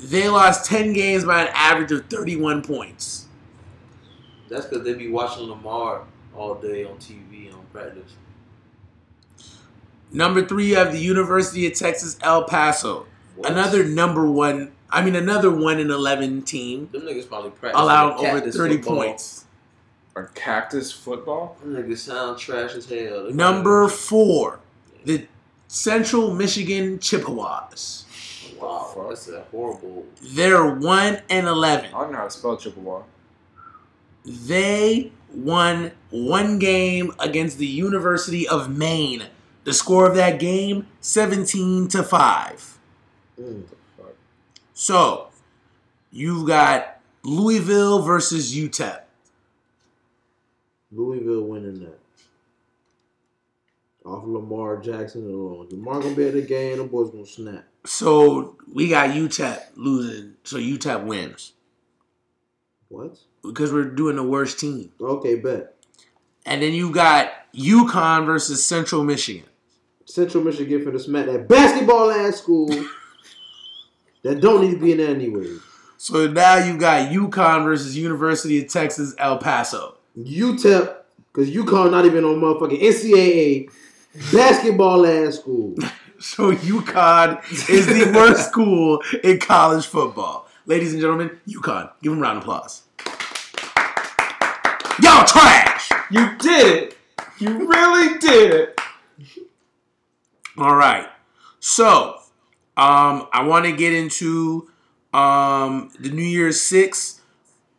[0.00, 3.26] They lost 10 games by an average of 31 points.
[4.50, 6.04] That's because they be watching Lamar
[6.36, 8.12] all day on TV on practice.
[10.12, 13.06] Number three, you have the University of Texas El Paso.
[13.34, 13.50] What?
[13.50, 16.88] Another number one, I mean, another 1 in 11 team.
[16.92, 17.80] Them niggas probably practice.
[17.80, 18.96] allowed over 30 football.
[18.96, 19.44] points.
[20.14, 21.56] Or cactus football?
[21.62, 23.26] Them niggas sound trash as hell.
[23.26, 24.60] They Number four,
[25.04, 25.26] the
[25.68, 28.04] Central Michigan Chippewas.
[28.58, 30.06] Wow, that's a horrible.
[30.22, 31.86] They're 1 and 11.
[31.86, 33.02] I don't know how to spell Chippewa.
[34.24, 39.24] They won one game against the University of Maine.
[39.64, 42.78] The score of that game, 17 to 5.
[43.40, 43.64] Mm.
[44.72, 45.28] So,
[46.10, 49.00] you've got Louisville versus UTEP.
[50.92, 51.98] Louisville winning that.
[54.04, 55.66] Off Lamar Jackson alone.
[55.70, 56.78] Lamar gonna be at the game.
[56.78, 57.64] The boys gonna snap.
[57.84, 60.34] So, we got UTEP losing.
[60.44, 61.52] So, UTEP wins.
[62.88, 63.18] What?
[63.46, 64.92] Because we're doing the worst team.
[65.00, 65.74] Okay, bet.
[66.44, 69.44] And then you got UConn versus Central Michigan.
[70.04, 72.68] Central Michigan for the smack that basketball ass school
[74.22, 75.56] that don't need to be in there anyway.
[75.96, 79.96] So now you got UConn versus University of Texas El Paso.
[80.16, 80.94] UTEP,
[81.32, 83.70] because UConn not even on motherfucking NCAA
[84.32, 85.74] basketball ass school.
[86.18, 90.48] So UConn is the worst school in college football.
[90.64, 91.90] Ladies and gentlemen, UConn.
[92.02, 92.85] Give them a round of applause.
[95.16, 95.88] Y'all trash!
[96.10, 96.98] You did it.
[97.38, 98.80] You really did it.
[100.58, 101.08] All right.
[101.58, 102.18] So,
[102.76, 104.70] um, I want to get into
[105.14, 107.22] um, the New Year's Six.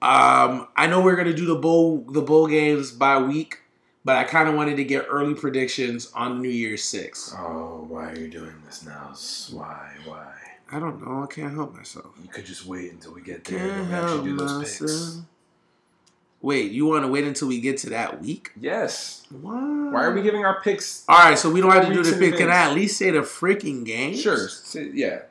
[0.02, 3.60] Um, I know we're gonna do the bowl the bowl games by week,
[4.04, 7.36] but I kind of wanted to get early predictions on New Year's Six.
[7.38, 9.14] Oh, why are you doing this now?
[9.56, 9.92] Why?
[10.06, 10.34] Why?
[10.72, 11.22] I don't know.
[11.22, 12.08] I can't help myself.
[12.20, 15.22] You could just wait until we get there Can't and help actually do those picks.
[16.42, 18.52] Wait, you want to wait until we get to that week?
[18.60, 19.26] Yes.
[19.42, 19.54] What?
[19.92, 21.04] Why are we giving our picks?
[21.10, 22.38] All right, so we don't have to do the pick.
[22.38, 24.16] Can I at least say the freaking game?
[24.16, 24.48] Sure.
[24.48, 25.22] Say- Yeah.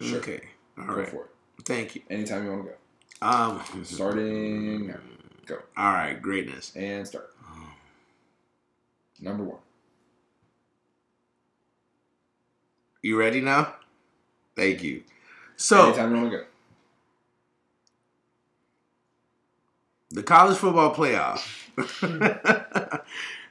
[0.00, 0.18] Sure.
[0.18, 0.40] Okay.
[0.78, 1.08] All Go right.
[1.08, 1.30] for it.
[1.64, 2.02] Thank you.
[2.10, 2.76] Anytime you want to go.
[3.26, 3.62] Um.
[3.84, 4.94] Starting now.
[5.46, 5.56] Go.
[5.76, 6.20] All right.
[6.20, 6.72] Greatness.
[6.74, 7.32] And start.
[9.20, 9.58] Number one.
[13.02, 13.74] You ready now?
[14.56, 15.02] Thank you.
[15.56, 16.44] So Anytime you want to go.
[20.10, 21.56] The college football playoff.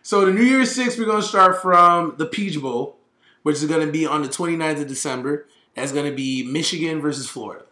[0.01, 2.97] so the New Year's Six, we're gonna start from the Peach Bowl,
[3.43, 5.47] which is gonna be on the 29th of December.
[5.75, 7.65] That's gonna be Michigan versus Florida.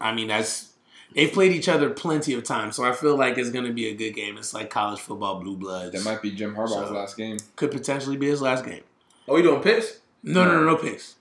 [0.00, 0.72] I mean, that's
[1.14, 3.94] they've played each other plenty of times, so I feel like it's gonna be a
[3.94, 4.36] good game.
[4.36, 5.92] It's like college football blue bloods.
[5.92, 7.38] That might be Jim Harbaugh's So- last game.
[7.56, 8.82] could potentially be his last game.
[9.28, 10.00] Oh, you doing picks?
[10.22, 11.14] No, no, no, no picks.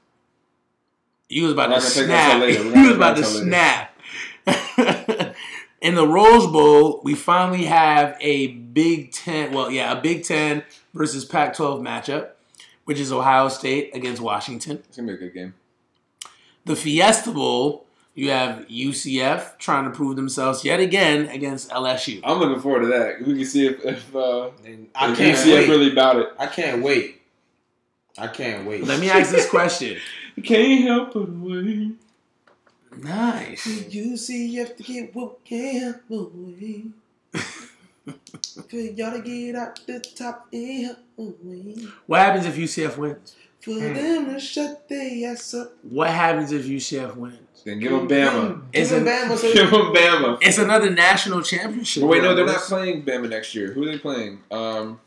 [1.30, 2.76] You was about We're to not gonna pick that snap.
[2.76, 3.90] You was about to snap.
[5.84, 9.52] In the Rose Bowl, we finally have a Big Ten.
[9.52, 12.30] Well, yeah, a Big Ten versus Pac-12 matchup,
[12.86, 14.78] which is Ohio State against Washington.
[14.88, 15.56] It's gonna be a good game.
[16.64, 17.86] The Fiesta Bowl,
[18.16, 22.22] you have UCF trying to prove themselves yet again against LSU.
[22.24, 23.28] I'm looking forward to that.
[23.28, 24.52] We can see if, if uh,
[24.96, 25.68] I if can't UCF wait.
[25.68, 26.30] really about it.
[26.40, 27.22] I can't wait.
[28.18, 28.86] I can't wait.
[28.86, 29.98] Let me ask this question.
[30.44, 31.92] Can't help but wait.
[33.02, 33.66] Nice.
[33.94, 36.84] You see, you have to get woken away.
[38.70, 41.76] For y'all to get out the top and away.
[42.06, 43.36] What happens if UCF wins?
[43.62, 45.72] For them to shut their ass up.
[45.84, 47.38] What happens if UCF wins?
[47.64, 48.62] Then give them Bama.
[48.74, 49.42] It's Give them Bama.
[49.54, 50.38] Give them Bama.
[50.42, 52.02] It's another national championship.
[52.02, 53.72] But wait, no, they're not playing Bama next year.
[53.72, 54.40] Who are they playing?
[54.52, 55.00] Um,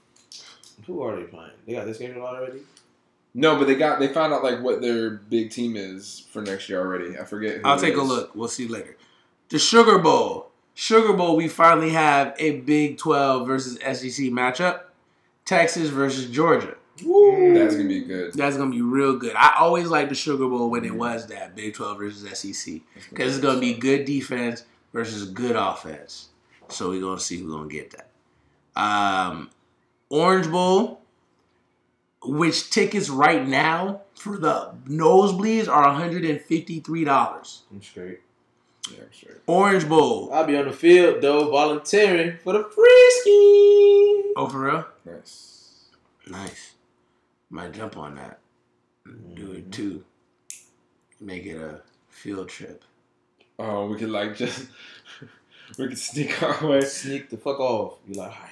[0.86, 1.50] who are they playing?
[1.66, 2.60] They got this game already.
[3.36, 6.70] No, but they got they found out like what their big team is for next
[6.70, 7.18] year already.
[7.18, 7.56] I forget.
[7.56, 8.34] Who I'll it take a look.
[8.34, 8.96] We'll see later.
[9.50, 10.50] The Sugar Bowl.
[10.72, 14.80] Sugar Bowl, we finally have a Big 12 versus SEC matchup.
[15.44, 16.76] Texas versus Georgia.
[16.98, 18.32] That's gonna be good.
[18.32, 19.34] That's going to be real good.
[19.36, 22.80] I always liked the Sugar Bowl when it was that Big 12 versus SEC.
[23.10, 24.64] Because it's going to be good defense
[24.94, 26.28] versus good offense.
[26.68, 28.10] So we're going to see who's going to get that.
[28.80, 29.50] Um,
[30.08, 31.02] Orange Bowl,
[32.26, 37.60] which tickets right now for the nosebleeds are $153.
[37.70, 38.20] I'm straight.
[38.90, 39.36] Yeah, I'm sure.
[39.46, 40.30] Orange Bowl.
[40.32, 44.32] I'll be on the field though, volunteering for the frisky.
[44.36, 44.86] Oh, for real?
[45.04, 45.86] Nice.
[46.26, 46.74] Nice.
[47.50, 48.40] Might jump on that.
[49.34, 49.70] Do it mm-hmm.
[49.70, 50.04] too.
[51.20, 51.80] Make it a
[52.10, 52.84] field trip.
[53.58, 54.68] Oh, we could like just
[55.78, 56.80] we could sneak our way.
[56.82, 57.98] Sneak the fuck off.
[58.06, 58.50] You like, hi.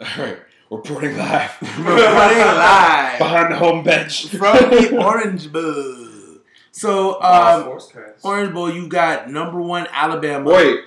[0.00, 0.38] All right,
[0.70, 1.52] reporting live.
[1.78, 3.18] Reporting live.
[3.18, 6.38] behind the home bench From the Orange Bowl.
[6.72, 7.78] So, um,
[8.22, 10.50] Orange Bowl, you got number one Alabama.
[10.50, 10.80] Wait,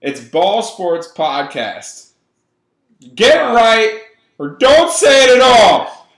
[0.00, 2.10] it's Ball Sports Podcast.
[3.14, 4.00] Get it right
[4.38, 6.08] or don't say it at all.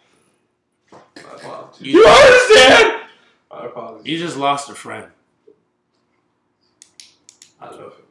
[1.80, 3.02] You You, understand?
[4.05, 5.06] you just lost a friend.
[7.60, 8.05] I love it.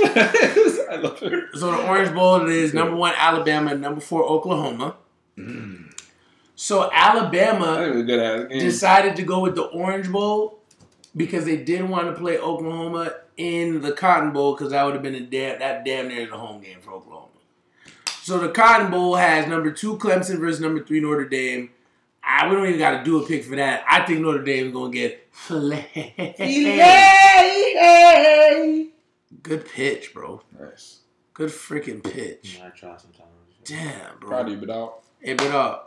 [0.00, 1.44] I love it.
[1.54, 4.96] So the Orange Bowl is number one Alabama, number four Oklahoma.
[5.38, 5.90] Mm-hmm.
[6.56, 8.60] So Alabama think we're good at it.
[8.60, 10.60] decided to go with the Orange Bowl
[11.16, 15.02] because they didn't want to play Oklahoma in the Cotton Bowl because that would have
[15.02, 17.28] been a damn that damn near the home game for Oklahoma.
[18.22, 21.70] So the Cotton Bowl has number two Clemson versus number three Notre Dame.
[22.22, 23.84] I we don't even got to do a pick for that.
[23.88, 25.90] I think Notre Dame is gonna get filet.
[29.42, 30.42] Good pitch, bro.
[30.58, 31.00] Nice.
[31.34, 32.60] Good freaking pitch.
[32.64, 33.30] I try sometimes.
[33.64, 34.28] Damn, bro.
[34.28, 35.02] Proud of you, but out.
[35.20, 35.78] Hey, but uh,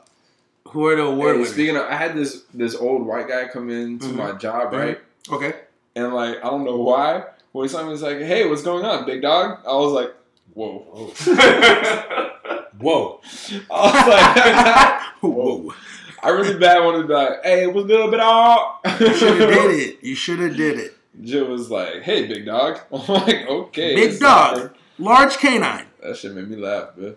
[0.69, 1.53] who are the award Hey, winners?
[1.53, 4.15] speaking of, I had this this old white guy come in to Mhm.
[4.15, 4.99] my job, right?
[5.31, 5.53] okay.
[5.95, 7.23] And like, I don't know why.
[7.53, 9.91] When he saw me, he was like, "Hey, what's going on, big dog?" I was
[9.93, 10.13] like,
[10.53, 11.11] "Whoa."
[12.79, 13.21] Whoa.
[13.71, 15.01] I was like,
[15.33, 15.73] Whoa.
[16.21, 19.49] I really bad wanted to be like, "Hey, what's good, big dog?" You should have
[19.49, 20.03] did it.
[20.03, 20.96] You should have did it.
[21.21, 24.57] Joe was like, "Hey, big dog." I'm like, "Okay." Big dog.
[24.57, 25.85] not- Large canine.
[26.01, 27.15] That shit made me laugh, man.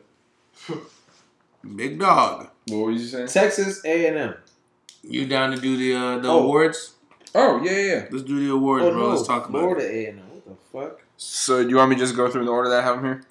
[1.76, 2.48] Big dog.
[2.68, 3.28] What were you saying?
[3.28, 4.34] Texas A&M.
[5.02, 6.42] You down to do the uh, the Oh.
[6.44, 6.94] awards?
[7.34, 7.78] Oh yeah, yeah.
[7.94, 8.04] yeah.
[8.10, 9.00] Let's do the awards, Oh, bro.
[9.00, 10.06] no, Let's talk about Florida it.
[10.06, 10.24] A and M.
[10.44, 11.00] What the fuck?
[11.16, 13.04] So do you want me to just go through the order that I have them
[13.04, 13.22] here?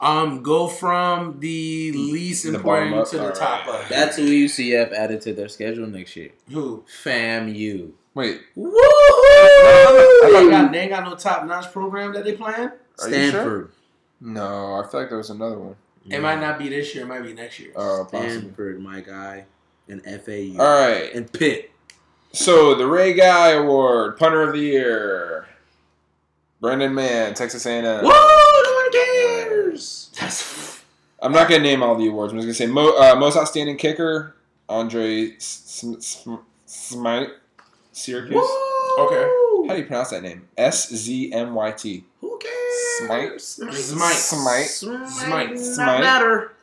[0.00, 3.36] Um, go from the least The important to the Alright.
[3.38, 3.88] top up.
[3.88, 6.30] That's who UCF added to their schedule next year.
[6.50, 6.84] who.
[7.02, 7.90] FAMU.
[8.18, 8.68] Wait, Woo!
[8.74, 12.70] I thought They, you- got, they ain't got no top notch program that they playing.
[13.00, 13.30] Are you sure?
[13.30, 13.70] Stanford.
[14.20, 15.76] no, I feel like there was another one.
[16.10, 17.04] It might not be this year.
[17.04, 17.70] It might be next year.
[17.76, 18.30] Uh, possibly.
[18.40, 19.44] Stanford, my guy.
[19.88, 20.60] And FAU.
[20.60, 21.14] All right.
[21.14, 21.70] And Pitt.
[22.32, 25.46] So the Ray Guy Award, punter of the year,
[26.60, 27.84] Braden Mann, Texas A&M.
[28.02, 28.08] Woo!
[28.10, 30.10] No one cares.
[30.18, 30.82] That's
[31.22, 32.32] I'm not gonna name all the awards.
[32.32, 34.34] I'm just gonna say mo- uh, most outstanding kicker,
[34.68, 36.34] Andre Sm- Sm-
[36.66, 37.28] Smite,
[37.98, 38.36] Syracuse.
[38.98, 39.28] Okay.
[39.66, 40.48] How do you pronounce that name?
[40.56, 42.04] S Z M Y T.
[42.20, 42.98] Who cares?
[42.98, 43.40] Smite.
[43.40, 43.74] Smite.
[43.74, 44.66] Smite.
[44.66, 45.58] Smite.
[45.58, 45.86] Smite.
[45.86, 46.52] Not matter.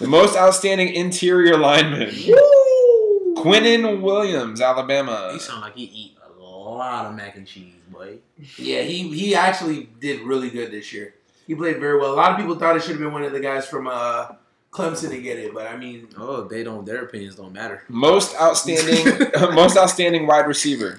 [0.00, 3.34] The most outstanding interior lineman, Woo!
[3.36, 5.30] Quinnen Williams, Alabama.
[5.32, 8.18] He sound like he eat a lot of mac and cheese, boy.
[8.58, 11.14] Yeah, he he actually did really good this year.
[11.46, 12.12] He played very well.
[12.12, 14.32] A lot of people thought it should have been one of the guys from uh,
[14.72, 16.86] Clemson to get it, but I mean, Oh, they don't.
[16.86, 17.82] Their opinions don't matter.
[17.88, 19.04] Most outstanding,
[19.54, 20.98] most outstanding wide receiver,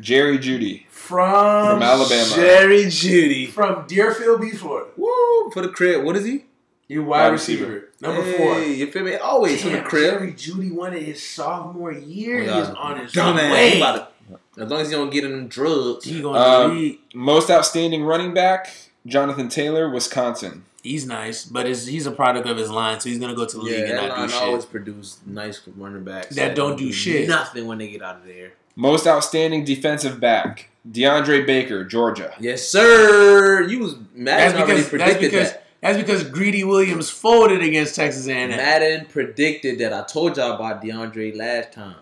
[0.00, 0.86] Jerry Jeudy.
[0.88, 2.32] from From Alabama.
[2.34, 3.48] Jerry Jeudy.
[3.48, 4.90] from Deerfield Beach, Florida.
[4.96, 5.50] Woo!
[5.52, 6.04] For the crib.
[6.04, 6.44] What is he?
[6.88, 7.66] Your wide, Wide receiver.
[7.66, 7.88] receiver.
[8.00, 8.58] number Hey, four.
[8.60, 9.14] You feel me?
[9.14, 10.12] Always for the Damn, crib.
[10.18, 12.42] Jerry Jeudy won it his sophomore year.
[12.42, 12.54] Yeah.
[12.54, 13.52] He is on his Dumbass.
[13.52, 13.70] way.
[13.70, 14.12] He about
[14.56, 16.04] to- As long as you don't get him drugs.
[16.04, 16.98] He going Um, to lead.
[17.14, 18.74] Most outstanding running back,
[19.06, 20.64] Jonathan Taylor, Wisconsin.
[20.82, 23.56] He's nice, but is he's a product of his line, so he's gonna go to
[23.58, 24.38] the Yeah, league and that not do line shit.
[24.42, 27.28] always produce nice running backs That don't do shit.
[27.28, 28.52] Nothing when they get out of there.
[28.76, 32.32] Most outstanding defensive back, DeAndre Baker, Georgia.
[32.40, 33.62] Yes, sir.
[33.62, 35.66] You was That's Madden already because that's predicted because that.
[35.82, 38.48] that's because Greedy Williams folded against Texas A&M.
[38.50, 39.92] Madden predicted that.
[39.92, 41.96] I told y'all about DeAndre last time.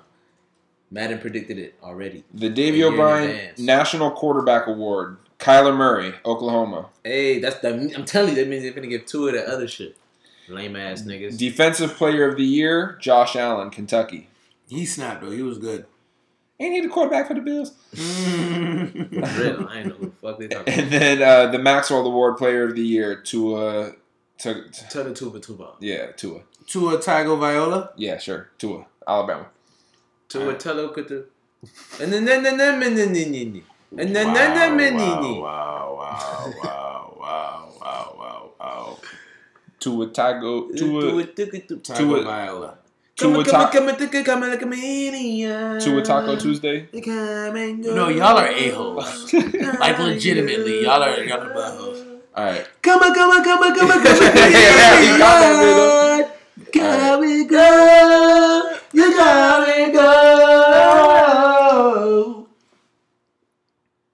[0.90, 2.22] Madden predicted it already.
[2.32, 3.50] The Davey A O'Brien.
[3.58, 6.88] National Quarterback Award, Kyler Murray, Oklahoma.
[7.04, 7.72] Hey, that's that.
[7.72, 9.96] I'm telling you, that means they're gonna give two of the other shit.
[10.48, 11.38] Lame ass niggas.
[11.38, 14.28] Defensive Player of the Year, Josh Allen, Kentucky.
[14.68, 15.30] He snapped though.
[15.30, 15.86] He was good.
[16.60, 17.72] Ain't he the quarterback for the Bills?
[17.90, 20.74] Who the fuck they talking.
[20.74, 23.92] And then uh, the Maxwell Award Player of the Year, Tua.
[24.38, 25.72] Tua Tua Tua Tua.
[25.78, 26.40] Yeah, Tua.
[26.66, 27.90] Tua Tago Viola.
[27.96, 28.50] Yeah, sure.
[28.58, 29.46] Tua, Alabama.
[30.28, 31.24] Tua Telo Kutu.
[32.00, 33.62] And then then then then then then then
[33.96, 38.98] and then then then then then wow, wow, wow, wow, wow, wow, wow.
[39.80, 40.76] Tua Tago.
[40.76, 41.24] Tua
[41.82, 42.22] Tua.
[42.22, 42.78] Viola.
[43.16, 44.66] Come Tua, come come come come on, like a
[46.02, 46.86] Taco Tuesday.
[46.86, 47.94] Come and go.
[47.94, 49.32] No, y'all are a-holes.
[49.80, 52.20] Like legitimately, y'all are y'all are buttholes.
[52.36, 52.66] All right.
[52.82, 54.36] Come on, come on, come on, come on, come on.
[54.36, 56.38] Yeah, you got that,
[56.72, 58.76] Come and go.
[58.92, 61.08] You got me go.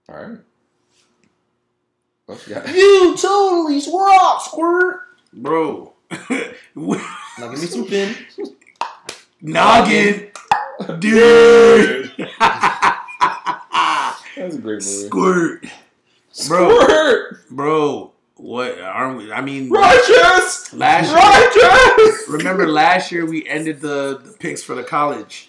[0.09, 0.39] All right.
[2.47, 5.01] What you totally rock, squirt.
[5.33, 5.93] Bro.
[6.77, 8.15] Now give me some pin.
[9.43, 10.31] Noggin.
[11.01, 12.13] Dude.
[14.37, 14.81] That's a great movie.
[14.81, 15.63] Squirt.
[16.49, 16.79] Bro.
[16.79, 17.51] Squirt!
[17.51, 18.13] Bro.
[18.37, 19.33] What aren't we?
[19.33, 20.73] I mean, Righteous!
[20.75, 21.19] last year.
[21.19, 22.29] Righteous!
[22.29, 25.49] Remember last year we ended the, the picks for the college,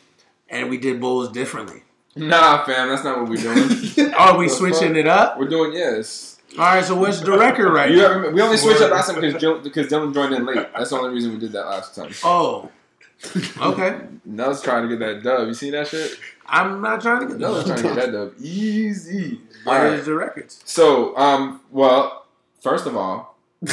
[0.49, 1.83] and we did bowls differently.
[2.15, 4.13] Nah, fam, that's not what we're doing.
[4.13, 4.97] are we switching fuck?
[4.97, 5.39] it up.
[5.39, 6.34] We're doing yes.
[6.57, 8.23] All right, so what's the record right You now?
[8.23, 10.67] have, we only switched up last time because Dylan, because Dylan joined in late.
[10.75, 12.11] That's the only reason we did that last time.
[12.23, 12.69] Oh,
[13.61, 13.99] okay.
[14.23, 15.47] Nell's trying to get that dub.
[15.47, 16.17] You see that shit?
[16.45, 17.51] I'm not trying to get that dub.
[17.53, 18.33] Nell's trying to get that dub.
[18.39, 19.41] Easy.
[19.65, 19.99] What Alright.
[19.99, 20.61] is the records?
[20.65, 22.25] So, um, well,
[22.61, 23.35] first of all,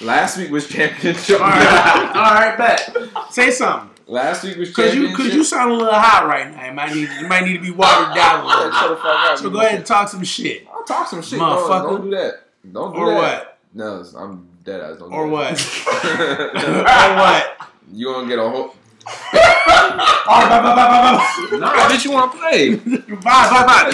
[0.00, 1.40] last week was championship.
[1.40, 2.96] All right, all right, bet.
[3.32, 3.90] Say something.
[4.06, 5.16] Last week was Cause you, championship.
[5.26, 6.66] cause you sound a little hot right now.
[6.66, 8.72] You might need, you might need to be watered down a little.
[8.72, 9.38] Shut the fuck up.
[9.38, 11.38] So go ahead and talk some shit, I'll talk some shit.
[11.38, 11.82] Motherfucker.
[11.82, 12.34] Don't, don't do that.
[12.72, 13.16] Don't do or that.
[13.16, 14.98] what, No, I'm dead ass.
[14.98, 15.32] Don't do or that.
[15.32, 15.50] what,
[16.84, 17.70] or what?
[17.92, 18.74] You gonna get a whole?
[19.04, 21.58] Bye, bye, bye, bye, bye.
[21.58, 22.74] Nah, bitch, you wanna play?
[22.76, 23.90] Bye, bye, bye.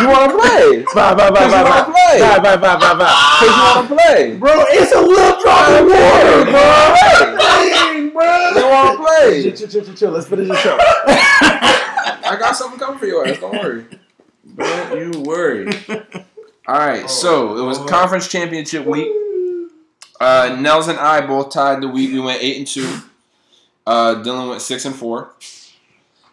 [0.00, 0.84] You wanna play?
[0.94, 2.20] Bye, bye, you wanna play?
[2.20, 3.36] bye, bye, bye, bye.
[3.38, 4.36] Cause you wanna play?
[4.36, 7.36] Bro, it's a little drop of water, bro.
[7.36, 8.70] Dang, You bro.
[8.70, 9.42] wanna play?
[9.52, 10.10] Chill, chill, chill, chill.
[10.12, 10.76] Let's finish the show.
[12.26, 13.38] I got something coming for your ass.
[13.40, 13.84] Don't worry.
[14.56, 15.68] Don't you worry.
[16.66, 19.08] All right, so it was conference championship week.
[20.20, 22.12] Uh, Nels and I both tied the week.
[22.12, 22.88] We went eight and two.
[23.86, 25.34] Uh, Dylan went six and four.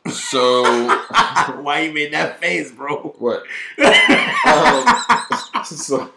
[0.09, 0.63] So
[1.61, 3.15] Why you made that face, bro?
[3.19, 3.43] what?
[3.77, 6.11] Um, so,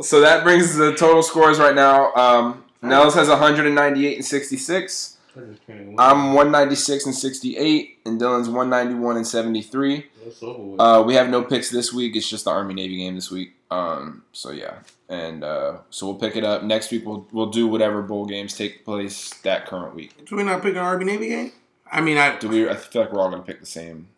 [0.00, 2.12] so that brings the total scores right now.
[2.14, 5.15] Um, Nels has 198 and 66.
[5.36, 5.96] I just can't win.
[5.98, 10.06] I'm 196 and 68, and Dylan's 191 and 73.
[10.24, 10.80] That's over.
[10.80, 12.16] Uh, we have no picks this week.
[12.16, 13.52] It's just the Army Navy game this week.
[13.70, 17.04] Um, so yeah, and uh, so we'll pick it up next week.
[17.04, 20.14] We'll we'll do whatever bowl games take place that current week.
[20.28, 21.52] So we not picking Army Navy game?
[21.90, 22.68] I mean, I Do we?
[22.68, 24.08] I feel like we're all gonna pick the same.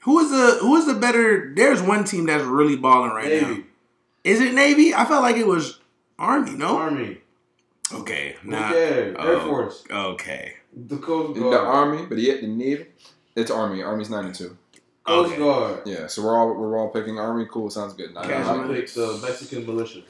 [0.00, 1.52] who is the who is the better?
[1.54, 3.58] There's one team that's really balling right now.
[4.24, 4.94] Is it Navy?
[4.94, 5.80] I felt like it was
[6.18, 6.52] Army.
[6.52, 6.78] No.
[6.78, 7.18] Army,
[7.92, 8.36] Okay.
[8.42, 8.70] Who Nah.
[8.72, 9.46] Air Oh.
[9.46, 10.54] Force, Okay.
[10.72, 11.52] the Coast Guard.
[11.52, 12.86] The Army, but yet the Navy.
[13.36, 13.82] It's Army.
[13.82, 14.56] Army's ninety two.
[15.04, 15.38] Coast Okay.
[15.42, 15.80] Guard.
[15.84, 17.46] Yeah, so we're all we're all picking Army.
[17.50, 18.14] Cool, sounds good.
[18.14, 18.72] Nine Okay, and I two.
[18.74, 20.02] picked the Mexican militia.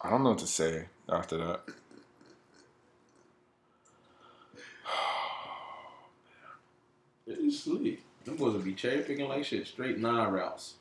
[0.00, 1.60] I don't know what to say after that.
[7.38, 8.02] You sleep.
[8.24, 9.66] Them boys will be cherry picking like shit.
[9.66, 10.74] Straight nine routes.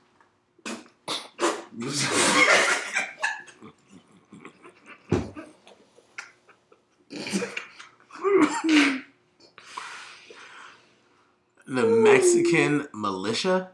[11.68, 13.70] The Mexican militia.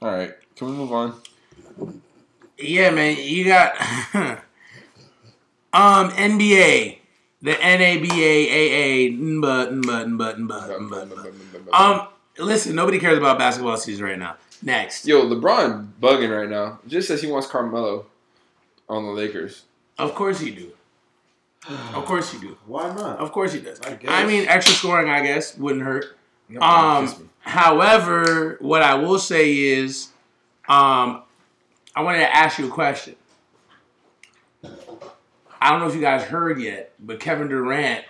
[0.00, 1.20] All right, can we move on?
[2.56, 3.16] Yeah, man.
[3.18, 3.74] You got
[5.72, 6.98] um NBA,
[7.42, 11.18] the NABA, AA, but but but but
[11.66, 11.74] but.
[11.74, 12.08] Um,
[12.38, 14.36] listen, nobody cares about basketball season right now.
[14.62, 16.80] Next, Yo, LeBron bugging right now.
[16.88, 18.06] Just says he wants Carmelo
[18.88, 19.64] on the Lakers.
[19.98, 20.72] of course you do.
[21.94, 22.56] Of course you do.
[22.66, 23.18] Why not?
[23.18, 23.80] Of course he does.
[23.82, 23.98] I.
[24.08, 26.16] I mean, extra scoring, I guess, wouldn't hurt.
[26.48, 30.08] No, Um, however, what I will say is,
[30.68, 31.22] um,
[31.94, 33.16] I wanted to ask you a question.
[35.60, 38.04] I don't know if you guys heard yet, but Kevin Durant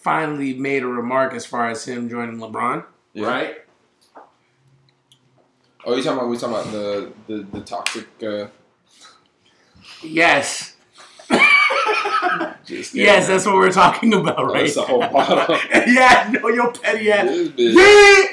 [0.00, 2.84] finally made a remark as far as him joining LeBron.
[3.12, 3.26] Yeah.
[3.26, 3.56] Right?
[5.86, 8.06] Oh, you talking about we talking about the the, the toxic?
[8.22, 8.46] Uh,
[10.02, 10.76] Yes.
[12.64, 14.62] just Yes, that's what we're talking about, Oh, right?
[14.62, 15.56] that's the whole bottle.
[15.86, 17.26] yeah, no, your petty ass.
[17.26, 17.74] This bitch.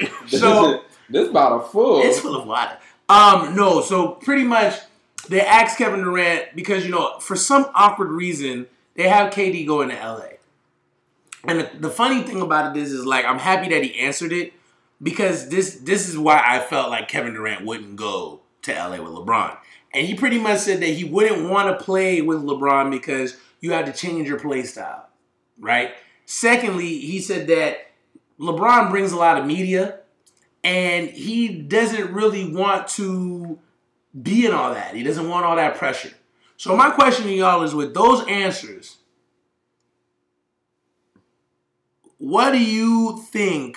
[0.00, 0.08] Yeah.
[0.30, 2.02] This, So this bottle full.
[2.02, 2.76] It's full of water.
[3.08, 4.74] Um, no, so pretty much
[5.28, 9.88] they asked Kevin Durant because you know for some awkward reason they have KD going
[9.88, 10.28] to LA,
[11.44, 14.32] and the, the funny thing about it is, is like I'm happy that he answered
[14.32, 14.52] it
[15.02, 19.12] because this this is why I felt like Kevin Durant wouldn't go to LA with
[19.12, 19.56] LeBron,
[19.92, 23.72] and he pretty much said that he wouldn't want to play with LeBron because you
[23.72, 25.08] had to change your play style,
[25.58, 25.92] right?
[26.26, 27.90] Secondly, he said that
[28.38, 30.00] LeBron brings a lot of media
[30.64, 33.58] and he doesn't really want to
[34.20, 34.94] be in all that.
[34.94, 36.12] He doesn't want all that pressure.
[36.56, 38.98] So my question to y'all is with those answers,
[42.18, 43.76] what do you think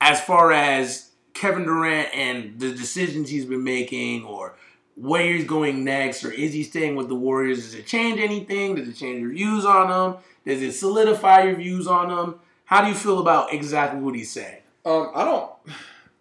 [0.00, 4.56] as far as Kevin Durant and the decisions he's been making or
[4.94, 7.62] where he's going next or is he staying with the Warriors?
[7.62, 8.74] Does it change anything?
[8.74, 10.22] Does it change your views on them?
[10.44, 12.40] Does it solidify your views on them?
[12.64, 14.60] How do you feel about exactly what he's saying?
[14.84, 15.50] Um, I don't.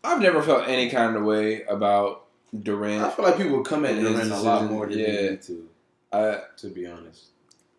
[0.03, 2.24] I've never felt any kind of way about
[3.02, 5.06] I feel like people come at Durant a lot more than yeah.
[5.06, 5.69] they to.
[6.11, 7.27] I To be honest,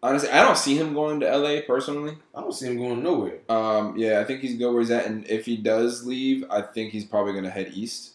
[0.02, 2.16] honestly, I don't see him going to LA personally.
[2.34, 3.38] I don't see him going nowhere.
[3.48, 6.62] Um, yeah, I think he's good where he's at, and if he does leave, I
[6.62, 8.14] think he's probably gonna head east.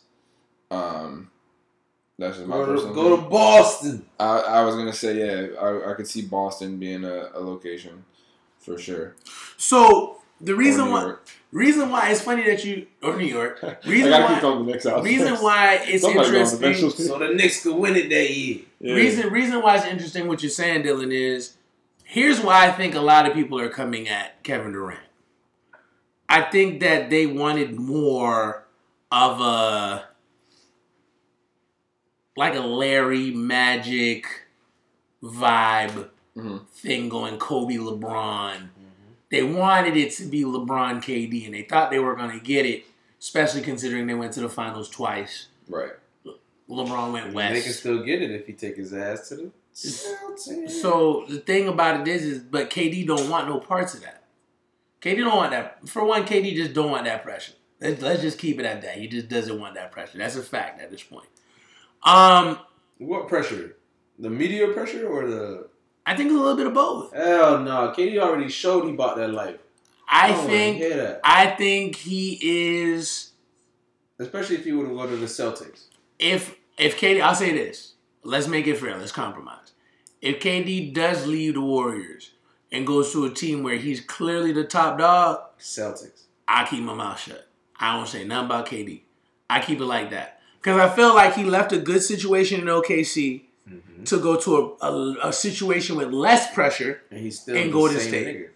[0.70, 1.32] Um,
[2.18, 3.30] that's just my Go to, go to.
[3.30, 4.06] Boston.
[4.20, 8.06] I, I was gonna say yeah, I, I could see Boston being a, a location
[8.60, 9.16] for sure.
[9.58, 11.16] So the reason why
[11.52, 14.72] reason why it's funny that you or New York I reason gotta why calling the
[14.72, 15.04] Knicks out.
[15.04, 15.44] reason first.
[15.48, 16.92] why it's Somebody interesting eventually.
[17.08, 18.60] So the Knicks could win it that year.
[18.80, 18.96] Yeah.
[18.96, 21.56] reason reason why it's interesting what you're saying Dylan is
[22.04, 25.00] here's why I think a lot of people are coming at Kevin Durant.
[26.30, 28.66] I think that they wanted more
[29.12, 30.06] of a
[32.38, 34.26] like a Larry Magic
[35.22, 36.66] vibe Mhm.
[36.70, 38.70] thing going Kobe LeBron.
[39.32, 42.66] They wanted it to be LeBron KD and they thought they were going to get
[42.66, 42.86] it,
[43.20, 45.48] especially considering they went to the finals twice.
[45.70, 45.94] Right.
[46.70, 47.54] LeBron went west.
[47.54, 50.70] They can still get it if he take his ass to the Celtics.
[50.70, 54.24] So the thing about it is, is but KD don't want no parts of that.
[55.02, 55.88] KD don't want that.
[55.88, 57.54] For one, KD just don't want that pressure.
[57.80, 58.98] Let's, let's just keep it at that.
[58.98, 60.18] He just doesn't want that pressure.
[60.18, 61.28] That's a fact at this point.
[62.04, 62.60] Um,
[62.98, 63.78] what pressure?
[64.20, 65.68] The media pressure or the
[66.06, 67.14] I think it's a little bit of both.
[67.14, 67.94] hell no?
[67.96, 69.58] KD already showed he bought that life.
[70.08, 70.84] I don't think.
[71.24, 73.32] I think he is
[74.20, 75.86] especially if he would have gone to the Celtics.
[76.20, 77.94] if if KD I'll say this.
[78.24, 78.98] Let's make it fair.
[78.98, 79.72] Let's compromise.
[80.22, 82.32] if KD does leave the Warriors
[82.72, 86.24] and goes to a team where he's clearly the top dog, Celtics.
[86.48, 87.48] I keep my mouth shut.
[87.80, 89.02] I don't say nothing about KD.
[89.50, 92.68] I keep it like that because I feel like he left a good situation in
[92.68, 93.42] OKC
[93.72, 94.04] Mm-hmm.
[94.06, 97.02] to go to a, a, a situation with less pressure.
[97.12, 98.28] And he's still And Golden same State.
[98.28, 98.48] nigga.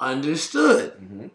[0.00, 0.92] Understood.
[1.00, 1.30] Mhm.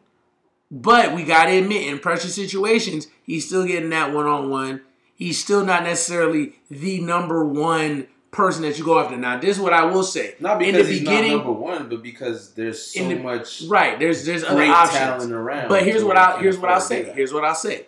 [0.70, 4.82] But we got to admit, in pressure situations, he's still getting that one on one.
[5.16, 9.18] He's still not necessarily the number one person that you go after.
[9.18, 10.36] Now, this is what I will say.
[10.40, 13.16] Not in because the he's beginning, not number one, but because there's so In the-
[13.16, 14.00] much right?
[14.00, 14.98] There's there's other options.
[14.98, 15.68] talent around.
[15.68, 17.12] But here's what I he here's what I'll to say.
[17.14, 17.88] Here's what I'll say.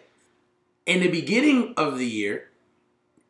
[0.86, 2.50] In the beginning of the year,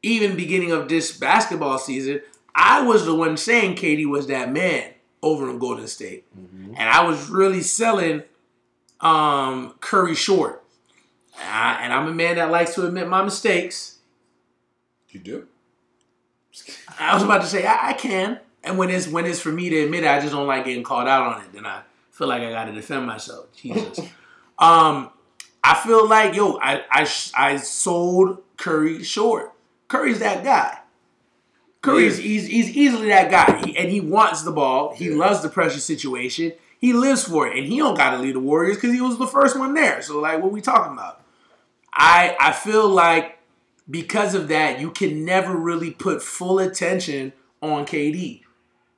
[0.03, 2.21] even beginning of this basketball season,
[2.53, 6.73] I was the one saying KD was that man over in Golden State, Mm-hmm.
[6.77, 8.23] and I was really selling
[8.99, 10.61] um, Curry short.
[11.41, 13.97] And, I'm a man that likes to admit my mistakes.
[15.09, 15.47] You do?
[16.99, 19.69] I was about to say I, I can, and when it's when it's for me
[19.69, 21.53] to admit it, I just don't like getting called out on it.
[21.53, 21.81] Then I
[22.11, 23.47] feel like I got to defend myself.
[23.55, 23.99] Jesus.
[24.59, 25.09] um,
[25.63, 29.52] I feel like yo, I I I sold Curry short.
[29.93, 30.79] Curry's that guy.
[31.83, 34.95] Curry's he's, he's easily that guy, he, and he wants the ball.
[34.95, 36.53] He loves the pressure situation.
[36.79, 39.19] He lives for it, and he don't got to lead the Warriors because he was
[39.19, 40.01] the first one there.
[40.01, 41.21] So like, what we talking about?
[41.93, 43.37] I I feel like
[43.87, 48.41] because of that, you can never really put full attention on KD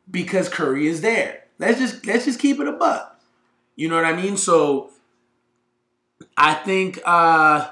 [0.10, 1.44] because Curry is there.
[1.60, 3.20] Let's just let's just keep it a buck.
[3.76, 4.38] You know what I mean?
[4.38, 4.92] So
[6.38, 7.72] I think uh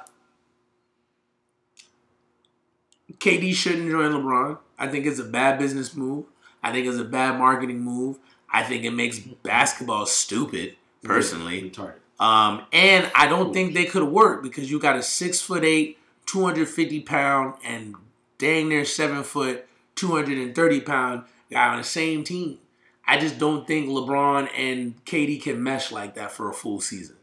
[3.23, 4.57] KD shouldn't join LeBron.
[4.77, 6.25] I think it's a bad business move.
[6.61, 8.19] I think it's a bad marketing move.
[8.51, 11.61] I think it makes basketball stupid, personally.
[11.61, 11.95] retarded.
[12.19, 15.97] Um, and I don't think they could work because you got a six foot eight,
[16.25, 17.95] 250 pound, and
[18.37, 22.59] dang near seven foot, 230 pound guy on the same team.
[23.07, 27.15] I just don't think LeBron and KD can mesh like that for a full season.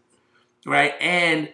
[0.65, 0.95] Right?
[0.99, 1.51] And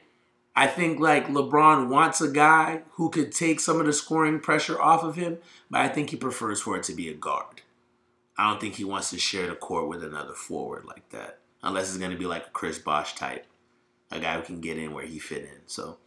[0.59, 4.81] I think like LeBron wants a guy who could take some of the scoring pressure
[4.81, 5.37] off of him,
[5.71, 7.61] but I think he prefers for it to be a guard.
[8.39, 11.91] I don't think he wants to share the court with another forward like that, unless
[11.91, 13.45] it's going to be like a Chris Bosh type,
[14.11, 15.61] a guy who can get in where he fit in.
[15.67, 15.99] So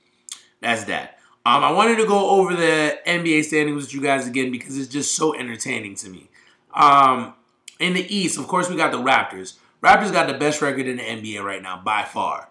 [0.61, 1.19] that's that.
[1.45, 4.88] Um, I wanted to go over the NBA standings with you guys again because it's
[4.88, 6.30] just so entertaining to me.
[6.73, 7.34] Um,
[7.80, 9.57] in the East, of course, we got the Raptors.
[9.81, 12.49] Raptors got the best record in the NBA right now by far,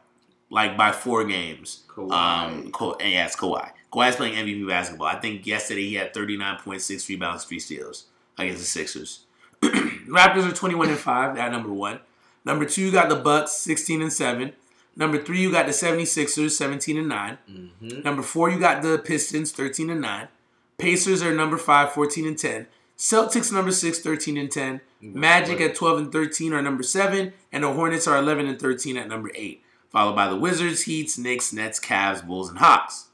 [0.51, 1.83] like by four games.
[1.89, 2.13] Kawhi.
[2.13, 3.71] Um, Ka- yeah, it's Kawhi.
[3.93, 5.07] Kawhi's playing MVP basketball.
[5.07, 8.05] I think yesterday he had 39.6 rebounds, three steals
[8.37, 9.21] against the Sixers.
[9.63, 12.01] Raptors are 21 and 5, that number one.
[12.45, 14.53] Number two, you got the Bucks, 16 and 7.
[14.97, 17.39] Number three, you got the 76ers, 17 and 9.
[17.51, 18.03] Mm-hmm.
[18.03, 20.29] Number four, you got the Pistons, 13 and 9.
[20.77, 22.67] Pacers are number five, 14 and 10.
[22.97, 24.81] Celtics number six, 13 and 10.
[25.01, 27.33] Magic at 12 and 13 are number seven.
[27.53, 29.63] And the Hornets are 11 and 13 at number eight.
[29.91, 33.07] Followed by the Wizards, Heats, Knicks, Nets, Cavs, Bulls, and Hawks.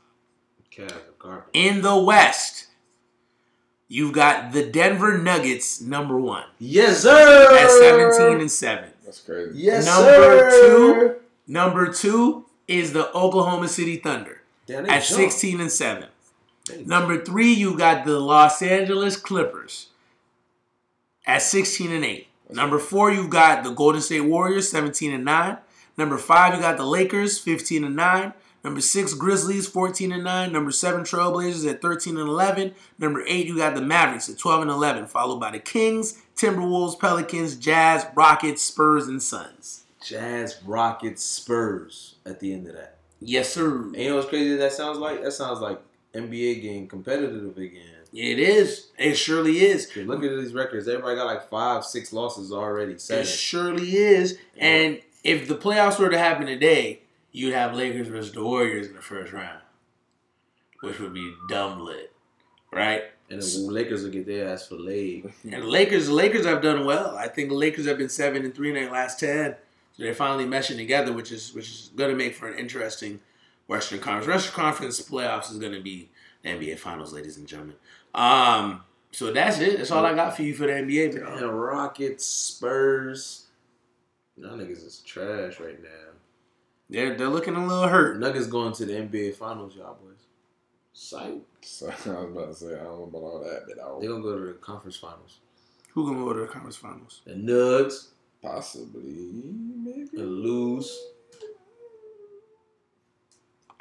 [0.71, 1.45] Cavs garbage.
[1.53, 2.67] In the West,
[3.89, 7.49] you've got the Denver Nuggets, number one, Yes, sir.
[7.57, 8.91] at 17 and 7.
[9.05, 9.53] That's crazy.
[9.59, 11.21] Yes, Number sir.
[11.47, 15.33] Number two is the Oklahoma City Thunder Damn, at jumped.
[15.33, 16.09] 16 and 7.
[16.69, 19.89] They Number three, you've got the Los Angeles Clippers
[21.27, 22.27] at 16 and 8.
[22.51, 25.59] Number four, you've got the Golden State Warriors, 17 and 9.
[25.97, 28.33] Number five, you got the Lakers, 15 and 9.
[28.65, 30.53] Number six, Grizzlies, 14 and 9.
[30.53, 32.75] Number seven, Trailblazers at 13 and 11.
[32.99, 36.99] Number eight, you got the Mavericks at 12 and 11, followed by the Kings, Timberwolves,
[36.99, 39.85] Pelicans, Jazz, Rockets, Spurs, and Suns.
[40.03, 42.99] Jazz, Rockets, Spurs at the end of that.
[43.21, 43.83] Yes, sir.
[43.83, 45.23] And you know what's crazy that sounds like?
[45.23, 45.81] That sounds like
[46.15, 47.83] NBA getting competitive again.
[48.13, 48.89] It is.
[48.97, 49.91] It surely is.
[49.97, 50.87] Look at these records.
[50.87, 52.95] Everybody got like five, six losses already.
[52.95, 54.39] It surely is.
[54.57, 57.01] And if the playoffs were to happen today,
[57.33, 59.61] you'd have Lakers versus the Warriors in the first round,
[60.81, 62.13] which would be dumb lit,
[62.71, 63.05] right?
[63.31, 65.33] And the Lakers will get their ass filleted.
[65.45, 67.17] And the Lakers, the Lakers have done well.
[67.17, 69.57] I think the Lakers have been seven and three in their last ten,
[69.97, 73.21] so they're finally meshing together, which is which is going to make for an interesting
[73.67, 74.27] Western Conference.
[74.27, 76.11] Western Conference playoffs is going to be
[76.43, 77.77] the NBA Finals, ladies and gentlemen.
[78.15, 79.79] Um, so that's it.
[79.79, 81.17] That's all I got for you for the NBA.
[81.17, 81.51] And.
[81.51, 83.44] Rockets, Spurs.
[84.37, 85.89] Y'all niggas is trash right now.
[86.91, 88.19] They're they're looking a little hurt.
[88.19, 90.27] Nuggets going to the NBA Finals, y'all boys.
[90.93, 91.43] Sight.
[91.63, 94.01] So, I was about to say, I don't know about all that, but They I'll
[94.01, 95.39] gonna go to the conference finals.
[95.93, 97.21] Who gonna go to the conference finals?
[97.25, 98.09] The Nugs
[98.43, 100.09] possibly, maybe.
[100.17, 100.97] and lose.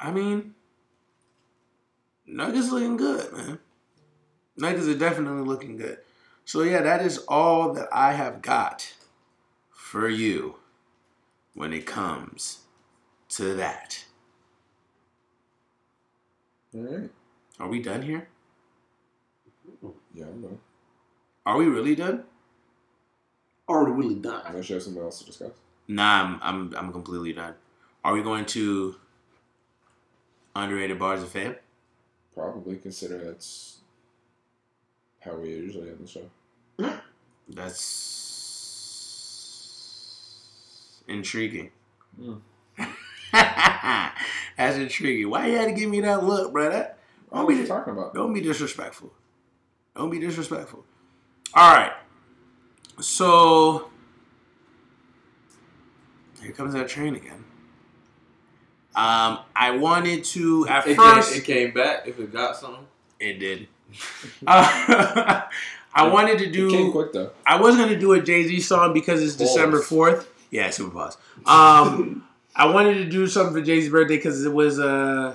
[0.00, 0.54] I mean,
[2.26, 3.58] Nuggets looking good, man.
[4.56, 5.98] Nuggets are definitely looking good.
[6.44, 8.92] So yeah, that is all that I have got
[9.94, 10.56] for you
[11.54, 12.62] when it comes
[13.28, 14.04] to that.
[16.74, 17.10] All right.
[17.60, 18.26] Are we done here?
[20.12, 20.58] Yeah, I'm done.
[21.46, 22.24] Are we really done?
[23.68, 24.42] Already really done.
[24.44, 25.52] Unless you have something else to discuss.
[25.86, 27.54] Nah, I'm I'm I'm completely done.
[28.04, 28.96] Are we going to
[30.56, 31.54] underrated bars of fame?
[32.34, 33.78] Probably consider that's
[35.20, 36.28] how we usually end the show.
[37.48, 38.33] That's
[41.08, 41.70] intriguing.
[42.18, 42.34] Hmm.
[44.56, 45.28] That's intriguing.
[45.30, 46.70] Why you had to give me that look, bro?
[46.70, 46.98] That,
[47.32, 48.14] don't what be are you talking about?
[48.14, 49.12] don't be disrespectful.
[49.96, 50.84] Don't be disrespectful.
[51.54, 51.92] All right.
[53.00, 53.90] So
[56.42, 57.44] here comes that train again.
[58.96, 61.32] Um, I wanted to at It, first.
[61.32, 62.86] came, it came back if it got something.
[63.18, 63.66] It did.
[64.46, 65.42] Uh,
[65.96, 66.92] I wanted to It came do.
[66.92, 67.30] quick though.
[67.46, 69.48] I was gonna do a Jay Z song because it's Pause.
[69.54, 70.28] December fourth.
[70.54, 71.16] Yeah, super pause.
[71.46, 72.24] Um,
[72.56, 75.34] I wanted to do something for Jay Z's birthday because it was uh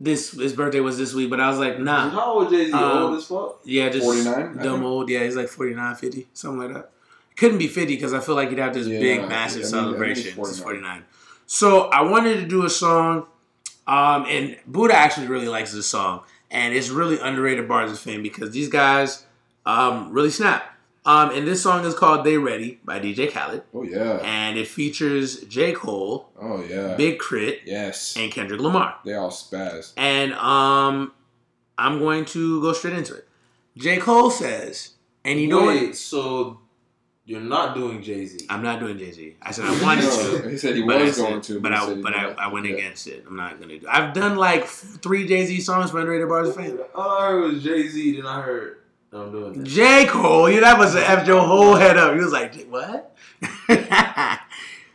[0.00, 2.72] this his birthday was this week, but I was like, nah, How old Jay Z?
[2.72, 3.60] Um, old as fuck.
[3.64, 5.08] yeah, just 49, dumb old.
[5.10, 6.90] Yeah, he's like 49, 50, something like that.
[7.36, 9.74] Couldn't be fifty because I feel like you'd have this Yeah, big, massive I mean-
[9.74, 10.32] I mean, celebration.
[10.34, 10.62] 49.
[10.62, 11.04] forty nine.
[11.46, 13.26] So I wanted to do a song,
[13.86, 18.22] um, and Buddha actually really likes this song, and it's really underrated bars of fame
[18.22, 19.24] because these guys
[19.66, 20.62] um, really snap.
[21.04, 24.20] Um, and this song is called "They Ready" by DJ Khaled, Oh yeah.
[24.22, 26.96] and it features J Cole, Oh yeah.
[26.96, 28.14] Big K.R.I.T., Yes.
[28.16, 28.96] and Kendrick Lamar.
[29.04, 29.92] They all spaz.
[29.96, 31.12] And um,
[31.78, 33.26] I'm going to go straight into it.
[33.76, 34.94] J Cole says,
[35.24, 35.94] and you know what?
[35.96, 36.58] So
[37.24, 38.46] you're not doing Jay Z?
[38.50, 39.36] I'm not doing Jay Z.
[39.40, 40.48] I said I wanted to.
[40.50, 42.74] he said he But was said- going to, but I but I, I went Yeah.
[42.74, 43.24] against it.
[43.26, 43.86] I'm not gonna do.
[43.88, 46.78] I've done like f- three Jay Z songs for underrated bars of fame.
[46.94, 48.77] All I heard was Jay Z, then I heard
[49.12, 49.64] I'm doing that.
[49.64, 52.14] J Cole, you that must have your whole head up.
[52.14, 53.16] He was like, what?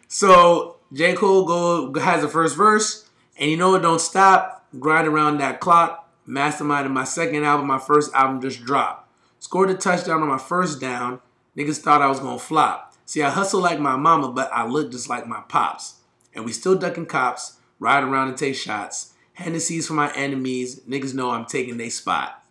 [0.08, 3.82] so J Cole go has the first verse, and you know what?
[3.82, 4.66] Don't stop.
[4.80, 6.10] Grind around that clock.
[6.26, 7.68] Mastermind in my second album.
[7.68, 9.10] My first album just dropped.
[9.40, 11.20] Scored a touchdown on my first down.
[11.58, 12.94] Niggas thought I was gonna flop.
[13.06, 15.96] See, I hustle like my mama, but I look just like my pops.
[16.34, 19.14] And we still ducking cops, ride around and take shots.
[19.34, 20.80] Hennessy's for my enemies.
[20.82, 22.43] Niggas know I'm taking they spot.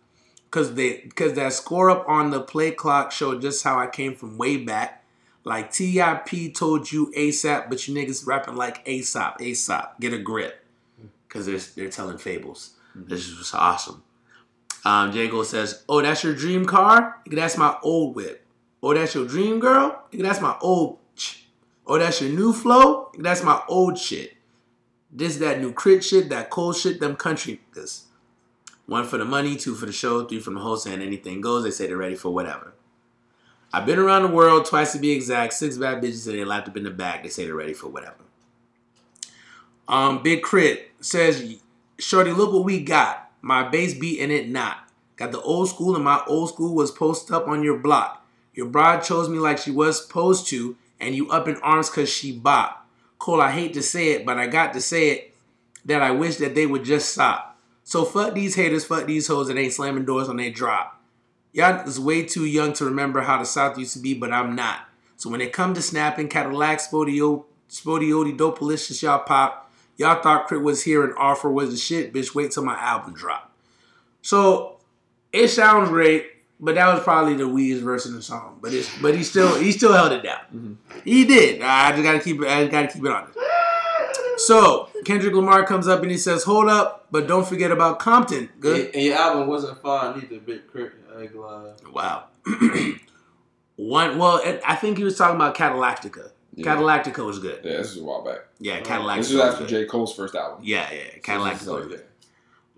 [0.53, 4.13] Cause they cause that score up on the play clock showed just how I came
[4.13, 5.03] from way back.
[5.43, 9.99] Like TIP told you ASAP, but you niggas rapping like ASAP, ASAP.
[9.99, 10.63] Get a grip.
[11.27, 12.75] Cause they're they're telling fables.
[12.93, 14.03] This is just awesome.
[14.85, 15.27] Um, J.
[15.27, 17.19] Cole says, Oh, that's your dream car?
[17.25, 18.45] That's my old whip.
[18.83, 20.03] Oh, that's your dream girl?
[20.13, 21.47] That's my old ch-
[21.87, 23.09] Oh, that's your new flow?
[23.17, 24.33] That's my old shit.
[25.11, 28.03] This, that new crit shit, that cold shit, them country niggas.
[28.85, 31.63] One for the money, two for the show, three from the host, and anything goes.
[31.63, 32.73] They say they're ready for whatever.
[33.71, 35.53] I've been around the world twice to be exact.
[35.53, 37.23] Six bad bitches and they lapped up in the back.
[37.23, 38.17] They say they're ready for whatever.
[39.87, 40.83] Um, Big K.R.I.T.
[40.99, 41.59] says,
[41.97, 43.31] Shorty, look what we got.
[43.41, 44.89] My bass beat and it not.
[45.15, 48.25] Got the old school and my old school was posted up on your block.
[48.53, 52.09] Your bride chose me like she was supposed to, and you up in arms cause
[52.09, 52.87] she bop.
[53.17, 55.35] Cole, I hate to say it, but I got to say it
[55.85, 57.52] that I wish that they would just stop.
[57.83, 61.01] So fuck these haters, fuck these hoes that ain't slamming doors when they drop.
[61.51, 64.55] Y'all is way too young to remember how the South used to be, but I'm
[64.55, 64.87] not.
[65.17, 69.71] So when it come to snapping, Cadillac, Spodio, Spodioti, Dopalicious, y'all pop.
[69.97, 72.33] Y'all thought Crit was here and Offer was the shit, bitch.
[72.33, 73.51] Wait till my album drop.
[74.23, 74.79] So
[75.31, 76.25] it sounds great,
[76.59, 78.57] but that was probably the weakest verse in the song.
[78.59, 80.39] But it's but he still he still held it down.
[80.55, 80.99] Mm-hmm.
[81.03, 81.61] He did.
[81.61, 82.47] I just gotta keep it.
[82.47, 83.37] I just gotta keep it honest.
[84.37, 88.49] So Kendrick Lamar comes up and he says, "Hold up, but don't forget about Compton."
[88.59, 88.87] Good.
[88.87, 90.91] And, and your album wasn't fire neither, Big Crit.
[91.15, 91.93] I ain't.
[91.93, 92.25] Wow.
[93.75, 94.17] One.
[94.17, 96.31] Well, I think he was talking about Cadillactica.
[96.55, 96.65] Yeah.
[96.75, 97.61] Cadillactica was good.
[97.63, 98.39] Yeah, this is a while back.
[98.59, 99.17] Yeah, Uh, Cadillactica.
[99.17, 99.69] This was was after good.
[99.69, 99.85] J.
[99.85, 100.59] Cole's first album.
[100.63, 101.51] Yeah, yeah, So Cadillactica.
[101.53, 102.03] was like- good.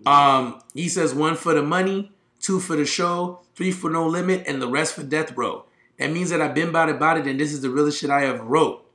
[0.06, 4.44] Um, he says one for the money, two for the show, three for no limit,
[4.46, 5.64] and the rest for death row.
[5.98, 8.10] That means that I've been about it, about it, and this is the realest shit
[8.10, 8.85] I ever wrote.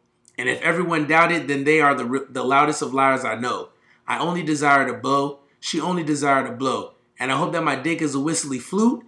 [0.41, 3.69] And if everyone doubted, then they are the the loudest of liars I know.
[4.07, 5.41] I only desire to blow.
[5.59, 6.95] She only desire to blow.
[7.19, 9.03] And I hope that my dick is a whistly flute,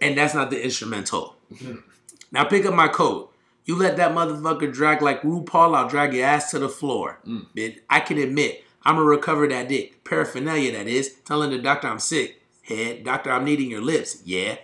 [0.00, 1.34] and that's not the instrumental.
[2.30, 3.34] now pick up my coat.
[3.64, 7.18] You let that motherfucker drag like RuPaul, I'll drag your ass to the floor.
[7.26, 7.46] Mm.
[7.56, 10.04] Bitch, I can admit, I'ma recover that dick.
[10.04, 11.16] Paraphernalia, that is.
[11.24, 12.42] Telling the doctor I'm sick.
[12.62, 14.22] Head, doctor, I'm needing your lips.
[14.24, 14.58] Yeah.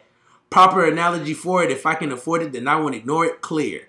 [0.51, 1.73] Proper analogy for it.
[1.73, 3.41] If I can afford it, then I won't ignore it.
[3.41, 3.89] Clear.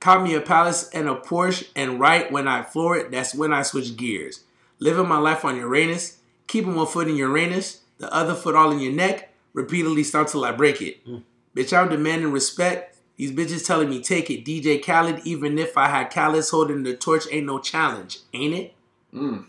[0.00, 3.52] Caught me a palace and a Porsche, and right when I floor it, that's when
[3.52, 4.44] I switch gears.
[4.78, 8.80] Living my life on Uranus, keeping one foot in Uranus, the other foot all in
[8.80, 11.06] your neck, repeatedly start till I break it.
[11.54, 12.96] Bitch, I'm demanding respect.
[13.16, 14.46] These bitches telling me take it.
[14.46, 18.74] DJ Khaled, even if I had Khaled holding the torch, ain't no challenge, ain't it?
[19.12, 19.44] Mm.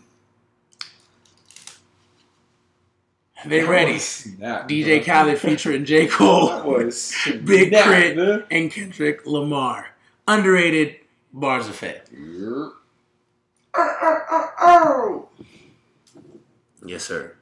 [3.46, 3.94] They ready.
[3.94, 5.04] DJ.
[5.04, 6.06] Khaled featuring J.
[6.06, 6.62] Cole,
[7.44, 9.91] Big K.R.I.T., and Kendrick Lamar.
[10.26, 10.96] Underrated
[11.32, 12.10] bars effect.
[12.12, 12.72] Yep.
[16.84, 17.34] Yes, sir.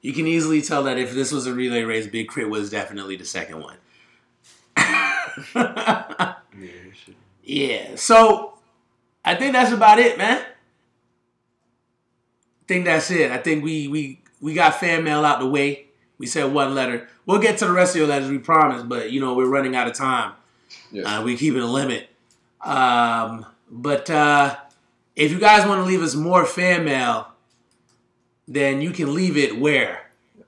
[0.00, 2.50] You can easily tell that if this was a relay race, Big K.R.I.T.
[2.50, 3.76] was definitely the second one.
[5.54, 6.34] Yeah,
[7.42, 8.54] yeah, so
[9.24, 10.42] I think that's about it, man.
[10.42, 10.46] I
[12.68, 13.30] think that's it.
[13.30, 15.86] I think we we we got fan mail out the way.
[16.18, 17.08] We said one letter.
[17.26, 19.74] We'll get to the rest of your letters, we promise, but you know, we're running
[19.74, 20.32] out of time.
[20.92, 21.06] Yes.
[21.06, 22.08] Uh, we keep it a limit.
[22.64, 24.56] Um, but uh,
[25.16, 27.28] if you guys want to leave us more fan mail,
[28.48, 30.00] then you can leave it where?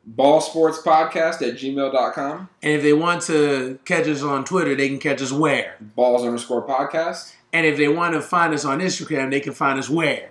[0.04, 2.48] Ball Sports Podcast at gmail.com.
[2.62, 5.76] And if they want to catch us on Twitter, they can catch us where?
[5.80, 7.32] Balls underscore podcast.
[7.52, 10.30] And if they want to find us on Instagram, they can find us where?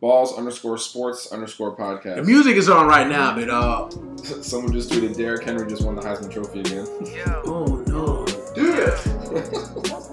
[0.00, 2.16] Balls underscore sports underscore podcast.
[2.16, 3.90] The music is on right now, but uh,
[4.42, 6.86] Someone just tweeted Derrick Henry just won the Heisman Trophy again.
[7.04, 7.42] Yeah.
[7.44, 8.24] oh no,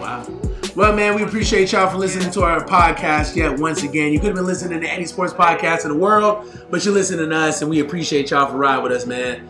[0.00, 0.26] wow.
[0.76, 4.12] Well, man, we appreciate y'all for listening to our podcast yet once again.
[4.12, 7.28] You could have been listening to any sports podcast in the world, but you're listening
[7.28, 9.46] to us, and we appreciate y'all for riding with us, man.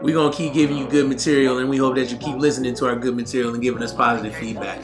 [0.00, 2.86] We're gonna keep giving you good material, and we hope that you keep listening to
[2.86, 4.80] our good material and giving us positive feedback.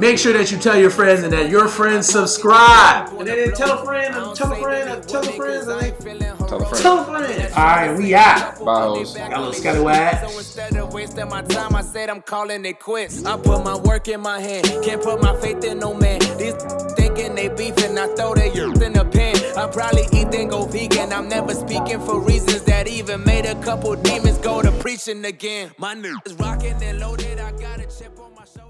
[0.00, 3.12] Make sure that you tell your friends and that your friends subscribe.
[3.18, 6.36] And then tell a friend, and tell a friend, and tell a friend, and then
[6.48, 6.82] Tell a friend.
[6.82, 7.52] tell a friend.
[7.54, 8.64] All right, we out.
[8.64, 9.14] Bye, hoes.
[9.14, 10.26] Got a little scallywag.
[10.26, 13.26] So instead of wasting my time, I said I'm calling it quits.
[13.26, 16.20] I put my work in my hand, can't put my faith in no man.
[16.38, 16.54] These
[16.96, 19.36] thinking they beefing, I throw their youth in the pen.
[19.58, 21.12] I probably eat then go vegan.
[21.12, 25.72] I'm never speaking for reasons that even made a couple demons go to preaching again.
[25.76, 28.69] My niggas rocking and loaded, I got a chip on my shoulder.